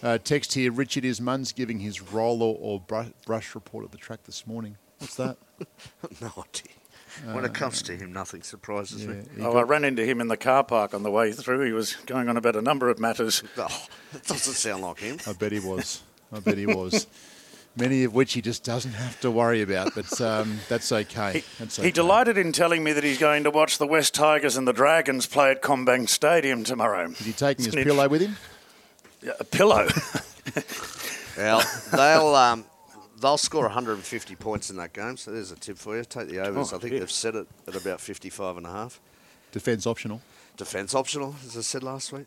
Uh, 0.04 0.18
text 0.18 0.54
here, 0.56 0.72
Richard 0.72 1.06
is 1.06 1.22
Mun's 1.22 1.52
giving 1.52 1.80
his 1.80 2.02
roller 2.02 2.56
or 2.60 2.80
brush, 2.80 3.10
brush 3.26 3.54
report 3.54 3.86
at 3.86 3.92
the 3.92 3.98
track 4.00 4.24
this 4.24 4.48
morning. 4.48 4.78
What's 5.02 5.16
that? 5.16 5.38
no 6.22 6.28
idea. 6.38 7.34
When 7.34 7.44
it 7.44 7.54
comes 7.54 7.82
to 7.84 7.96
him, 7.96 8.14
nothing 8.14 8.42
surprises 8.42 9.04
yeah, 9.04 9.12
me. 9.12 9.24
Oh, 9.42 9.58
I 9.58 9.64
ran 9.64 9.84
into 9.84 10.06
him 10.06 10.22
in 10.22 10.28
the 10.28 10.38
car 10.38 10.64
park 10.64 10.94
on 10.94 11.04
the 11.04 11.12
way 11.12 11.34
through. 11.34 11.66
He 11.66 11.74
was 11.74 11.96
going 12.06 12.30
on 12.30 12.38
about 12.38 12.56
a 12.56 12.62
number 12.62 12.90
of 12.90 13.00
matters. 13.00 13.44
Oh, 13.58 13.86
that 14.14 14.26
doesn't 14.26 14.54
sound 14.54 14.84
like 14.84 15.00
him. 15.00 15.18
I 15.28 15.34
bet 15.34 15.52
he 15.52 15.60
was. 15.60 16.02
I 16.32 16.40
bet 16.40 16.58
he 16.58 16.66
was. 16.66 17.08
Many 17.76 18.04
of 18.04 18.14
which 18.14 18.34
he 18.34 18.42
just 18.42 18.64
doesn't 18.64 18.94
have 18.94 19.20
to 19.22 19.32
worry 19.32 19.62
about, 19.62 19.94
but 19.96 20.20
um, 20.22 20.60
that's 20.68 20.92
okay. 20.92 21.44
That's 21.58 21.80
okay. 21.80 21.88
He 21.88 21.92
delighted 21.92 22.38
in 22.38 22.52
telling 22.52 22.84
me 22.84 22.92
that 22.94 23.04
he's 23.04 23.18
going 23.18 23.44
to 23.46 23.52
watch 23.52 23.78
the 23.78 23.88
West 23.88 24.14
Tigers 24.14 24.58
and 24.58 24.68
the 24.68 24.74
Dragons 24.74 25.26
play 25.26 25.52
at 25.52 25.62
CommBank 25.62 26.10
Stadium 26.10 26.64
tomorrow. 26.64 27.10
Is 27.10 27.20
he 27.20 27.32
taking 27.34 27.66
his 27.66 27.68
Isn't 27.70 27.80
it- 27.80 27.86
pillow 27.86 28.08
with 28.10 28.22
him? 28.22 28.36
Yeah, 29.22 29.32
A 29.40 29.44
pillow. 29.44 29.88
Well, 31.38 31.64
they'll 31.92 32.36
um, 32.36 32.66
they'll 33.22 33.38
score 33.38 33.64
150 33.64 34.36
points 34.36 34.70
in 34.70 34.78
that 34.78 34.94
game. 34.94 35.18
So 35.18 35.32
there's 35.32 35.52
a 35.52 35.56
tip 35.56 35.78
for 35.78 35.96
you. 35.98 36.04
Take 36.04 36.28
the 36.28 36.40
overs. 36.40 36.74
Oh, 36.74 36.78
I 36.78 36.80
think 36.80 36.94
yeah. 36.94 37.00
they've 37.00 37.12
set 37.12 37.36
it 37.36 37.48
at 37.68 37.76
about 37.76 38.02
55 38.02 38.58
and 38.58 38.66
a 38.66 38.72
half. 38.72 39.00
Defence 39.52 39.86
optional. 39.86 40.22
Defence 40.58 40.94
optional, 40.96 41.36
as 41.46 41.58
I 41.58 41.62
said 41.62 41.84
last 41.84 42.12
week. 42.12 42.26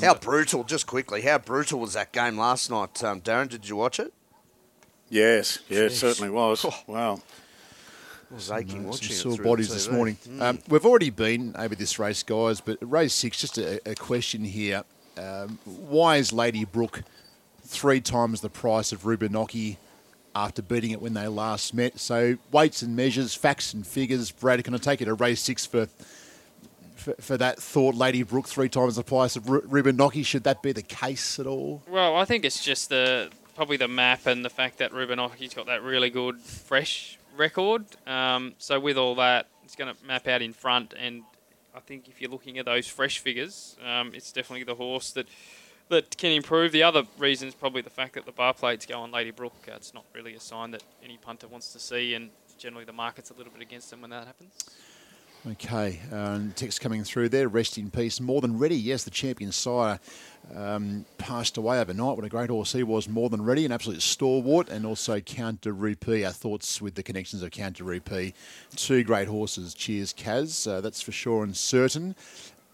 how 0.00 0.14
brutal, 0.14 0.64
just 0.64 0.86
quickly, 0.86 1.22
how 1.22 1.38
brutal 1.38 1.80
was 1.80 1.94
that 1.94 2.12
game 2.12 2.36
last 2.36 2.70
night? 2.70 3.02
Um, 3.02 3.20
Darren, 3.20 3.48
did 3.48 3.68
you 3.68 3.76
watch 3.76 3.98
it? 4.00 4.12
Yes, 5.08 5.58
yeah, 5.68 5.80
it 5.80 5.92
Jeez. 5.92 5.96
certainly 5.96 6.30
was. 6.30 6.64
Wow. 6.86 7.20
I 8.30 8.34
was 8.34 8.50
aching 8.50 8.68
Some 8.70 8.84
watching 8.84 9.12
it. 9.12 9.14
sore 9.14 9.36
bodies 9.36 9.68
the 9.68 9.74
this 9.74 9.88
TV. 9.88 9.92
morning. 9.92 10.16
Um, 10.40 10.58
we've 10.68 10.86
already 10.86 11.10
been 11.10 11.54
over 11.58 11.74
this 11.74 11.98
race, 11.98 12.22
guys, 12.22 12.62
but 12.62 12.78
race 12.80 13.12
six, 13.12 13.38
just 13.38 13.58
a, 13.58 13.78
a 13.88 13.94
question 13.94 14.44
here. 14.44 14.84
Um, 15.18 15.58
why 15.64 16.16
is 16.16 16.32
Lady 16.32 16.64
Brook 16.64 17.02
three 17.62 18.00
times 18.00 18.40
the 18.40 18.48
price 18.48 18.90
of 18.90 19.02
Rubinoki 19.02 19.76
after 20.34 20.62
beating 20.62 20.90
it 20.90 21.00
when 21.00 21.14
they 21.14 21.28
last 21.28 21.74
met? 21.74 21.98
So, 21.98 22.36
weights 22.50 22.82
and 22.82 22.96
measures, 22.96 23.34
facts 23.34 23.74
and 23.74 23.86
figures. 23.86 24.30
Brad, 24.30 24.62
can 24.64 24.74
I 24.74 24.78
take 24.78 25.00
you 25.00 25.06
to 25.06 25.14
race 25.14 25.40
six 25.40 25.66
for, 25.66 25.88
for, 26.96 27.14
for 27.20 27.36
that 27.36 27.58
thought? 27.58 27.94
Lady 27.94 28.22
Brook 28.22 28.48
three 28.48 28.68
times 28.68 28.96
the 28.96 29.02
price 29.02 29.36
of 29.36 29.44
Rubinoki. 29.44 30.24
Should 30.24 30.44
that 30.44 30.62
be 30.62 30.72
the 30.72 30.82
case 30.82 31.38
at 31.38 31.46
all? 31.46 31.82
Well, 31.88 32.16
I 32.16 32.24
think 32.24 32.44
it's 32.44 32.62
just 32.62 32.88
the 32.88 33.30
probably 33.54 33.76
the 33.76 33.88
map 33.88 34.26
and 34.26 34.44
the 34.44 34.50
fact 34.50 34.78
that 34.78 34.92
Rubinoki's 34.92 35.54
got 35.54 35.66
that 35.66 35.82
really 35.82 36.10
good 36.10 36.40
fresh 36.40 37.18
record. 37.36 37.84
Um, 38.06 38.54
so 38.58 38.80
with 38.80 38.96
all 38.96 39.14
that, 39.16 39.46
it's 39.64 39.76
going 39.76 39.94
to 39.94 40.06
map 40.06 40.26
out 40.26 40.42
in 40.42 40.52
front, 40.52 40.94
and 40.98 41.22
I 41.74 41.80
think 41.80 42.08
if 42.08 42.20
you're 42.20 42.30
looking 42.30 42.58
at 42.58 42.66
those 42.66 42.86
fresh 42.86 43.18
figures, 43.18 43.76
um, 43.86 44.12
it's 44.14 44.32
definitely 44.32 44.64
the 44.64 44.74
horse 44.74 45.12
that 45.12 45.26
that 45.88 46.16
can 46.16 46.32
improve. 46.32 46.72
The 46.72 46.82
other 46.82 47.04
reason 47.18 47.48
is 47.48 47.54
probably 47.54 47.82
the 47.82 47.90
fact 47.90 48.14
that 48.14 48.26
the 48.26 48.32
bar 48.32 48.54
plates 48.54 48.86
go 48.86 49.00
on 49.00 49.10
Lady 49.10 49.30
Brook. 49.30 49.54
Uh, 49.68 49.74
it's 49.76 49.94
not 49.94 50.04
really 50.14 50.34
a 50.34 50.40
sign 50.40 50.70
that 50.72 50.82
any 51.04 51.18
punter 51.18 51.46
wants 51.46 51.72
to 51.72 51.78
see, 51.78 52.14
and 52.14 52.30
generally 52.58 52.84
the 52.84 52.92
market's 52.92 53.30
a 53.30 53.34
little 53.34 53.52
bit 53.52 53.62
against 53.62 53.90
them 53.90 54.00
when 54.00 54.10
that 54.10 54.26
happens. 54.26 54.52
Okay, 55.44 55.98
text 56.54 56.80
coming 56.80 57.02
through 57.02 57.28
there. 57.28 57.48
Rest 57.48 57.76
in 57.76 57.90
peace. 57.90 58.20
More 58.20 58.40
than 58.40 58.60
ready. 58.60 58.76
Yes, 58.76 59.02
the 59.02 59.10
champion 59.10 59.50
sire 59.50 59.98
um, 60.54 61.04
passed 61.18 61.56
away 61.56 61.80
overnight. 61.80 62.16
What 62.16 62.24
a 62.24 62.28
great 62.28 62.48
horse 62.48 62.72
he 62.72 62.84
was. 62.84 63.08
More 63.08 63.28
than 63.28 63.42
ready, 63.42 63.64
an 63.64 63.72
absolute 63.72 64.02
stalwart, 64.02 64.68
and 64.68 64.86
also 64.86 65.18
Count 65.18 65.62
de 65.62 65.72
Rupee. 65.72 66.24
Our 66.24 66.30
thoughts 66.30 66.80
with 66.80 66.94
the 66.94 67.02
connections 67.02 67.42
of 67.42 67.50
Count 67.50 67.78
de 67.78 67.84
Rupee. 67.84 68.34
Two 68.76 69.02
great 69.02 69.26
horses. 69.26 69.74
Cheers, 69.74 70.12
Kaz. 70.12 70.70
Uh, 70.70 70.80
that's 70.80 71.02
for 71.02 71.10
sure 71.10 71.42
and 71.42 71.56
certain. 71.56 72.14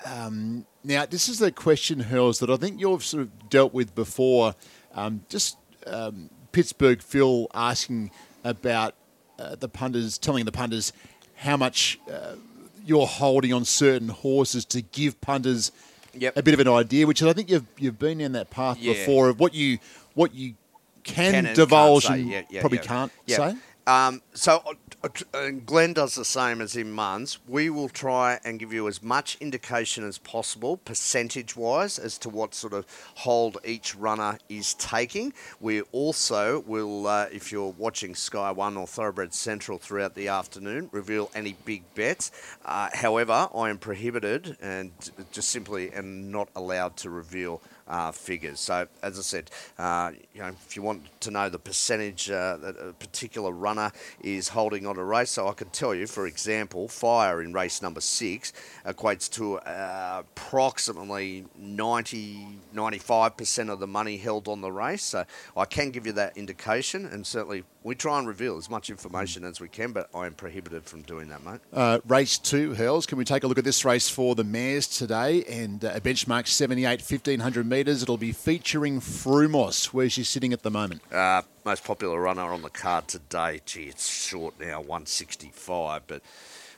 Um, 0.05 0.67
now, 0.85 1.07
this 1.07 1.29
is 1.29 1.43
a 1.43 1.51
question, 1.51 2.01
Hurls, 2.01 2.39
that 2.41 2.51
I 2.51 2.57
think 2.57 2.81
you've 2.81 3.05
sort 3.05 3.23
of 3.23 3.49
dealt 3.51 3.75
with 3.75 3.95
before. 3.95 4.55
Um, 4.95 5.23
just 5.29 5.57
um, 5.87 6.31
Pittsburgh 6.53 7.03
Phil 7.03 7.49
asking 7.55 8.11
about 8.45 8.95
uh, 9.39 9.55
the 9.57 9.69
punters, 9.69 10.19
telling 10.19 10.45
the 10.45 10.53
punters 10.53 10.93
how 11.37 11.57
much 11.57 11.99
uh, 12.11 12.35
you're 12.85 13.07
holding 13.07 13.53
on 13.53 13.65
certain 13.65 14.09
horses 14.09 14.65
to 14.67 14.83
give 14.83 15.21
punters 15.21 15.73
Yep. 16.15 16.37
a 16.39 16.43
bit 16.43 16.55
of 16.55 16.59
an 16.61 16.69
idea, 16.69 17.07
which 17.07 17.23
I 17.23 17.33
think 17.33 17.49
you've 17.51 17.67
you've 17.77 17.99
been 17.99 18.21
in 18.21 18.33
that 18.33 18.51
path 18.51 18.79
Yeah. 18.81 18.95
before 18.95 19.29
of 19.29 19.39
what 19.39 19.55
you 19.55 19.79
what 20.15 20.35
you 20.35 20.55
can, 21.05 21.45
Can 21.45 21.55
divulge 21.55 22.05
can't 22.07 22.15
say. 22.17 22.23
and 22.23 22.31
Yeah, 22.31 22.43
yeah, 22.51 22.61
probably 22.61 22.79
can't 22.79 23.13
say. 23.29 23.55
Um, 23.87 24.23
so 24.35 24.63
and 25.33 25.65
Glenn 25.65 25.93
does 25.93 26.17
the 26.17 26.25
same 26.25 26.61
as 26.61 26.75
in 26.75 26.93
Muns. 26.93 27.39
We 27.47 27.71
will 27.71 27.89
try 27.89 28.41
and 28.45 28.59
give 28.59 28.73
you 28.73 28.89
as 28.89 29.01
much 29.01 29.37
indication 29.41 30.05
as 30.05 30.19
possible, 30.19 30.77
percentage 30.77 31.57
wise, 31.57 31.99
as 32.01 32.19
to 32.19 32.29
what 32.29 32.53
sort 32.55 32.73
of 32.73 32.85
hold 33.15 33.59
each 33.65 33.95
runner 33.95 34.39
is 34.49 34.75
taking. 34.75 35.33
We 35.61 35.83
also 35.93 36.61
will, 36.67 37.07
uh, 37.07 37.27
if 37.33 37.53
you're 37.53 37.75
watching 37.79 38.17
Sky 38.17 38.51
One 38.51 38.77
or 38.77 38.89
Thoroughbred 38.89 39.35
Central 39.35 39.79
throughout 39.79 40.17
the 40.17 40.29
afternoon, 40.29 40.89
reveal 40.91 41.31
any 41.33 41.57
big 41.65 41.83
bets. 41.95 42.33
Uh, 42.65 42.89
however, 42.93 43.49
I 43.55 43.71
am 43.71 43.79
prohibited 43.79 44.57
and 44.61 44.91
just 45.31 45.51
simply 45.51 45.93
am 45.93 46.33
not 46.33 46.49
allowed 46.57 46.97
to 46.99 47.11
reveal 47.11 47.63
uh, 47.89 48.13
figures. 48.13 48.61
So, 48.61 48.87
as 49.03 49.19
I 49.19 49.23
said, 49.23 49.51
uh, 49.79 50.13
you 50.35 50.43
know, 50.43 50.49
if 50.67 50.77
you 50.77 50.83
want 50.83 51.03
to 51.21 51.31
know 51.31 51.49
the 51.49 51.59
percentage 51.59 52.31
uh, 52.31 52.57
that 52.59 52.77
a 52.77 52.93
particular 52.93 53.51
runner 53.51 53.91
is 54.23 54.49
holding 54.49 54.87
on 54.87 54.97
a 54.99 55.05
race, 55.05 55.31
so 55.31 55.49
I 55.49 55.53
can 55.53 55.71
tell 55.71 55.95
you, 55.95 56.07
for 56.07 56.27
example, 56.27 56.89
Fire 56.89 57.43
in 57.43 57.53
race 57.53 57.83
number 57.83 58.01
six 58.01 58.53
equates 58.85 59.31
to 59.33 59.59
uh, 59.59 60.21
approximately 60.21 61.47
90, 61.57 62.59
95% 62.75 63.71
of 63.71 63.81
the 63.81 63.87
money 63.87 64.17
held 64.19 64.49
on 64.49 64.61
the 64.61 64.71
race. 64.71 65.03
So, 65.03 65.25
I 65.57 65.65
can 65.65 65.91
give 65.91 66.07
you 66.07 66.13
that 66.13 66.37
indication, 66.37 67.07
and 67.07 67.27
certainly 67.27 67.65
we 67.83 67.95
try 67.95 68.19
and 68.19 68.29
reveal 68.29 68.59
as 68.59 68.69
much 68.69 68.91
information 68.91 69.45
as 69.45 69.61
we 69.61 69.69
can, 69.69 69.93
but 69.93 70.11
I 70.15 70.27
am 70.27 70.35
prohibited 70.35 70.85
from 70.85 71.03
doing 71.03 71.29
that, 71.29 71.43
mate. 71.43 71.61
Uh, 71.73 72.01
race 72.07 72.37
two, 72.37 72.75
Hurls. 72.75 73.07
Can 73.07 73.17
we 73.17 73.25
take 73.25 73.45
a 73.45 73.47
look 73.47 73.57
at 73.57 73.65
this 73.65 73.85
race 73.85 74.09
for 74.11 74.35
the 74.35 74.45
mares 74.45 74.87
today? 74.87 75.45
And 75.45 75.83
uh, 75.85 75.93
a 75.95 76.01
benchmark 76.01 76.49
78, 76.49 77.01
1500 77.01 77.67
metres. 77.67 77.78
It'll 77.87 78.17
be 78.17 78.33
featuring 78.33 79.01
Frumos. 79.01 79.87
Where's 79.87 80.15
she 80.15 80.25
sitting 80.25 80.53
at 80.53 80.63
the 80.63 80.71
moment? 80.71 81.03
Uh, 81.13 81.43
most 81.65 81.85
popular 81.85 82.21
runner 82.21 82.43
on 82.53 82.63
the 82.63 82.71
card 82.71 83.07
today. 83.07 83.61
Gee, 83.67 83.85
it's 83.85 84.09
short 84.09 84.59
now, 84.59 84.81
165, 84.81 86.03
but 86.07 86.23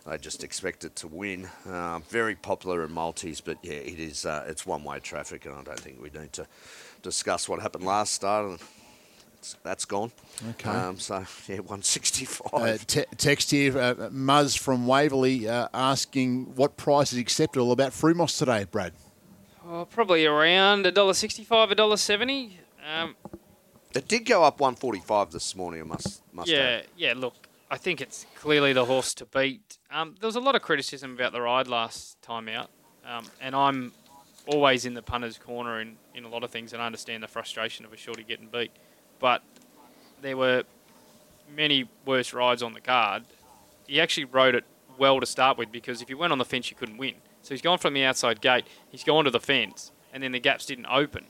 I 0.06 0.16
just 0.16 0.44
expect 0.44 0.84
it 0.84 0.96
to 0.96 1.08
win. 1.08 1.48
Uh, 1.66 2.00
very 2.08 2.34
popular 2.34 2.84
in 2.84 2.92
multis, 2.92 3.40
but 3.40 3.56
yeah, 3.62 3.74
it 3.74 3.98
is. 3.98 4.26
Uh, 4.26 4.44
it's 4.48 4.66
one-way 4.66 4.98
traffic, 4.98 5.46
and 5.46 5.54
I 5.54 5.62
don't 5.62 5.80
think 5.80 6.02
we 6.02 6.10
need 6.10 6.32
to 6.34 6.46
discuss 7.02 7.48
what 7.48 7.60
happened 7.60 7.84
last 7.84 8.12
start. 8.12 8.60
That's 9.62 9.86
gone. 9.86 10.12
Okay. 10.50 10.68
Um, 10.68 10.98
so 10.98 11.24
yeah, 11.48 11.60
165. 11.60 12.52
Uh, 12.52 12.76
te- 12.86 13.04
text 13.16 13.50
here, 13.50 13.78
uh, 13.78 13.94
Muzz 14.10 14.58
from 14.58 14.86
Waverley 14.86 15.48
uh, 15.48 15.68
asking 15.72 16.56
what 16.56 16.76
price 16.76 17.12
is 17.14 17.18
acceptable 17.18 17.72
about 17.72 17.92
Frumos 17.92 18.36
today, 18.36 18.66
Brad? 18.70 18.92
Oh, 19.72 19.84
probably 19.84 20.26
around 20.26 20.84
a 20.84 20.90
dollar 20.90 21.14
sixty-five, 21.14 21.70
a 21.70 21.76
dollar 21.76 21.96
seventy. 21.96 22.58
Um, 22.84 23.14
it 23.94 24.08
did 24.08 24.24
go 24.24 24.42
up 24.42 24.58
145 24.58 25.30
this 25.30 25.54
morning. 25.54 25.82
I 25.82 25.84
must 25.84 26.22
must 26.32 26.50
yeah, 26.50 26.58
add. 26.58 26.86
yeah. 26.96 27.14
Look, 27.16 27.46
I 27.70 27.76
think 27.76 28.00
it's 28.00 28.26
clearly 28.34 28.72
the 28.72 28.84
horse 28.84 29.14
to 29.14 29.26
beat. 29.26 29.78
Um, 29.92 30.16
there 30.18 30.26
was 30.26 30.34
a 30.34 30.40
lot 30.40 30.56
of 30.56 30.62
criticism 30.62 31.12
about 31.12 31.32
the 31.32 31.40
ride 31.40 31.68
last 31.68 32.20
time 32.20 32.48
out, 32.48 32.68
um, 33.06 33.26
and 33.40 33.54
I'm 33.54 33.92
always 34.46 34.86
in 34.86 34.94
the 34.94 35.02
punter's 35.02 35.38
corner 35.38 35.80
in, 35.80 35.96
in 36.16 36.24
a 36.24 36.28
lot 36.28 36.42
of 36.42 36.50
things, 36.50 36.72
and 36.72 36.82
I 36.82 36.86
understand 36.86 37.22
the 37.22 37.28
frustration 37.28 37.84
of 37.84 37.92
a 37.92 37.96
shorty 37.96 38.24
getting 38.24 38.48
beat. 38.48 38.72
But 39.20 39.42
there 40.20 40.36
were 40.36 40.64
many 41.54 41.88
worse 42.04 42.32
rides 42.32 42.64
on 42.64 42.72
the 42.72 42.80
card. 42.80 43.22
He 43.86 44.00
actually 44.00 44.24
rode 44.24 44.56
it 44.56 44.64
well 44.98 45.20
to 45.20 45.26
start 45.26 45.58
with 45.58 45.70
because 45.70 46.02
if 46.02 46.08
he 46.08 46.14
went 46.14 46.32
on 46.32 46.38
the 46.38 46.44
fence, 46.44 46.70
you 46.72 46.76
couldn't 46.76 46.96
win. 46.96 47.14
So 47.42 47.54
he's 47.54 47.62
gone 47.62 47.78
from 47.78 47.94
the 47.94 48.04
outside 48.04 48.40
gate, 48.40 48.66
he's 48.90 49.04
gone 49.04 49.24
to 49.24 49.30
the 49.30 49.40
fence, 49.40 49.92
and 50.12 50.22
then 50.22 50.32
the 50.32 50.40
gaps 50.40 50.66
didn't 50.66 50.86
open. 50.86 51.24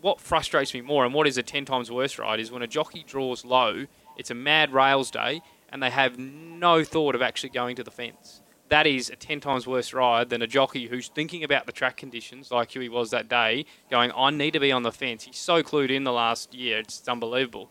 What 0.00 0.20
frustrates 0.20 0.72
me 0.72 0.80
more, 0.80 1.04
and 1.04 1.14
what 1.14 1.26
is 1.26 1.38
a 1.38 1.42
10 1.42 1.64
times 1.64 1.90
worse 1.90 2.18
ride, 2.18 2.40
is 2.40 2.50
when 2.50 2.62
a 2.62 2.66
jockey 2.66 3.04
draws 3.06 3.44
low, 3.44 3.86
it's 4.16 4.30
a 4.30 4.34
mad 4.34 4.72
rails 4.72 5.10
day, 5.10 5.42
and 5.68 5.82
they 5.82 5.90
have 5.90 6.18
no 6.18 6.84
thought 6.84 7.14
of 7.14 7.22
actually 7.22 7.50
going 7.50 7.76
to 7.76 7.84
the 7.84 7.90
fence. 7.90 8.40
That 8.68 8.86
is 8.86 9.10
a 9.10 9.16
10 9.16 9.40
times 9.40 9.66
worse 9.66 9.92
ride 9.92 10.28
than 10.28 10.42
a 10.42 10.46
jockey 10.46 10.88
who's 10.88 11.08
thinking 11.08 11.44
about 11.44 11.66
the 11.66 11.72
track 11.72 11.96
conditions, 11.96 12.50
like 12.50 12.72
Huey 12.72 12.88
was 12.88 13.10
that 13.10 13.28
day, 13.28 13.64
going, 13.90 14.10
I 14.16 14.30
need 14.30 14.52
to 14.52 14.60
be 14.60 14.72
on 14.72 14.82
the 14.82 14.92
fence. 14.92 15.24
He's 15.24 15.38
so 15.38 15.62
clued 15.62 15.90
in 15.90 16.04
the 16.04 16.12
last 16.12 16.54
year, 16.54 16.78
it's 16.78 17.06
unbelievable. 17.08 17.70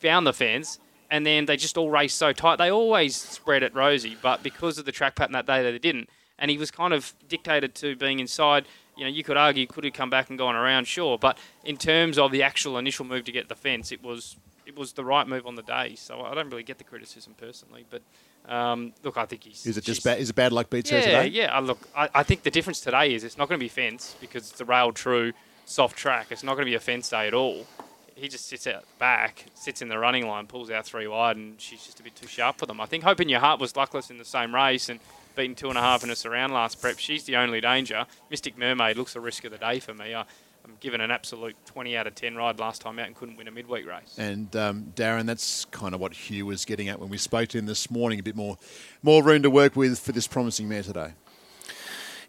Found 0.00 0.26
the 0.26 0.32
fence, 0.32 0.80
and 1.10 1.24
then 1.24 1.46
they 1.46 1.56
just 1.56 1.78
all 1.78 1.90
raced 1.90 2.18
so 2.18 2.32
tight. 2.32 2.56
They 2.56 2.70
always 2.70 3.14
spread 3.14 3.62
it 3.62 3.74
rosy, 3.74 4.16
but 4.20 4.42
because 4.42 4.78
of 4.78 4.84
the 4.84 4.92
track 4.92 5.14
pattern 5.14 5.32
that 5.32 5.46
day, 5.46 5.62
they 5.62 5.78
didn't. 5.78 6.08
And 6.38 6.50
he 6.50 6.58
was 6.58 6.70
kind 6.70 6.92
of 6.92 7.14
dictated 7.28 7.74
to 7.76 7.96
being 7.96 8.18
inside. 8.18 8.66
You 8.96 9.04
know, 9.04 9.10
you 9.10 9.22
could 9.22 9.36
argue 9.36 9.66
could 9.66 9.84
have 9.84 9.92
come 9.92 10.10
back 10.10 10.30
and 10.30 10.38
gone 10.38 10.56
around, 10.56 10.86
sure, 10.86 11.18
but 11.18 11.38
in 11.64 11.76
terms 11.76 12.18
of 12.18 12.32
the 12.32 12.42
actual 12.42 12.78
initial 12.78 13.04
move 13.04 13.24
to 13.24 13.32
get 13.32 13.48
the 13.48 13.54
fence, 13.54 13.92
it 13.92 14.02
was 14.02 14.36
it 14.66 14.76
was 14.76 14.92
the 14.92 15.04
right 15.04 15.26
move 15.26 15.46
on 15.46 15.54
the 15.54 15.62
day. 15.62 15.94
So 15.96 16.22
I 16.22 16.34
don't 16.34 16.48
really 16.50 16.62
get 16.62 16.78
the 16.78 16.84
criticism 16.84 17.34
personally, 17.38 17.84
but 17.90 18.02
um, 18.48 18.92
look, 19.02 19.16
I 19.16 19.26
think 19.26 19.44
he's 19.44 19.64
Is 19.66 19.76
it 19.76 19.84
just 19.84 20.04
bad? 20.04 20.18
Is 20.18 20.30
it 20.30 20.36
bad 20.36 20.52
luck 20.52 20.70
beats 20.70 20.90
yeah, 20.90 20.98
her 20.98 21.04
today? 21.04 21.26
yeah. 21.28 21.54
I 21.54 21.60
look, 21.60 21.88
I, 21.96 22.08
I 22.14 22.22
think 22.22 22.42
the 22.42 22.50
difference 22.50 22.80
today 22.80 23.14
is 23.14 23.24
it's 23.24 23.38
not 23.38 23.48
going 23.48 23.58
to 23.58 23.64
be 23.64 23.68
fence 23.68 24.16
because 24.20 24.50
it's 24.50 24.60
a 24.60 24.64
rail 24.64 24.92
true 24.92 25.32
soft 25.64 25.96
track. 25.96 26.26
It's 26.30 26.42
not 26.42 26.54
going 26.54 26.66
to 26.66 26.70
be 26.70 26.74
a 26.74 26.80
fence 26.80 27.08
day 27.08 27.26
at 27.26 27.34
all. 27.34 27.66
He 28.14 28.28
just 28.28 28.46
sits 28.46 28.66
out 28.66 28.82
the 28.82 28.98
back, 28.98 29.46
sits 29.54 29.82
in 29.82 29.88
the 29.88 29.98
running 29.98 30.28
line, 30.28 30.46
pulls 30.46 30.70
out 30.70 30.86
three 30.86 31.06
wide, 31.06 31.36
and 31.36 31.60
she's 31.60 31.84
just 31.84 31.98
a 31.98 32.02
bit 32.02 32.14
too 32.14 32.28
sharp 32.28 32.58
for 32.58 32.66
them. 32.66 32.80
I 32.80 32.86
think 32.86 33.02
Hope 33.02 33.20
in 33.20 33.28
Your 33.28 33.40
Heart 33.40 33.60
was 33.60 33.74
luckless 33.74 34.10
in 34.10 34.18
the 34.18 34.24
same 34.24 34.54
race 34.54 34.88
and 34.88 35.00
beaten 35.34 35.54
two 35.54 35.68
and 35.68 35.78
a 35.78 35.80
half 35.80 36.04
in 36.04 36.10
a 36.10 36.16
surround 36.16 36.52
last 36.52 36.80
prep. 36.80 36.98
She's 36.98 37.24
the 37.24 37.36
only 37.36 37.60
danger. 37.60 38.06
Mystic 38.30 38.56
Mermaid 38.56 38.96
looks 38.96 39.14
the 39.14 39.20
risk 39.20 39.44
of 39.44 39.52
the 39.52 39.58
day 39.58 39.80
for 39.80 39.94
me. 39.94 40.14
I, 40.14 40.24
I'm 40.64 40.76
given 40.80 41.00
an 41.00 41.10
absolute 41.10 41.56
20 41.66 41.96
out 41.96 42.06
of 42.06 42.14
10 42.14 42.36
ride 42.36 42.58
last 42.58 42.80
time 42.80 42.98
out 42.98 43.06
and 43.06 43.14
couldn't 43.14 43.36
win 43.36 43.48
a 43.48 43.50
midweek 43.50 43.86
race. 43.86 44.14
And 44.16 44.54
um, 44.56 44.92
Darren, 44.96 45.26
that's 45.26 45.66
kind 45.66 45.94
of 45.94 46.00
what 46.00 46.14
Hugh 46.14 46.46
was 46.46 46.64
getting 46.64 46.88
at 46.88 46.98
when 46.98 47.10
we 47.10 47.18
spoke 47.18 47.48
to 47.50 47.58
him 47.58 47.66
this 47.66 47.90
morning. 47.90 48.18
A 48.18 48.22
bit 48.22 48.36
more, 48.36 48.56
more 49.02 49.22
room 49.22 49.42
to 49.42 49.50
work 49.50 49.76
with 49.76 49.98
for 49.98 50.12
this 50.12 50.26
promising 50.26 50.68
mare 50.68 50.82
today. 50.82 51.12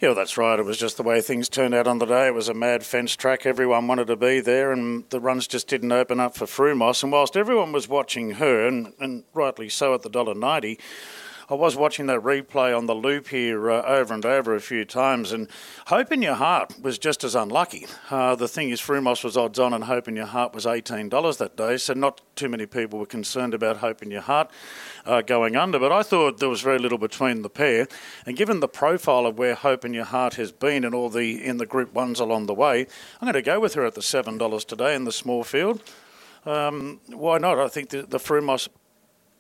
Yeah, 0.01 0.09
well, 0.09 0.15
that's 0.15 0.38
right. 0.38 0.59
It 0.59 0.65
was 0.65 0.77
just 0.77 0.97
the 0.97 1.03
way 1.03 1.21
things 1.21 1.47
turned 1.47 1.73
out 1.73 1.88
on 1.88 1.99
the 1.99 2.05
day. 2.05 2.27
It 2.27 2.34
was 2.34 2.49
a 2.49 2.53
mad 2.53 2.86
fence 2.86 3.15
track. 3.15 3.45
Everyone 3.45 3.88
wanted 3.88 4.07
to 4.07 4.17
be 4.17 4.41
there, 4.41 4.73
and 4.73 5.09
the 5.09 5.21
runs 5.21 5.47
just 5.47 5.69
didn't 5.69 5.93
open 5.93 6.19
up 6.19 6.36
for 6.36 6.45
Frumos. 6.45 7.01
And 7.01 7.13
whilst 7.13 7.38
everyone 7.38 7.71
was 7.71 7.88
watching 7.88 8.32
her, 8.32 8.67
and, 8.67 8.91
and 8.99 9.23
rightly 9.34 9.69
so 9.69 9.93
at 9.93 10.01
the 10.01 10.09
dollar 10.09 10.36
ninety, 10.36 10.77
I 11.47 11.53
was 11.53 11.75
watching 11.75 12.07
that 12.07 12.21
replay 12.21 12.75
on 12.75 12.87
the 12.87 12.95
loop 12.95 13.27
here 13.27 13.69
uh, 13.69 13.83
over 13.83 14.15
and 14.15 14.25
over 14.25 14.55
a 14.55 14.59
few 14.59 14.83
times, 14.83 15.31
and 15.31 15.47
Hope 15.87 16.11
in 16.11 16.23
Your 16.23 16.33
Heart 16.33 16.81
was 16.81 16.97
just 16.97 17.23
as 17.23 17.35
unlucky. 17.35 17.85
Uh, 18.09 18.33
the 18.33 18.47
thing 18.47 18.71
is, 18.71 18.81
Frumos 18.81 19.23
was 19.23 19.37
odds 19.37 19.59
on, 19.59 19.71
and 19.71 19.83
Hope 19.83 20.07
in 20.07 20.15
Your 20.15 20.25
Heart 20.25 20.55
was 20.55 20.65
$18 20.65 21.37
that 21.37 21.55
day, 21.55 21.77
so 21.77 21.93
not 21.93 22.21
too 22.35 22.49
many 22.49 22.65
people 22.65 22.97
were 22.97 23.05
concerned 23.05 23.53
about 23.53 23.77
Hope 23.77 24.01
in 24.01 24.09
Your 24.09 24.21
Heart 24.21 24.49
uh, 25.05 25.21
going 25.21 25.55
under. 25.55 25.77
But 25.77 25.91
I 25.91 26.01
thought 26.01 26.39
there 26.39 26.49
was 26.49 26.61
very 26.61 26.79
little 26.79 26.97
between 26.97 27.43
the 27.43 27.49
pair, 27.49 27.87
and 28.25 28.35
given 28.35 28.59
the 28.59 28.67
profile 28.67 29.27
of 29.27 29.37
where 29.37 29.53
Hope 29.53 29.85
in 29.85 29.93
Your 29.93 30.05
Heart 30.05 30.33
has 30.35 30.51
been 30.51 30.83
and 30.83 30.95
all 30.95 31.11
the 31.11 31.45
in 31.45 31.57
the 31.57 31.67
Group 31.67 31.93
Ones 31.93 32.19
along 32.19 32.47
the 32.47 32.55
way, 32.55 32.87
I'm 33.21 33.25
going 33.27 33.33
to 33.33 33.43
go 33.43 33.59
with 33.59 33.75
her 33.75 33.85
at 33.85 33.93
the 33.93 34.01
seven 34.01 34.39
dollars 34.39 34.65
today 34.65 34.95
in 34.95 35.03
the 35.03 35.11
small 35.11 35.43
field. 35.43 35.83
Um, 36.43 37.01
why 37.07 37.37
not? 37.37 37.59
I 37.59 37.67
think 37.67 37.89
the, 37.89 38.01
the 38.01 38.17
Frumos 38.17 38.67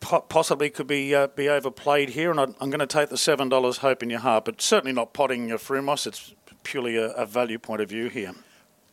possibly 0.05 0.69
could 0.69 0.87
be 0.87 1.13
uh, 1.13 1.27
be 1.27 1.49
overplayed 1.49 2.09
here, 2.09 2.31
and 2.31 2.39
I, 2.39 2.43
am 2.43 2.69
going 2.69 2.79
to 2.79 2.87
take 2.87 3.09
the 3.09 3.17
seven 3.17 3.49
dollars. 3.49 3.77
Hope 3.77 4.03
in 4.03 4.09
your 4.09 4.19
heart, 4.19 4.45
but 4.45 4.61
certainly 4.61 4.93
not 4.93 5.13
potting 5.13 5.47
your 5.47 5.57
Frumos. 5.57 6.07
It's 6.07 6.33
purely 6.63 6.97
a, 6.97 7.11
a, 7.11 7.25
value 7.25 7.59
point 7.59 7.81
of 7.81 7.89
view 7.89 8.09
here. 8.09 8.33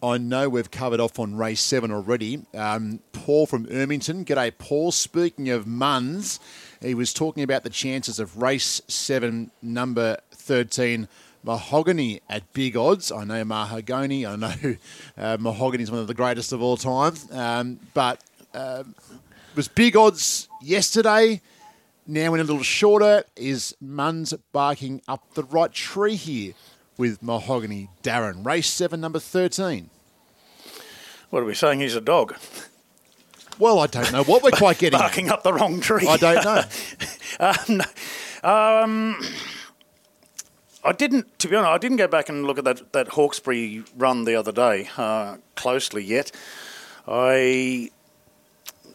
I 0.02 0.18
know 0.18 0.48
we've 0.48 0.70
covered 0.70 1.00
off 1.00 1.18
on 1.18 1.36
race 1.36 1.60
seven 1.60 1.92
already. 1.92 2.42
Um, 2.54 3.00
Paul 3.12 3.46
from 3.46 3.66
Ermington, 3.66 4.24
g'day, 4.24 4.52
Paul. 4.56 4.92
Speaking 4.92 5.48
of 5.50 5.64
Muns, 5.64 6.40
he 6.80 6.94
was 6.94 7.12
talking 7.12 7.42
about 7.42 7.62
the 7.62 7.70
chances 7.70 8.18
of 8.18 8.36
race 8.36 8.82
seven, 8.88 9.50
number 9.62 10.18
thirteen. 10.32 11.08
Mahogany 11.44 12.20
at 12.28 12.52
big 12.52 12.76
odds. 12.76 13.10
I 13.10 13.24
know 13.24 13.44
Mahogany. 13.44 14.24
I 14.24 14.36
know 14.36 14.54
uh, 15.18 15.36
Mahogany 15.40 15.82
is 15.82 15.90
one 15.90 16.00
of 16.00 16.06
the 16.06 16.14
greatest 16.14 16.52
of 16.52 16.62
all 16.62 16.76
time. 16.76 17.14
Um, 17.32 17.80
but 17.94 18.22
uh, 18.54 18.84
was 19.56 19.66
big 19.66 19.96
odds 19.96 20.48
yesterday. 20.62 21.40
Now 22.06 22.34
in 22.34 22.40
a 22.40 22.44
little 22.44 22.62
shorter 22.62 23.24
is 23.36 23.76
Muns 23.82 24.34
barking 24.52 25.02
up 25.06 25.34
the 25.34 25.44
right 25.44 25.72
tree 25.72 26.16
here 26.16 26.54
with 26.96 27.22
Mahogany 27.22 27.88
Darren. 28.02 28.44
Race 28.44 28.68
seven, 28.68 29.00
number 29.00 29.18
13. 29.18 29.90
What 31.30 31.42
are 31.42 31.46
we 31.46 31.54
saying? 31.54 31.80
He's 31.80 31.94
a 31.94 32.00
dog. 32.00 32.36
Well, 33.58 33.78
I 33.78 33.86
don't 33.86 34.10
know 34.12 34.24
what 34.24 34.42
we're 34.42 34.50
quite 34.50 34.78
getting. 34.78 34.98
Barking 34.98 35.30
up 35.30 35.42
the 35.42 35.52
wrong 35.52 35.80
tree. 35.80 36.06
I 36.08 36.16
don't 36.16 36.44
know. 36.44 36.62
um, 37.40 37.82
um, 38.42 39.20
I 40.84 40.92
didn't, 40.92 41.38
to 41.38 41.48
be 41.48 41.56
honest, 41.56 41.70
I 41.70 41.78
didn't 41.78 41.98
go 41.98 42.08
back 42.08 42.28
and 42.28 42.44
look 42.44 42.58
at 42.58 42.64
that, 42.64 42.92
that 42.92 43.08
Hawkesbury 43.08 43.84
run 43.96 44.24
the 44.24 44.34
other 44.34 44.52
day 44.52 44.90
uh, 44.96 45.36
closely 45.54 46.02
yet. 46.02 46.32
I 47.06 47.90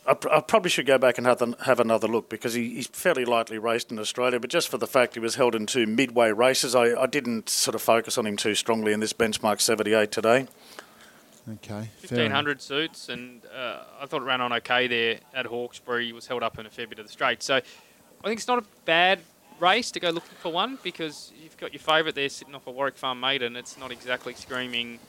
I, 0.07 0.15
I, 0.31 0.39
probably 0.39 0.69
should 0.69 0.85
go 0.85 0.97
back 0.97 1.17
and 1.17 1.27
have, 1.27 1.43
have 1.65 1.79
another 1.79 2.07
look 2.07 2.29
because 2.29 2.53
he, 2.53 2.75
he's 2.75 2.87
fairly 2.87 3.25
lightly 3.25 3.57
raced 3.57 3.91
in 3.91 3.99
Australia, 3.99 4.39
but 4.39 4.49
just 4.49 4.69
for 4.69 4.77
the 4.77 4.87
fact 4.87 5.15
he 5.15 5.19
was 5.19 5.35
held 5.35 5.53
in 5.53 5.65
two 5.65 5.85
midway 5.85 6.31
races, 6.31 6.75
I, 6.75 6.95
I 6.95 7.07
didn't 7.07 7.49
sort 7.49 7.75
of 7.75 7.81
focus 7.81 8.17
on 8.17 8.25
him 8.25 8.37
too 8.37 8.55
strongly 8.55 8.93
in 8.93 9.01
this 9.01 9.13
benchmark 9.13 9.59
78 9.59 10.11
today. 10.11 10.47
Okay. 11.55 11.89
1500 12.01 12.61
suits, 12.61 13.09
and 13.09 13.41
uh, 13.55 13.83
I 14.01 14.05
thought 14.05 14.21
it 14.21 14.25
ran 14.25 14.41
on 14.41 14.51
okay 14.53 14.87
there 14.87 15.19
at 15.33 15.45
Hawkesbury. 15.45 16.07
He 16.07 16.13
was 16.13 16.27
held 16.27 16.43
up 16.43 16.59
in 16.59 16.65
a 16.65 16.69
fair 16.69 16.87
bit 16.87 16.99
of 16.99 17.05
the 17.05 17.11
straight. 17.11 17.43
So 17.43 17.55
I 17.55 17.61
think 18.23 18.39
it's 18.39 18.47
not 18.47 18.59
a 18.59 18.65
bad 18.85 19.19
race 19.59 19.91
to 19.91 19.99
go 19.99 20.09
looking 20.09 20.37
for 20.39 20.51
one 20.51 20.77
because 20.83 21.31
you've 21.41 21.57
got 21.57 21.73
your 21.73 21.79
favourite 21.79 22.15
there 22.15 22.29
sitting 22.29 22.53
off 22.53 22.67
a 22.67 22.71
Warwick 22.71 22.97
Farm 22.97 23.19
maiden. 23.19 23.55
It's 23.55 23.77
not 23.77 23.91
exactly 23.91 24.33
screaming 24.33 24.99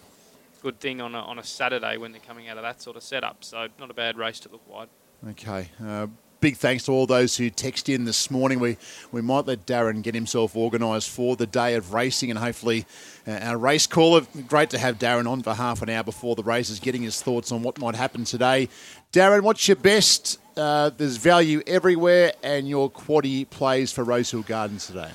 good 0.62 0.80
thing 0.80 1.00
on 1.00 1.14
a, 1.14 1.20
on 1.20 1.38
a 1.38 1.44
Saturday 1.44 1.96
when 1.96 2.12
they're 2.12 2.20
coming 2.20 2.48
out 2.48 2.56
of 2.56 2.62
that 2.62 2.82
sort 2.82 2.96
of 2.96 3.02
setup. 3.02 3.44
So 3.44 3.68
not 3.78 3.90
a 3.90 3.94
bad 3.94 4.16
race 4.16 4.40
to 4.40 4.48
look 4.50 4.68
wide. 4.68 4.88
Okay. 5.30 5.70
Uh, 5.84 6.09
big 6.40 6.56
thanks 6.56 6.84
to 6.84 6.92
all 6.92 7.06
those 7.06 7.36
who 7.36 7.50
texted 7.50 7.94
in 7.94 8.04
this 8.04 8.30
morning. 8.30 8.61
We 8.61 8.76
we 9.11 9.20
might 9.20 9.46
let 9.46 9.66
Darren 9.66 10.02
get 10.02 10.14
himself 10.14 10.56
organised 10.56 11.11
for 11.11 11.36
the 11.36 11.46
day 11.46 11.74
of 11.74 11.92
racing, 11.92 12.30
and 12.30 12.38
hopefully 12.38 12.86
uh, 13.26 13.32
our 13.42 13.59
race 13.59 13.86
caller. 13.86 14.22
Great 14.46 14.70
to 14.70 14.78
have 14.78 14.98
Darren 14.98 15.28
on 15.28 15.42
for 15.42 15.54
half 15.54 15.82
an 15.82 15.90
hour 15.90 16.04
before 16.04 16.36
the 16.36 16.42
races, 16.42 16.78
getting 16.80 17.02
his 17.02 17.20
thoughts 17.20 17.50
on 17.52 17.62
what 17.62 17.78
might 17.78 17.94
happen 17.94 18.24
today. 18.24 18.68
Darren, 19.12 19.42
what's 19.42 19.66
your 19.66 19.76
best? 19.76 20.38
Uh, 20.56 20.90
there's 20.90 21.16
value 21.16 21.62
everywhere, 21.66 22.32
and 22.42 22.68
your 22.68 22.90
quaddy 22.90 23.48
plays 23.48 23.92
for 23.92 24.04
Rosehill 24.04 24.42
Gardens 24.42 24.86
today. 24.86 25.11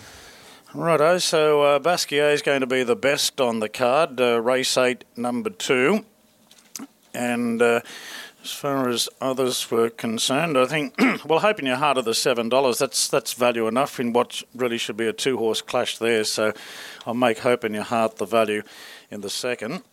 Righto, 0.75 1.19
so 1.19 1.61
uh, 1.61 1.79
Basquiat 1.79 2.33
is 2.33 2.41
going 2.41 2.61
to 2.61 2.67
be 2.67 2.81
the 2.81 2.95
best 2.95 3.39
on 3.39 3.59
the 3.59 3.69
card, 3.69 4.19
uh, 4.19 4.41
race 4.41 4.75
eight, 4.75 5.03
number 5.15 5.51
two. 5.51 6.03
And 7.13 7.61
uh, 7.61 7.81
as 8.43 8.51
far 8.51 8.89
as 8.89 9.07
others 9.21 9.69
were 9.69 9.91
concerned, 9.91 10.57
I 10.57 10.65
think, 10.65 10.95
well, 11.25 11.41
Hope 11.41 11.59
in 11.59 11.67
Your 11.67 11.75
Heart 11.75 11.99
of 11.99 12.05
the 12.05 12.11
$7, 12.11 12.79
that's, 12.79 13.07
that's 13.07 13.33
value 13.33 13.67
enough 13.67 13.99
in 13.99 14.13
what 14.13 14.41
really 14.55 14.79
should 14.79 14.97
be 14.97 15.05
a 15.05 15.13
two 15.13 15.37
horse 15.37 15.61
clash 15.61 15.99
there. 15.99 16.23
So 16.23 16.53
I'll 17.05 17.13
make 17.13 17.39
Hope 17.39 17.63
in 17.63 17.75
Your 17.75 17.83
Heart 17.83 18.15
the 18.15 18.25
value 18.25 18.63
in 19.11 19.21
the 19.21 19.29
second. 19.29 19.83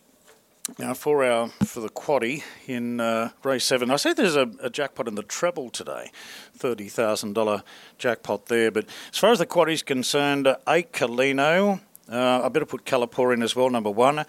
Now, 0.77 0.93
for 0.93 1.23
our 1.23 1.47
for 1.65 1.79
the 1.79 1.89
quaddy 1.89 2.43
in 2.67 2.99
uh, 2.99 3.31
race 3.43 3.65
seven, 3.65 3.89
I 3.89 3.95
see 3.95 4.13
there's 4.13 4.35
a, 4.35 4.47
a, 4.61 4.69
jackpot 4.69 5.07
in 5.07 5.15
the 5.15 5.23
treble 5.23 5.71
today, 5.71 6.11
thirty 6.55 6.87
thousand 6.87 7.33
dollar 7.33 7.63
jackpot 7.97 8.45
there. 8.45 8.69
But 8.69 8.85
as 9.11 9.17
far 9.17 9.31
as 9.31 9.39
the 9.39 9.47
quaddy's 9.47 9.81
concerned, 9.81 10.45
uh, 10.45 10.57
eight 10.67 10.93
Colino, 10.93 11.79
uh, 12.07 12.41
I 12.43 12.49
better 12.49 12.67
put 12.67 12.85
Callipore 12.85 13.33
in 13.33 13.41
as 13.41 13.55
well, 13.55 13.71
number 13.71 13.89
one, 13.89 14.23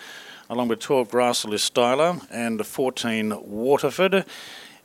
along 0.48 0.68
with 0.68 0.78
twelve 0.78 1.08
Grassless 1.08 1.70
Styler 1.70 2.26
and 2.30 2.66
fourteen 2.66 3.34
Waterford. 3.44 4.24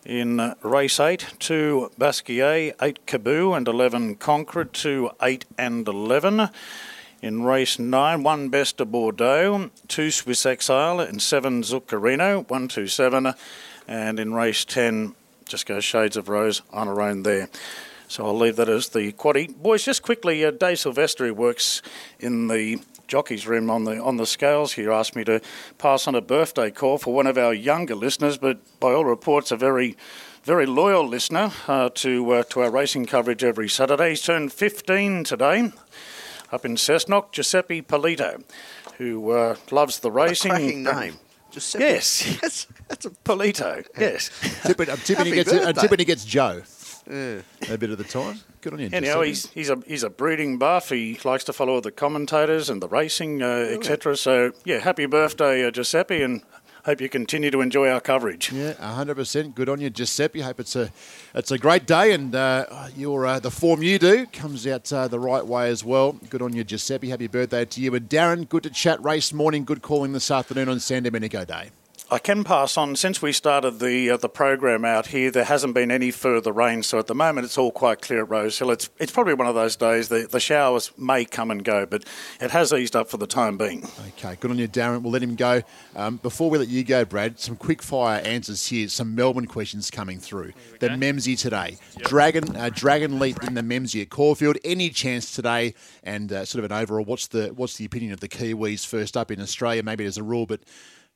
In 0.06 0.40
uh, 0.40 0.56
race 0.62 1.02
8, 1.02 1.34
2 1.40 1.92
Basquiat, 2.00 2.76
8 2.82 3.06
Caboo, 3.06 3.58
and 3.58 3.68
11 3.68 4.16
Concord, 4.16 4.72
2 4.72 5.10
8 5.22 5.44
and 5.58 5.86
11. 5.86 6.50
In 7.20 7.44
race 7.44 7.80
9, 7.80 8.22
1 8.22 8.50
Best 8.50 8.80
of 8.80 8.92
Bordeaux, 8.92 9.72
2 9.88 10.12
Swiss 10.12 10.46
Exile, 10.46 11.00
and 11.00 11.20
7 11.20 11.64
Zuccarino, 11.64 12.48
1 12.48 12.68
2 12.68 12.86
7. 12.86 13.34
And 13.88 14.20
in 14.20 14.36
race 14.36 14.64
10, 14.64 15.16
just 15.46 15.66
go 15.66 15.80
Shades 15.80 16.16
of 16.16 16.30
Rose 16.30 16.62
on 16.72 16.86
her 16.86 17.02
own 17.02 17.24
there. 17.24 17.50
So 18.08 18.28
I'll 18.28 18.38
leave 18.38 18.56
that 18.58 18.70
as 18.70 18.90
the 18.90 19.12
quaddy. 19.14 19.48
Boys, 19.48 19.84
just 19.84 20.04
quickly, 20.04 20.46
uh, 20.46 20.52
Dave 20.52 20.78
Silvestri 20.78 21.32
works 21.32 21.82
in 22.20 22.50
the 22.50 22.82
jockey's 23.08 23.48
room 23.48 23.72
on 23.72 23.86
the 23.86 24.00
on 24.00 24.18
the 24.18 24.28
scales 24.28 24.74
here. 24.74 24.92
Asked 24.92 25.16
me 25.16 25.24
to 25.24 25.42
pass 25.80 26.08
on 26.08 26.14
a 26.14 26.22
birthday 26.22 26.70
call 26.70 27.00
for 27.00 27.16
one 27.16 27.26
of 27.26 27.38
our 27.38 27.54
younger 27.54 27.96
listeners, 27.96 28.38
but 28.38 28.60
by 28.80 28.94
all 28.94 29.06
reports, 29.06 29.52
a 29.52 29.58
very 29.58 29.98
very 30.44 30.68
loyal 30.68 31.08
listener 31.08 31.52
uh, 31.68 31.90
to 31.96 32.32
uh, 32.32 32.44
to 32.44 32.62
our 32.62 32.70
racing 32.70 33.08
coverage 33.08 33.44
every 33.44 33.68
Saturday. 33.68 34.10
He's 34.10 34.22
turned 34.22 34.54
15 34.54 35.24
today 35.24 35.72
up 36.52 36.66
in 36.66 36.76
Cessnock, 36.76 37.32
Giuseppe 37.32 37.82
Polito, 37.82 38.44
who 38.98 39.32
uh, 39.32 39.56
loves 39.72 40.00
the 40.00 40.12
racing. 40.12 40.52
A 40.52 40.56
cracking 40.56 40.84
name. 40.84 41.14
Giuseppe. 41.52 41.84
Yes, 41.84 42.38
that's, 42.42 42.68
that's 42.88 43.06
a 43.06 43.10
Polito. 43.10 43.86
Yes. 43.98 44.30
tipping, 44.64 44.90
I'm 44.90 44.98
tipping, 44.98 45.26
he 45.26 45.32
gets, 45.32 45.54
I'm 45.54 45.74
tipping 45.74 46.00
he 46.00 46.06
gets 46.06 46.26
Joe. 46.26 46.64
Yeah. 47.10 47.40
A 47.70 47.78
bit 47.78 47.90
of 47.90 47.98
the 47.98 48.04
time. 48.04 48.42
Good 48.62 48.74
on 48.74 48.80
you. 48.80 48.90
Anyhow, 48.92 49.22
he's 49.22 49.50
he's 49.52 49.70
a 49.70 49.82
he's 49.88 50.04
a 50.04 50.10
breeding 50.10 50.58
buff. 50.58 50.90
He 50.90 51.18
likes 51.24 51.46
to 51.46 51.54
follow 51.54 51.80
the 51.80 51.92
commentators 51.92 52.70
and 52.70 52.82
the 52.82 52.90
racing, 52.90 53.42
uh, 53.42 53.70
etc. 53.72 54.18
So 54.18 54.52
yeah, 54.66 54.80
happy 54.80 55.06
birthday, 55.06 55.66
uh, 55.66 55.72
Giuseppe, 55.72 56.22
and 56.22 56.42
hope 56.88 57.02
you 57.02 57.10
continue 57.10 57.52
to 57.52 57.60
enjoy 57.60 57.90
our 57.90 58.00
coverage. 58.00 58.50
Yeah, 58.52 58.74
100%. 58.76 59.54
Good 59.54 59.68
on 59.68 59.82
you, 59.82 59.90
Giuseppe. 59.90 60.40
Hope 60.40 60.62
it's 60.62 60.76
a 60.76 60.90
it's 61.36 61.52
a 61.52 61.58
great 61.58 61.86
day 61.86 62.14
and 62.14 62.34
uh, 62.34 62.88
your 62.96 63.26
uh, 63.26 63.40
the 63.40 63.52
form 63.52 63.84
you 63.84 64.00
do 64.00 64.26
comes 64.28 64.66
out 64.66 64.92
uh, 64.94 65.08
the 65.10 65.20
right 65.20 65.46
way 65.46 65.70
as 65.70 65.84
well. 65.84 66.14
Good 66.30 66.42
on 66.42 66.54
you, 66.54 66.64
Giuseppe. 66.64 67.10
Happy 67.10 67.28
birthday 67.28 67.66
to 67.66 67.82
you. 67.82 67.94
And 67.94 68.10
Darren, 68.10 68.48
good 68.48 68.64
to 68.64 68.70
chat 68.70 69.04
race 69.04 69.34
morning. 69.34 69.66
Good 69.66 69.82
calling 69.82 70.14
this 70.14 70.32
afternoon 70.32 70.70
on 70.70 70.80
San 70.80 71.04
Domenico 71.04 71.44
Day. 71.44 71.72
I 72.10 72.20
can 72.20 72.46
pass 72.46 72.78
on. 72.78 72.96
Since 72.96 73.22
we 73.22 73.34
started 73.34 73.80
the 73.80 74.12
uh, 74.12 74.18
the 74.18 74.30
program 74.30 74.86
out 74.86 75.08
here, 75.08 75.30
there 75.30 75.44
hasn't 75.44 75.74
been 75.74 75.92
any 75.92 76.10
further 76.12 76.54
rain, 76.54 76.82
so 76.82 77.00
at 77.00 77.08
the 77.08 77.16
moment 77.16 77.44
it's 77.44 77.58
all 77.58 77.72
quite 77.72 78.02
clear 78.02 78.24
at 78.24 78.30
Rosehill. 78.30 78.72
It's 78.72 78.90
it's 78.98 79.12
probably 79.12 79.34
one 79.34 79.46
of 79.48 79.56
those 79.56 79.76
days. 79.76 80.08
The 80.08 80.26
the 80.26 80.40
showers 80.40 80.94
may 80.98 81.26
come 81.26 81.52
and 81.52 81.66
go, 81.66 81.86
but 81.86 82.06
it 82.40 82.52
has 82.52 82.72
eased 82.72 82.96
up 82.96 83.10
for 83.10 83.18
the 83.18 83.28
time 83.28 83.58
being. 83.58 83.86
Okay, 84.10 84.38
good 84.40 84.52
on 84.52 84.58
you, 84.58 84.70
Darren. 84.70 85.02
We'll 85.02 85.12
let 85.12 85.22
him 85.22 85.36
go. 85.36 85.64
Um, 85.98 86.16
before 86.18 86.50
we 86.50 86.58
let 86.58 86.70
you 86.70 86.86
go, 86.86 87.04
Brad, 87.04 87.42
some 87.42 87.58
quick 87.58 87.82
fire 87.82 88.22
answers 88.22 88.66
here. 88.68 88.88
Some 88.88 89.14
Melbourne 89.14 89.48
questions 89.48 89.92
coming 89.92 90.20
through. 90.20 90.54
The 90.80 90.90
Memsie 90.90 91.38
today, 91.38 91.78
yep. 91.98 92.08
Dragon 92.08 92.56
uh, 92.56 92.70
Dragon 92.74 93.20
Leap 93.20 93.44
in 93.44 93.54
the 93.54 93.62
Memsie 93.62 94.02
at 94.02 94.10
Caulfield. 94.10 94.58
Any 94.64 94.92
chance 94.92 95.36
today? 95.36 95.74
And 96.04 96.32
uh, 96.32 96.46
sort 96.46 96.64
of 96.64 96.72
an 96.72 96.78
overall, 96.78 97.04
what's 97.04 97.28
the 97.28 97.50
what's 97.50 97.76
the 97.76 97.84
opinion 97.84 98.14
of 98.14 98.22
the 98.22 98.30
Kiwis 98.30 98.86
first 98.88 99.18
up 99.18 99.30
in 99.30 99.42
Australia? 99.42 99.84
Maybe 99.84 100.06
there's 100.06 100.18
a 100.18 100.24
rule, 100.24 100.46
but 100.46 100.62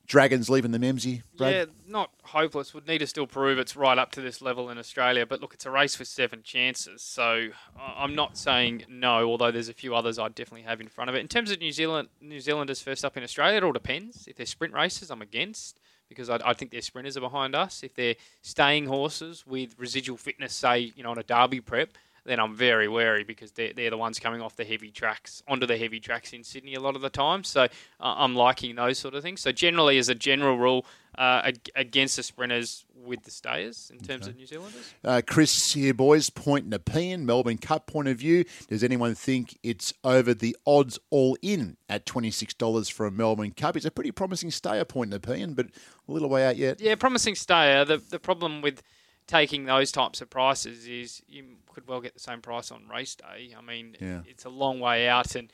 Dragons 0.06 0.50
leaving 0.50 0.72
the 0.72 0.78
Memsie, 0.78 1.22
Brad? 1.36 1.54
Yeah, 1.54 1.64
not 1.86 2.10
hopeless. 2.24 2.74
Would 2.74 2.86
need 2.86 2.98
to 2.98 3.06
still 3.06 3.26
prove 3.26 3.58
it's 3.58 3.76
right 3.76 3.96
up 3.96 4.10
to 4.12 4.20
this 4.20 4.42
level 4.42 4.68
in 4.68 4.76
Australia. 4.78 5.24
But 5.26 5.40
look, 5.40 5.54
it's 5.54 5.64
a 5.66 5.70
race 5.70 5.98
with 5.98 6.08
seven 6.08 6.42
chances. 6.42 7.02
So 7.02 7.48
I- 7.78 7.94
I'm 7.98 8.14
not 8.14 8.36
saying 8.36 8.84
no, 8.88 9.24
although 9.28 9.50
there's 9.50 9.68
a 9.68 9.74
few 9.74 9.94
others 9.94 10.18
I'd 10.18 10.34
definitely 10.34 10.62
have 10.62 10.80
in 10.80 10.88
front 10.88 11.08
of 11.08 11.16
it. 11.16 11.20
In 11.20 11.28
terms 11.28 11.50
of 11.50 11.60
New 11.60 11.72
Zealand, 11.72 12.08
New 12.20 12.40
Zealanders 12.40 12.82
first 12.82 13.04
up 13.04 13.16
in 13.16 13.22
Australia, 13.22 13.58
it 13.58 13.64
all 13.64 13.72
depends. 13.72 14.26
If 14.26 14.36
they're 14.36 14.46
sprint 14.46 14.74
races, 14.74 15.10
I'm 15.10 15.22
against 15.22 15.78
because 16.08 16.28
I, 16.28 16.38
I 16.44 16.52
think 16.52 16.72
their 16.72 16.82
sprinters 16.82 17.16
are 17.16 17.20
behind 17.20 17.54
us. 17.54 17.82
If 17.82 17.94
they're 17.94 18.16
staying 18.42 18.86
horses 18.86 19.46
with 19.46 19.74
residual 19.78 20.18
fitness, 20.18 20.52
say 20.52 20.92
you 20.94 21.02
know 21.02 21.10
on 21.12 21.18
a 21.18 21.22
Derby 21.22 21.60
prep. 21.60 21.90
Then 22.24 22.38
I'm 22.38 22.54
very 22.54 22.88
wary 22.88 23.24
because 23.24 23.50
they're, 23.52 23.72
they're 23.72 23.90
the 23.90 23.98
ones 23.98 24.18
coming 24.20 24.40
off 24.40 24.54
the 24.56 24.64
heavy 24.64 24.90
tracks, 24.90 25.42
onto 25.48 25.66
the 25.66 25.76
heavy 25.76 25.98
tracks 25.98 26.32
in 26.32 26.44
Sydney 26.44 26.74
a 26.74 26.80
lot 26.80 26.94
of 26.94 27.02
the 27.02 27.10
time. 27.10 27.42
So 27.42 27.62
uh, 27.62 27.68
I'm 28.00 28.36
liking 28.36 28.76
those 28.76 28.98
sort 28.98 29.14
of 29.14 29.22
things. 29.22 29.40
So 29.40 29.50
generally, 29.50 29.98
as 29.98 30.08
a 30.08 30.14
general 30.14 30.56
rule, 30.56 30.86
uh, 31.18 31.42
ag- 31.44 31.70
against 31.74 32.16
the 32.16 32.22
sprinters 32.22 32.84
with 32.94 33.24
the 33.24 33.30
stayers 33.30 33.90
in 33.92 33.98
terms 33.98 34.26
of 34.26 34.36
New 34.36 34.46
Zealanders. 34.46 34.94
Uh, 35.04 35.20
Chris 35.26 35.72
here, 35.72 35.92
boys, 35.92 36.30
point 36.30 36.64
and 36.64 36.72
opinion, 36.72 37.26
Melbourne 37.26 37.58
Cup 37.58 37.86
point 37.86 38.08
of 38.08 38.16
view. 38.16 38.44
Does 38.68 38.84
anyone 38.84 39.14
think 39.14 39.58
it's 39.62 39.92
over 40.04 40.32
the 40.32 40.56
odds 40.66 40.98
all 41.10 41.36
in 41.42 41.76
at 41.88 42.06
$26 42.06 42.90
for 42.90 43.06
a 43.06 43.10
Melbourne 43.10 43.50
Cup? 43.50 43.76
It's 43.76 43.84
a 43.84 43.90
pretty 43.90 44.12
promising 44.12 44.50
stayer 44.50 44.84
point 44.84 45.12
and 45.12 45.22
opinion, 45.22 45.54
but 45.54 45.66
a 46.08 46.12
little 46.12 46.28
way 46.28 46.46
out 46.46 46.56
yet. 46.56 46.80
Yeah, 46.80 46.94
promising 46.94 47.34
stayer. 47.34 47.84
The 47.84 47.98
the 47.98 48.18
problem 48.18 48.62
with 48.62 48.82
taking 49.26 49.64
those 49.64 49.92
types 49.92 50.20
of 50.20 50.28
prices 50.30 50.86
is 50.86 51.22
you 51.28 51.44
could 51.72 51.86
well 51.88 52.00
get 52.00 52.14
the 52.14 52.20
same 52.20 52.40
price 52.42 52.70
on 52.70 52.86
race 52.88 53.14
day. 53.14 53.54
I 53.56 53.60
mean, 53.62 53.96
Yeah. 54.00 54.22
it's 54.26 54.44
a 54.44 54.48
long 54.50 54.80
way 54.80 55.08
out 55.08 55.34
and. 55.34 55.52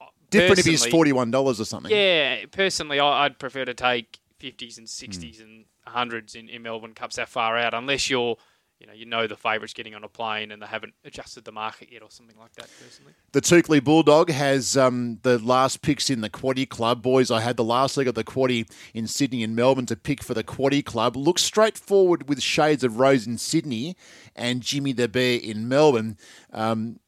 uh, 0.00 0.06
Different 0.30 0.60
if 0.60 0.64
he's 0.64 0.82
personally- 0.84 1.10
$41 1.12 1.60
or 1.60 1.64
something. 1.64 1.90
Yeah, 1.92 2.44
personally, 2.52 3.00
I- 3.00 3.24
I'd 3.24 3.38
prefer 3.38 3.64
to 3.64 3.74
take 3.74 4.20
50s 4.38 4.78
and 4.78 4.86
Hmm. 4.88 4.90
60s 4.90 5.40
and 5.40 5.64
100s 5.86 6.34
in, 6.34 6.48
in 6.48 6.62
Melbourne 6.62 6.94
Cups 6.94 7.16
that 7.16 7.28
far 7.28 7.58
out, 7.58 7.74
unless 7.74 8.08
you're, 8.08 8.36
you 8.80 8.86
know, 8.86 8.92
you 8.94 9.04
know 9.04 9.26
the 9.26 9.36
favourites 9.36 9.74
getting 9.74 9.94
on 9.94 10.02
a 10.04 10.08
plane 10.08 10.50
and 10.50 10.62
they 10.62 10.66
haven't 10.66 10.94
adjusted 11.04 11.44
the 11.44 11.52
market 11.52 11.92
yet 11.92 12.02
or 12.02 12.10
something 12.10 12.36
like 12.38 12.52
that. 12.54 12.68
Personally, 12.82 13.12
The 13.32 13.40
Tukely 13.40 13.84
Bulldog 13.84 14.30
has 14.30 14.76
um, 14.76 15.18
the 15.22 15.38
last 15.38 15.82
picks 15.82 16.08
in 16.08 16.22
the 16.22 16.30
Quaddy 16.30 16.66
Club. 16.66 17.02
Boys, 17.02 17.30
I 17.30 17.40
had 17.40 17.58
the 17.58 17.64
last 17.64 17.98
leg 17.98 18.08
of 18.08 18.14
the 18.14 18.24
Quaddy 18.24 18.70
in 18.94 19.06
Sydney 19.06 19.44
and 19.44 19.54
Melbourne 19.54 19.86
to 19.86 19.96
pick 19.96 20.22
for 20.22 20.32
the 20.32 20.42
Quaddy 20.42 20.82
Club. 20.82 21.14
Looks 21.14 21.42
straightforward 21.42 22.28
with 22.28 22.40
shades 22.40 22.82
of 22.82 22.98
rose 22.98 23.26
in 23.26 23.36
Sydney 23.36 23.96
and 24.34 24.62
Jimmy 24.62 24.92
the 24.92 25.08
Bear 25.08 25.38
in 25.38 25.68
Melbourne. 25.68 26.16
Um, 26.52 27.00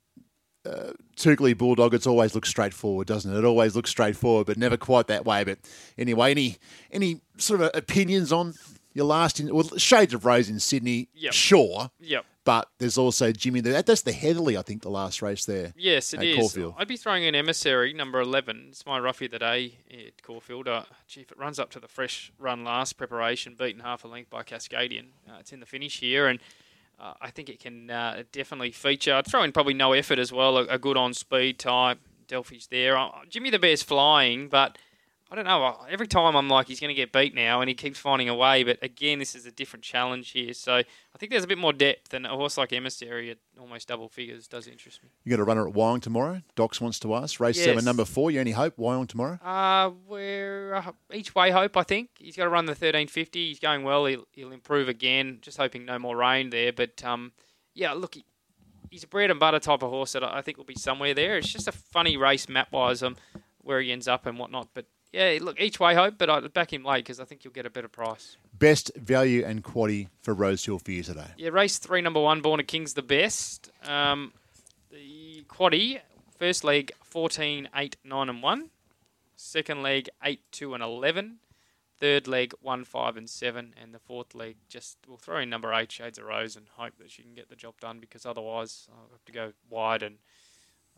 uh, 0.65 0.93
Tukely 1.17 1.57
Bulldog, 1.57 1.95
it's 1.95 2.07
always 2.07 2.35
looks 2.35 2.49
straightforward, 2.49 3.07
doesn't 3.07 3.33
it? 3.33 3.39
It 3.39 3.45
always 3.45 3.75
looks 3.75 3.91
straightforward, 3.91 4.47
but 4.47 4.59
never 4.59 4.77
quite 4.77 5.07
that 5.09 5.25
way. 5.25 5.43
But 5.43 5.59
anyway, 5.99 6.31
any 6.31 6.57
any 6.91 7.21
sort 7.39 7.63
of 7.63 7.71
opinions 7.75 8.31
on 8.31 8.55
your 8.95 9.07
last 9.07 9.41
in 9.41 9.55
well, 9.55 9.69
shades 9.77 10.15
of 10.15 10.25
rose 10.25 10.49
in 10.49 10.61
Sydney? 10.61 11.09
Yep. 11.15 11.33
Sure, 11.33 11.91
yep. 12.01 12.25
but 12.45 12.71
there's 12.79 12.99
also 12.99 13.33
Jimmy. 13.33 13.61
The, 13.61 13.83
that's 13.83 14.03
the 14.03 14.13
Heatherlie, 14.13 14.59
I 14.59 14.63
think, 14.63 14.83
the 14.83 14.91
last 14.91 15.23
race 15.23 15.45
there. 15.45 15.73
Yes, 15.77 16.15
it 16.15 16.23
is. 16.23 16.37
Caulfield. 16.37 16.75
I'd 16.79 16.89
be 16.89 16.97
throwing 16.97 17.25
in 17.25 17.35
Emissary, 17.35 17.93
number 17.93 18.21
11. 18.21 18.67
It's 18.71 18.87
my 18.87 18.99
roughie 18.99 19.27
of 19.27 19.33
the 19.33 19.39
day 19.39 19.79
at 19.91 20.23
Caulfield. 20.23 20.69
Uh, 20.69 20.85
gee, 21.07 21.23
if 21.23 21.33
it 21.33 21.39
runs 21.39 21.59
up 21.59 21.71
to 21.71 21.81
the 21.81 21.89
fresh 21.89 22.33
run 22.39 22.65
last 22.65 22.95
preparation, 22.95 23.55
beaten 23.59 23.83
half 23.83 24.05
a 24.05 24.09
length 24.09 24.31
by 24.31 24.43
Cascadian, 24.43 25.09
uh, 25.29 25.37
it's 25.41 25.53
in 25.53 25.61
the 25.61 25.67
finish 25.67 26.01
here, 26.01 26.27
and 26.27 26.39
uh, 27.01 27.15
I 27.21 27.31
think 27.31 27.49
it 27.49 27.61
can 27.61 27.91
uh, 27.91 28.23
definitely 28.33 28.73
feature. 28.73 29.15
I'd 29.15 29.27
throw 29.27 29.43
in 29.43 29.53
probably 29.53 29.75
no 29.75 29.93
effort 29.93 30.19
as 30.19 30.33
well, 30.33 30.59
a, 30.59 30.65
a 30.67 30.79
good 30.79 30.97
on 30.97 31.15
speed 31.15 31.59
type. 31.59 31.99
Delphi's 32.29 32.69
there. 32.69 32.97
Uh, 32.97 33.11
Jimmy 33.29 33.51
the 33.51 33.59
Bear's 33.59 33.83
flying, 33.83 34.49
but 34.49 34.79
I 35.33 35.35
don't 35.35 35.47
know. 35.47 35.79
Every 35.89 36.07
time 36.07 36.37
I'm 36.37 36.51
like, 36.51 36.69
he's 36.69 36.79
going 36.79 36.91
to 36.91 36.95
get 36.95 37.11
beat 37.11 37.35
now, 37.35 37.63
and 37.63 37.69
he 37.71 37.75
keeps 37.75 37.99
finding 37.99 38.29
a 38.29 38.35
way. 38.35 38.65
But 38.65 38.79
again, 38.83 39.19
this 39.19 39.35
is 39.35 39.47
a 39.47 39.51
different 39.51 39.83
challenge 39.83 40.29
here. 40.33 40.53
So 40.53 40.75
I 40.75 40.85
think 41.19 41.33
there's 41.33 41.45
a 41.45 41.47
bit 41.47 41.57
more 41.57 41.73
depth, 41.73 42.13
and 42.13 42.27
a 42.27 42.29
horse 42.29 42.59
like 42.59 42.71
Emissary 42.71 43.31
at 43.31 43.39
almost 43.59 43.89
double 43.89 44.11
figures 44.11 44.47
does 44.47 44.67
interest 44.67 45.03
me. 45.03 45.09
You 45.25 45.31
got 45.31 45.41
a 45.41 45.45
runner 45.45 45.67
at 45.67 45.73
Wyong 45.73 46.03
tomorrow. 46.03 46.43
Docs 46.55 46.83
wants 46.83 46.99
to 47.01 47.15
ask. 47.15 47.41
Race 47.41 47.57
Yes. 47.57 47.65
seven, 47.65 47.83
number 47.83 48.05
four. 48.05 48.31
You 48.31 48.41
any 48.41 48.51
hope 48.51 48.77
Wyong 48.77 49.09
tomorrow. 49.09 49.39
Uh, 49.43 49.93
we're 50.07 50.75
uh, 50.75 50.93
each 51.15 51.35
way 51.35 51.51
hope. 51.51 51.79
I 51.79 51.83
think 51.83 52.11
he's 52.19 52.37
got 52.37 52.45
to 52.45 52.51
run 52.51 52.67
the 52.67 52.75
thirteen 52.75 53.09
fifty. 53.09 53.49
He's 53.49 53.59
going 53.59 53.85
well. 53.85 54.05
He'll, 54.05 54.27
he'll 54.33 54.53
improve 54.53 54.91
again. 54.91 55.39
Just 55.41 55.57
hoping 55.57 55.87
no 55.87 55.99
more 55.99 56.15
rain 56.15 56.51
there. 56.51 56.75
But 56.75 57.03
um, 57.05 57.33
yeah, 57.73 57.93
look, 57.93 58.17
he, 58.17 58.27
he's 58.91 59.05
a 59.05 59.09
bread 59.09 59.31
and 59.31 59.41
butter 59.41 59.61
type 59.61 59.83
of 59.83 59.89
horse 59.89 60.13
that 60.13 60.23
I 60.23 60.39
I 60.39 60.43
think 60.43 60.59
will 60.59 60.65
be 60.67 60.75
somewhere 60.75 61.15
there. 61.15 61.39
It's 61.39 61.51
just 61.51 61.69
a 61.69 61.73
funny 61.73 62.19
race 62.19 62.51
map 62.51 62.71
wise, 62.71 63.03
um, 63.03 63.17
where 63.63 63.81
he 63.81 63.93
ends 63.93 64.07
up 64.07 64.27
and 64.27 64.39
whatnot. 64.39 64.69
But 64.75 64.85
yeah, 65.13 65.39
look, 65.41 65.61
each 65.61 65.79
way 65.79 65.95
hope. 65.95 66.15
But 66.19 66.31
I'd 66.31 66.53
back 66.53 66.73
him 66.73 66.85
late 66.85 67.05
because 67.05 67.21
I 67.21 67.25
think 67.25 67.45
you'll 67.45 67.53
get 67.53 67.67
a 67.67 67.71
better 67.71 67.89
price. 67.89 68.37
Best 68.59 68.91
value 68.97 69.45
and 69.45 69.63
quaddy 69.63 70.09
for 70.23 70.35
Rosehill 70.35 70.79
for 70.79 70.91
you 70.91 71.03
today. 71.03 71.29
Yeah, 71.37 71.51
race 71.51 71.79
three, 71.79 72.01
number 72.01 72.21
one, 72.21 72.41
Born 72.41 72.61
a 72.61 72.65
King's 72.65 72.95
the 72.95 73.03
best. 73.03 73.71
Um, 73.85 74.33
the 74.91 75.45
quaddy, 75.49 76.01
first 76.39 76.65
leg 76.65 76.93
14, 77.03 77.69
8, 77.75 77.97
9, 78.05 78.29
and 78.29 78.43
1. 78.43 78.71
Second 79.37 79.83
leg 79.83 80.09
8, 80.23 80.41
2, 80.53 80.75
and 80.75 80.83
11. 80.83 81.39
Third 81.99 82.27
leg 82.27 82.55
1, 82.61 82.85
5, 82.85 83.17
and 83.17 83.29
7. 83.29 83.75
And 83.81 83.95
the 83.95 83.99
fourth 83.99 84.35
leg, 84.35 84.57
just 84.69 84.99
we'll 85.07 85.19
throw 85.19 85.39
in 85.39 85.51
number 85.51 85.73
8, 85.73 85.91
Shades 85.93 86.19
of 86.19 86.25
Rose, 86.25 86.57
and 86.57 86.67
hope 86.77 86.95
that 86.99 87.11
she 87.11 87.23
can 87.23 87.35
get 87.35 87.49
the 87.49 87.57
job 87.57 87.75
done 87.81 87.99
because 88.01 88.25
otherwise 88.25 88.89
I'll 88.91 89.11
have 89.13 89.25
to 89.27 89.33
go 89.33 89.53
wide 89.69 90.03
and. 90.03 90.19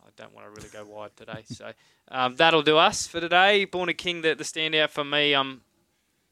I 0.04 0.10
don't 0.16 0.34
want 0.34 0.46
to 0.46 0.50
really 0.50 0.68
go 0.72 0.84
wide 0.84 1.16
today, 1.16 1.44
so 1.46 1.72
um, 2.08 2.36
that'll 2.36 2.62
do 2.62 2.76
us 2.76 3.06
for 3.06 3.20
today. 3.20 3.64
Born 3.64 3.88
a 3.88 3.94
King, 3.94 4.22
the, 4.22 4.34
the 4.34 4.44
standout 4.44 4.90
for 4.90 5.04
me. 5.04 5.34
Um, 5.34 5.62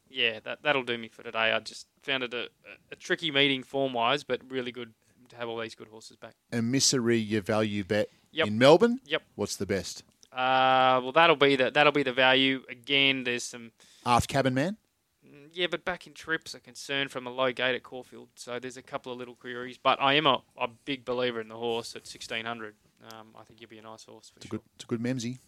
yeah, 0.09 0.39
that 0.43 0.61
that'll 0.61 0.83
do 0.83 0.97
me 0.97 1.07
for 1.07 1.23
today. 1.23 1.51
I 1.51 1.59
just 1.59 1.87
found 2.01 2.23
it 2.23 2.33
a, 2.33 2.49
a 2.91 2.95
tricky 2.95 3.31
meeting 3.31 3.63
form 3.63 3.93
wise, 3.93 4.23
but 4.23 4.41
really 4.49 4.71
good 4.71 4.93
to 5.29 5.35
have 5.35 5.49
all 5.49 5.57
these 5.59 5.75
good 5.75 5.87
horses 5.87 6.17
back. 6.17 6.35
And 6.51 6.71
your 6.73 7.41
value 7.41 7.83
bet 7.83 8.09
Yep. 8.31 8.47
in 8.47 8.57
Melbourne. 8.57 8.99
Yep. 9.05 9.21
What's 9.35 9.55
the 9.57 9.65
best? 9.65 10.03
Uh, 10.31 10.99
well, 11.03 11.11
that'll 11.11 11.35
be 11.35 11.55
the 11.55 11.69
that'll 11.71 11.91
be 11.91 12.03
the 12.03 12.13
value 12.13 12.63
again. 12.69 13.23
There's 13.23 13.43
some 13.43 13.71
Aft 14.05 14.27
Cabin 14.27 14.53
Man. 14.53 14.77
Mm, 15.33 15.49
yeah, 15.53 15.67
but 15.69 15.83
back 15.85 16.05
in 16.07 16.13
trips 16.13 16.53
are 16.53 16.59
concerned 16.59 17.11
from 17.11 17.25
a 17.25 17.29
low 17.31 17.51
gate 17.51 17.75
at 17.75 17.83
Caulfield, 17.83 18.29
so 18.35 18.59
there's 18.59 18.77
a 18.77 18.81
couple 18.81 19.11
of 19.11 19.17
little 19.17 19.35
queries. 19.35 19.77
But 19.81 20.01
I 20.01 20.13
am 20.13 20.27
a, 20.27 20.41
a 20.59 20.67
big 20.85 21.05
believer 21.05 21.39
in 21.41 21.47
the 21.47 21.55
horse 21.55 21.95
at 21.95 22.01
1600. 22.03 22.75
Um, 23.11 23.27
I 23.39 23.43
think 23.43 23.59
he'll 23.59 23.69
be 23.69 23.79
a 23.79 23.81
nice 23.81 24.05
horse 24.05 24.29
for 24.29 24.37
It's 24.37 24.45
a 24.45 24.49
sure. 24.49 24.59
good. 24.59 24.61
It's 24.75 24.83
a 24.85 24.87
good 24.87 25.01
Memsie. 25.01 25.39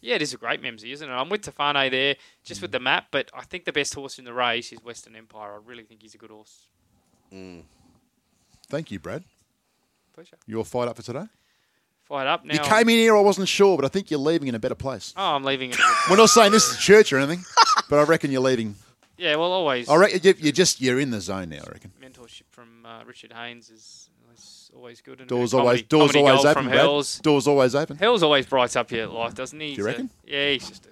Yeah, 0.00 0.16
it 0.16 0.22
is 0.22 0.34
a 0.34 0.36
great 0.36 0.62
Memsie, 0.62 0.92
isn't 0.92 1.08
it? 1.08 1.12
I'm 1.12 1.28
with 1.30 1.42
Tefane 1.42 1.90
there, 1.90 2.16
just 2.42 2.60
with 2.60 2.72
the 2.72 2.80
map, 2.80 3.06
but 3.10 3.30
I 3.32 3.42
think 3.42 3.64
the 3.64 3.72
best 3.72 3.94
horse 3.94 4.18
in 4.18 4.24
the 4.26 4.34
race 4.34 4.70
is 4.72 4.82
Western 4.84 5.16
Empire. 5.16 5.52
I 5.54 5.58
really 5.64 5.84
think 5.84 6.02
he's 6.02 6.14
a 6.14 6.18
good 6.18 6.30
horse. 6.30 6.66
Thank 8.68 8.90
you, 8.90 8.98
Brad. 8.98 9.24
Pleasure. 10.14 10.36
You're 10.46 10.64
fired 10.64 10.88
up 10.90 10.96
for 10.96 11.02
today. 11.02 11.24
Fired 12.02 12.28
up 12.28 12.44
now. 12.44 12.54
you 12.54 12.60
came 12.60 12.88
in 12.90 12.96
here. 12.96 13.16
I 13.16 13.20
wasn't 13.20 13.48
sure, 13.48 13.76
but 13.76 13.84
I 13.84 13.88
think 13.88 14.10
you're 14.10 14.20
leaving 14.20 14.48
in 14.48 14.54
a 14.54 14.58
better 14.58 14.74
place. 14.74 15.14
Oh, 15.16 15.34
I'm 15.34 15.42
leaving 15.42 15.70
it. 15.70 15.78
We're 16.10 16.16
not 16.16 16.28
saying 16.28 16.52
this 16.52 16.70
is 16.70 16.76
church 16.78 17.12
or 17.12 17.18
anything, 17.18 17.44
but 17.88 17.98
I 17.98 18.02
reckon 18.02 18.30
you're 18.30 18.42
leaving. 18.42 18.74
Yeah, 19.18 19.36
well, 19.36 19.52
always. 19.52 19.88
I 19.88 19.96
reckon 19.96 20.20
you- 20.22 20.34
you're 20.38 20.52
just 20.52 20.80
you're 20.80 21.00
in 21.00 21.10
the 21.10 21.20
zone 21.20 21.48
now. 21.50 21.62
I 21.66 21.70
reckon. 21.72 21.92
mentorship 22.02 22.42
from 22.50 22.84
uh, 22.86 23.04
Richard 23.04 23.32
Haynes 23.32 23.70
is 23.70 24.10
always, 24.24 24.70
always 24.76 25.00
good. 25.00 25.20
And 25.20 25.28
Doors 25.28 25.52
comedy, 25.52 25.66
always 25.68 25.82
doors 25.82 26.12
comedy 26.12 26.28
always 26.30 26.44
open. 26.44 26.54
from 26.54 26.64
Brad. 26.66 26.78
Hells. 26.78 27.18
Doors 27.20 27.46
always 27.46 27.74
open. 27.74 27.96
Hells 27.96 28.22
always 28.22 28.46
brights 28.46 28.76
up 28.76 28.90
your 28.90 29.06
life, 29.06 29.34
doesn't 29.34 29.58
he? 29.60 29.66
Do 29.66 29.70
you 29.72 29.76
He's 29.76 29.84
a- 29.84 29.88
reckon? 29.88 30.10
yeah, 30.26 30.50
he's 30.50 30.68
just 30.68 30.86
a 30.86 30.90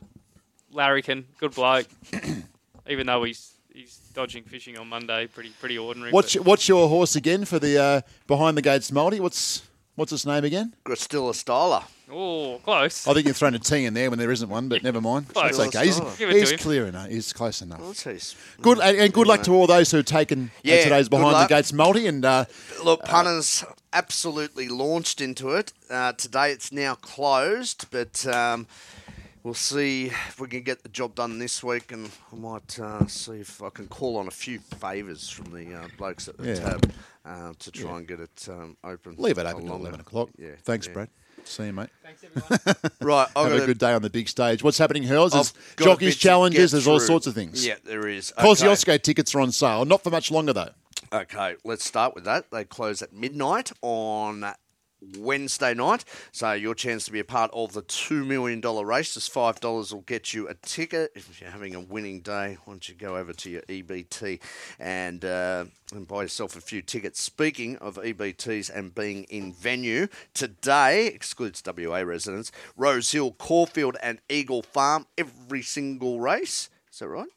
larrikin, 0.70 1.27
good 1.39 1.55
bloke. 1.55 1.87
Even 2.89 3.07
though 3.07 3.23
he's 3.25 3.53
he's 3.73 3.97
dodging 4.14 4.43
fishing 4.45 4.77
on 4.79 4.89
Monday, 4.89 5.27
pretty 5.27 5.51
pretty 5.61 5.79
ordinary. 5.79 6.11
What's 6.11 6.35
your, 6.35 6.45
what's 6.45 6.68
your 6.68 6.89
horse 6.89 7.14
again 7.16 7.45
for 7.45 7.59
the 7.59 7.79
uh, 7.81 8.01
behind 8.27 8.57
the 8.57 8.62
gates 8.62 8.91
multi? 8.91 9.20
What's 9.20 9.62
what's 9.95 10.12
its 10.12 10.27
name 10.27 10.45
again? 10.45 10.75
Gristilla 10.85 11.33
Styler. 11.33 11.85
Oh, 12.13 12.61
close. 12.65 13.07
I 13.07 13.15
think 13.15 13.27
you've 13.27 13.37
thrown 13.37 13.55
a 13.55 13.59
T 13.59 13.85
in 13.85 13.95
there 13.95 14.11
when 14.11 14.19
there 14.19 14.31
isn't 14.31 14.49
one, 14.49 14.69
but 14.69 14.83
never 14.83 15.01
mind. 15.01 15.29
Close. 15.29 15.57
That's 15.57 15.75
okay. 15.77 15.87
He's, 15.87 15.99
Give 16.01 16.29
it 16.31 16.33
to 16.35 16.39
he's 16.39 16.51
him. 16.53 16.59
clear 16.59 16.87
enough. 16.87 17.09
He's 17.09 17.33
close 17.33 17.63
enough. 17.63 17.81
Well, 17.81 17.93
geez. 17.93 18.37
Good 18.61 18.79
and, 18.81 18.97
and 18.99 19.13
good 19.13 19.27
luck 19.27 19.43
to 19.45 19.53
all 19.53 19.67
those 19.67 19.91
who 19.91 19.97
have 19.99 20.07
taken 20.07 20.51
uh, 20.57 20.59
Yeah, 20.63 20.83
today's 20.85 21.09
good 21.09 21.19
behind 21.19 21.45
the 21.49 21.55
gates 21.55 21.73
multi. 21.73 22.07
And 22.07 22.25
uh, 22.25 22.45
Look, 22.85 23.05
punters 23.05 23.65
absolutely 23.93 24.69
launched 24.69 25.21
into 25.21 25.51
it. 25.51 25.73
Uh, 25.91 26.13
today 26.13 26.51
it's 26.53 26.71
now 26.73 26.95
closed, 26.95 27.91
but 27.91 28.27
um, 28.27 28.67
we'll 29.43 29.55
see 29.55 30.07
if 30.07 30.41
we 30.41 30.49
can 30.49 30.63
get 30.63 30.83
the 30.83 30.89
job 30.89 31.15
done 31.15 31.39
this 31.39 31.63
week, 31.63 31.93
and 31.93 32.11
I 32.33 32.37
might 32.37 32.79
uh, 32.79 33.07
see 33.07 33.41
if 33.41 33.63
I 33.63 33.69
can 33.71 33.89
call 33.89 34.17
on 34.17 34.29
a 34.29 34.31
few 34.31 34.59
favours 34.59 35.29
from 35.29 35.53
the 35.53 35.75
uh, 35.75 35.89
blokes 35.99 36.29
at 36.29 36.39
the 36.39 36.49
Yeah. 36.49 36.55
tab 36.55 36.93
uh, 37.25 37.53
to 37.59 37.71
try 37.71 37.99
and 37.99 38.07
get 38.09 38.21
it 38.21 38.49
um, 38.51 38.77
open. 38.83 39.15
leave 39.19 39.39
it 39.39 39.47
open 39.47 39.61
till 39.63 39.71
longer- 39.73 39.83
eleven 39.89 40.01
o'clock. 40.01 40.31
Yeah. 40.39 40.51
Thanks, 40.65 40.87
yeah. 40.87 40.93
Brad. 40.95 41.09
See 41.45 41.66
you, 41.66 41.72
mate. 41.72 41.88
Thanks 42.03 42.24
everyone. 42.24 42.76
Right, 43.01 43.28
I've 43.34 43.45
Have 43.49 43.59
got 43.59 43.62
a 43.62 43.66
good 43.66 43.78
day 43.78 43.93
on 43.93 44.03
the 44.03 44.11
big 44.11 44.28
stage. 44.28 44.62
What's 44.62 44.78
happening, 44.78 45.03
Hurls? 45.03 45.32
There's 45.32 45.53
I've 45.53 45.76
got 45.76 45.84
a 45.84 45.88
bit 45.88 45.95
jockeys 45.95 46.16
challenges. 46.16 46.70
get 46.70 46.76
There's 46.76 46.86
all 46.86 47.01
sorts 47.01 47.26
of 47.26 47.34
things. 47.34 47.66
Yeah, 47.66 47.76
there 47.84 48.07
is. 48.09 48.32
Kosciuszko 48.38 49.03
tickets 49.03 49.34
are 49.34 49.40
on 49.40 49.53
sale. 49.53 49.84
Not 49.84 50.03
for 50.03 50.11
much 50.11 50.30
longer 50.30 50.53
though. 50.53 50.70
Okay, 51.12 51.57
let's 51.64 51.84
start 51.84 52.14
with 52.14 52.24
that. 52.24 52.51
They 52.51 52.64
close 52.64 53.03
at 53.03 53.12
midnight 53.12 53.70
on 53.82 54.47
Wednesday 55.18 55.74
night. 55.74 56.05
So 56.32 56.53
your 56.53 56.74
chance 56.74 57.05
to 57.07 57.12
be 57.12 57.20
a 57.20 57.24
part 57.24 57.50
of 57.53 57.72
the 57.72 57.82
$2 57.82 58.26
million 58.26 58.61
race. 58.61 59.14
Just 59.14 59.32
$5 59.32 59.92
will 59.92 60.00
get 60.03 60.32
you 60.32 60.48
a 60.48 60.55
ticket. 60.55 61.12
If 61.14 61.40
you're 61.40 61.50
having 61.50 61.74
a 61.74 61.80
winning 61.80 62.20
day, 62.20 62.59
why 62.64 62.72
don't 62.74 62.88
you 62.88 62.94
go 62.94 63.16
over 63.16 63.32
to 63.32 63.50
your 63.50 63.62
EBT 63.62 64.40
and, 64.78 65.24
uh, 65.24 65.64
and 65.92 66.07
buy 66.07 66.22
yourself 66.22 66.57
a 66.57 66.61
few 66.61 66.82
tickets. 66.82 67.20
Speaking 67.20 67.76
of 67.76 67.96
EBTs 67.96 68.74
and 68.74 68.94
being 68.94 69.24
in 69.24 69.53
venue, 69.53 70.09
today, 70.34 71.07
excludes 71.07 71.62
WA 71.66 71.98
residents, 71.98 72.53
Rosehill, 72.76 73.32
Caulfield 73.32 73.96
and 74.03 74.20
Eagle 74.28 74.62
Farm, 74.62 75.07
every 75.18 75.62
single 75.62 76.20
race. 76.20 76.70
Is 76.92 76.98
that 76.98 77.09
right? 77.09 77.28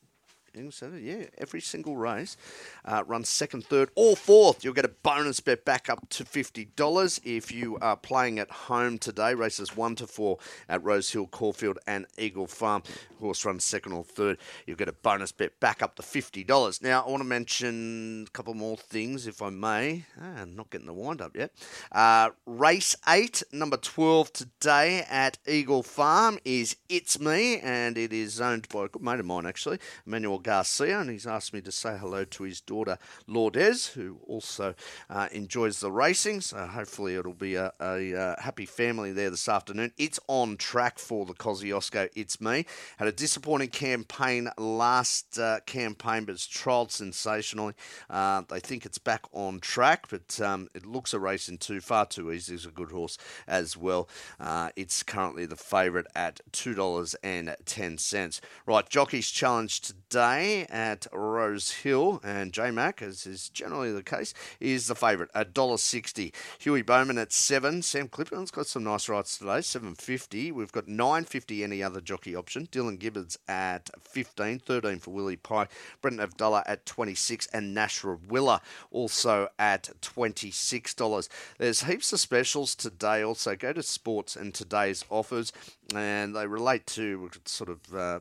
Yeah, 0.56 1.26
every 1.38 1.62
single 1.62 1.98
race 1.98 2.38
uh, 2.86 3.04
runs 3.06 3.30
second, 3.30 3.66
third, 3.66 3.90
or 3.96 4.16
fourth. 4.16 4.64
You'll 4.64 4.74
get 4.74 4.86
a 4.86 4.90
bonus 4.90 5.40
bet 5.40 5.66
back 5.66 5.90
up 5.90 6.08
to 6.10 6.24
$50 6.24 7.22
if 7.24 7.52
you 7.52 7.78
are 7.82 7.98
playing 7.98 8.40
at 8.40 8.50
home 8.50 8.98
today. 8.98 9.34
Races 9.34 9.76
one 9.76 9.96
to 9.96 10.08
four 10.08 10.38
at 10.70 10.84
Rosehill, 10.84 11.28
Caulfield, 11.28 11.80
and 11.88 12.06
Eagle 12.18 12.48
Farm. 12.48 12.84
Horse 13.20 13.46
runs 13.46 13.64
second 13.64 13.94
or 13.94 14.04
third. 14.04 14.38
You'll 14.66 14.78
get 14.78 14.90
a 14.90 14.94
bonus 14.94 15.32
bet 15.32 15.60
back 15.60 15.82
up 15.82 15.96
to 15.96 16.02
$50. 16.02 16.82
Now, 16.82 17.04
I 17.06 17.10
want 17.10 17.22
to 17.22 17.28
mention 17.28 18.26
a 18.28 18.32
couple 18.32 18.54
more 18.54 18.78
things, 18.78 19.28
if 19.28 19.42
I 19.42 19.50
may. 19.50 20.06
Ah, 20.20 20.42
I'm 20.42 20.56
not 20.56 20.70
getting 20.70 20.88
the 20.88 20.94
wind 20.94 21.22
up 21.22 21.36
yet. 21.36 21.52
Uh, 21.92 22.30
race 22.46 22.96
eight, 23.08 23.44
number 23.52 23.78
12 23.78 24.34
today 24.34 25.06
at 25.10 25.38
Eagle 25.48 25.84
Farm 25.84 26.40
is 26.46 26.76
It's 26.90 27.20
Me, 27.20 27.60
and 27.60 27.98
it 27.98 28.14
is 28.14 28.40
owned 28.42 28.68
by 28.70 28.86
a 28.86 28.88
good 28.88 29.02
mate 29.02 29.20
of 29.20 29.26
mine, 29.26 29.46
actually, 29.46 29.80
Emmanuel 30.06 30.40
Garcia, 30.46 31.00
and 31.00 31.10
he's 31.10 31.26
asked 31.26 31.56
me 31.56 31.62
to 31.62 31.72
say 31.72 31.98
hello 31.98 32.24
to 32.24 32.44
his 32.44 32.62
daughter 32.62 33.00
Lourdes, 33.26 33.88
who 33.88 34.20
also 34.28 34.76
uh, 35.10 35.28
enjoys 35.32 35.80
the 35.80 35.92
racing. 35.92 36.40
So 36.42 36.68
hopefully 36.68 37.16
it'll 37.16 37.34
be 37.34 37.56
a, 37.56 37.74
a, 37.80 38.12
a, 38.12 38.22
uh, 38.22 38.42
happy 38.42 38.68
family 38.68 39.12
there 39.12 39.32
this 39.32 39.50
afternoon. 39.50 39.92
It's 39.98 40.20
on 40.28 40.58
track 40.58 41.00
for 41.00 41.26
the 41.26 41.34
Kosciuszko 41.34 42.10
It's 42.16 42.40
Me. 42.40 42.68
Had 42.98 43.08
a 43.08 43.12
disappointing 43.12 43.70
campaign 43.70 44.52
last 44.60 45.40
uh, 45.40 45.62
campaign, 45.66 46.26
but 46.26 46.34
it's 46.34 46.48
trialled 46.48 46.92
sensationally. 46.92 47.74
Uh, 48.08 48.44
they 48.48 48.60
think 48.60 48.86
it's 48.86 49.00
back 49.00 49.24
on 49.34 49.60
track, 49.60 50.06
but 50.12 50.40
um, 50.42 50.70
it 50.76 50.86
looks 50.86 51.16
a 51.16 51.20
race 51.20 51.50
in 51.50 51.58
two, 51.58 51.82
far 51.82 52.06
too 52.06 52.32
easy. 52.32 52.54
It's 52.54 52.68
a 52.68 52.70
good 52.70 52.92
horse 52.92 53.18
as 53.48 53.76
well. 53.76 54.08
Uh, 54.40 54.70
it's 54.76 55.02
currently 55.02 55.48
the 55.48 55.56
favourite 55.56 56.06
at 56.14 56.40
$2.10. 56.52 58.42
Right, 58.68 58.90
Jockey's 58.90 59.32
Challenge 59.32 59.82
today 59.82 60.35
at 60.36 61.08
Rosehill, 61.12 62.20
and 62.24 62.54
J 62.54 62.72
Mac, 62.72 63.02
as 63.02 63.26
is 63.26 63.50
generally 63.50 63.92
the 63.92 64.04
case, 64.04 64.34
is 64.60 64.88
the 64.88 64.96
favourite 64.96 65.32
at 65.34 65.54
$1.60. 65.54 66.34
Huey 66.60 66.82
Bowman 66.82 67.18
at 67.18 67.32
seven. 67.32 67.82
Sam 67.82 68.08
Clipperton's 68.08 68.52
got 68.52 68.68
some 68.68 68.84
nice 68.84 69.08
rides 69.10 69.38
today, 69.38 69.62
seven 69.62 69.96
fifty. 69.96 70.52
We've 70.52 70.72
got 70.72 70.88
nine 70.88 71.26
fifty 71.26 71.64
any 71.64 71.82
other 71.82 72.02
jockey 72.02 72.36
option. 72.36 72.68
Dylan 72.68 73.00
Gibbons 73.00 73.38
at 73.48 73.90
15, 74.02 74.60
13 74.60 75.00
for 75.00 75.12
Willie 75.12 75.36
Pye. 75.36 75.68
Brenton 76.02 76.28
Avdulla 76.28 76.64
at 76.66 76.86
26, 76.86 77.48
and 77.54 77.74
Nash 77.74 78.02
Rawiller 78.02 78.60
also 78.92 79.48
at 79.58 79.90
$26. 80.02 81.30
There's 81.58 81.84
heaps 81.84 82.14
of 82.14 82.20
specials 82.20 82.76
today. 82.76 83.24
Also, 83.24 83.56
go 83.56 83.74
to 83.74 83.84
sports 83.84 84.36
and 84.36 84.54
today's 84.54 85.06
offers, 85.10 85.52
and 85.94 86.36
they 86.36 86.48
relate 86.48 86.86
to 86.88 87.30
sort 87.46 87.70
of. 87.70 87.94
Uh, 87.94 88.20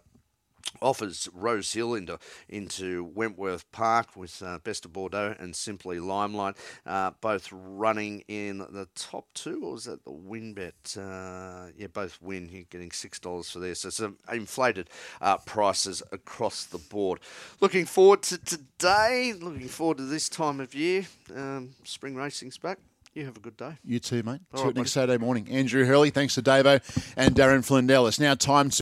offers 0.80 1.28
Rosehill 1.32 1.94
into 1.94 2.18
into 2.48 3.04
Wentworth 3.04 3.70
Park 3.72 4.16
with 4.16 4.42
uh, 4.42 4.58
Best 4.58 4.84
of 4.84 4.92
Bordeaux 4.92 5.34
and 5.38 5.54
Simply 5.54 5.98
Limelight, 5.98 6.56
uh, 6.86 7.12
both 7.20 7.48
running 7.52 8.24
in 8.28 8.58
the 8.58 8.88
top 8.94 9.26
two, 9.34 9.64
or 9.64 9.72
was 9.72 9.84
that 9.84 10.04
the 10.04 10.10
WinBet? 10.10 10.96
Uh, 10.96 11.70
yeah, 11.76 11.86
both 11.88 12.20
win. 12.20 12.48
You're 12.50 12.64
getting 12.70 12.90
six 12.90 13.18
dollars 13.18 13.50
for 13.50 13.58
this. 13.58 13.80
So 13.80 13.90
some 13.90 14.18
inflated 14.32 14.90
uh, 15.20 15.38
prices 15.38 16.02
across 16.12 16.64
the 16.64 16.78
board. 16.78 17.20
Looking 17.60 17.84
forward 17.86 18.22
to 18.22 18.38
today. 18.38 19.34
Looking 19.38 19.68
forward 19.68 19.98
to 19.98 20.04
this 20.04 20.28
time 20.28 20.60
of 20.60 20.74
year. 20.74 21.06
Um, 21.34 21.70
spring 21.84 22.14
racing's 22.14 22.58
back. 22.58 22.78
You 23.14 23.24
have 23.26 23.36
a 23.36 23.40
good 23.40 23.56
day. 23.56 23.76
You 23.84 24.00
too, 24.00 24.24
mate. 24.24 24.40
All 24.52 24.64
right, 24.64 24.74
next 24.74 24.74
buddy. 24.74 24.88
Saturday 24.88 25.18
morning. 25.24 25.46
Andrew 25.48 25.84
Hurley, 25.84 26.10
thanks 26.10 26.34
to 26.34 26.42
Davo 26.42 26.82
and 27.16 27.32
Darren 27.36 27.64
Flindell. 27.64 28.08
It's 28.08 28.18
now 28.18 28.34
time 28.34 28.70
to 28.70 28.72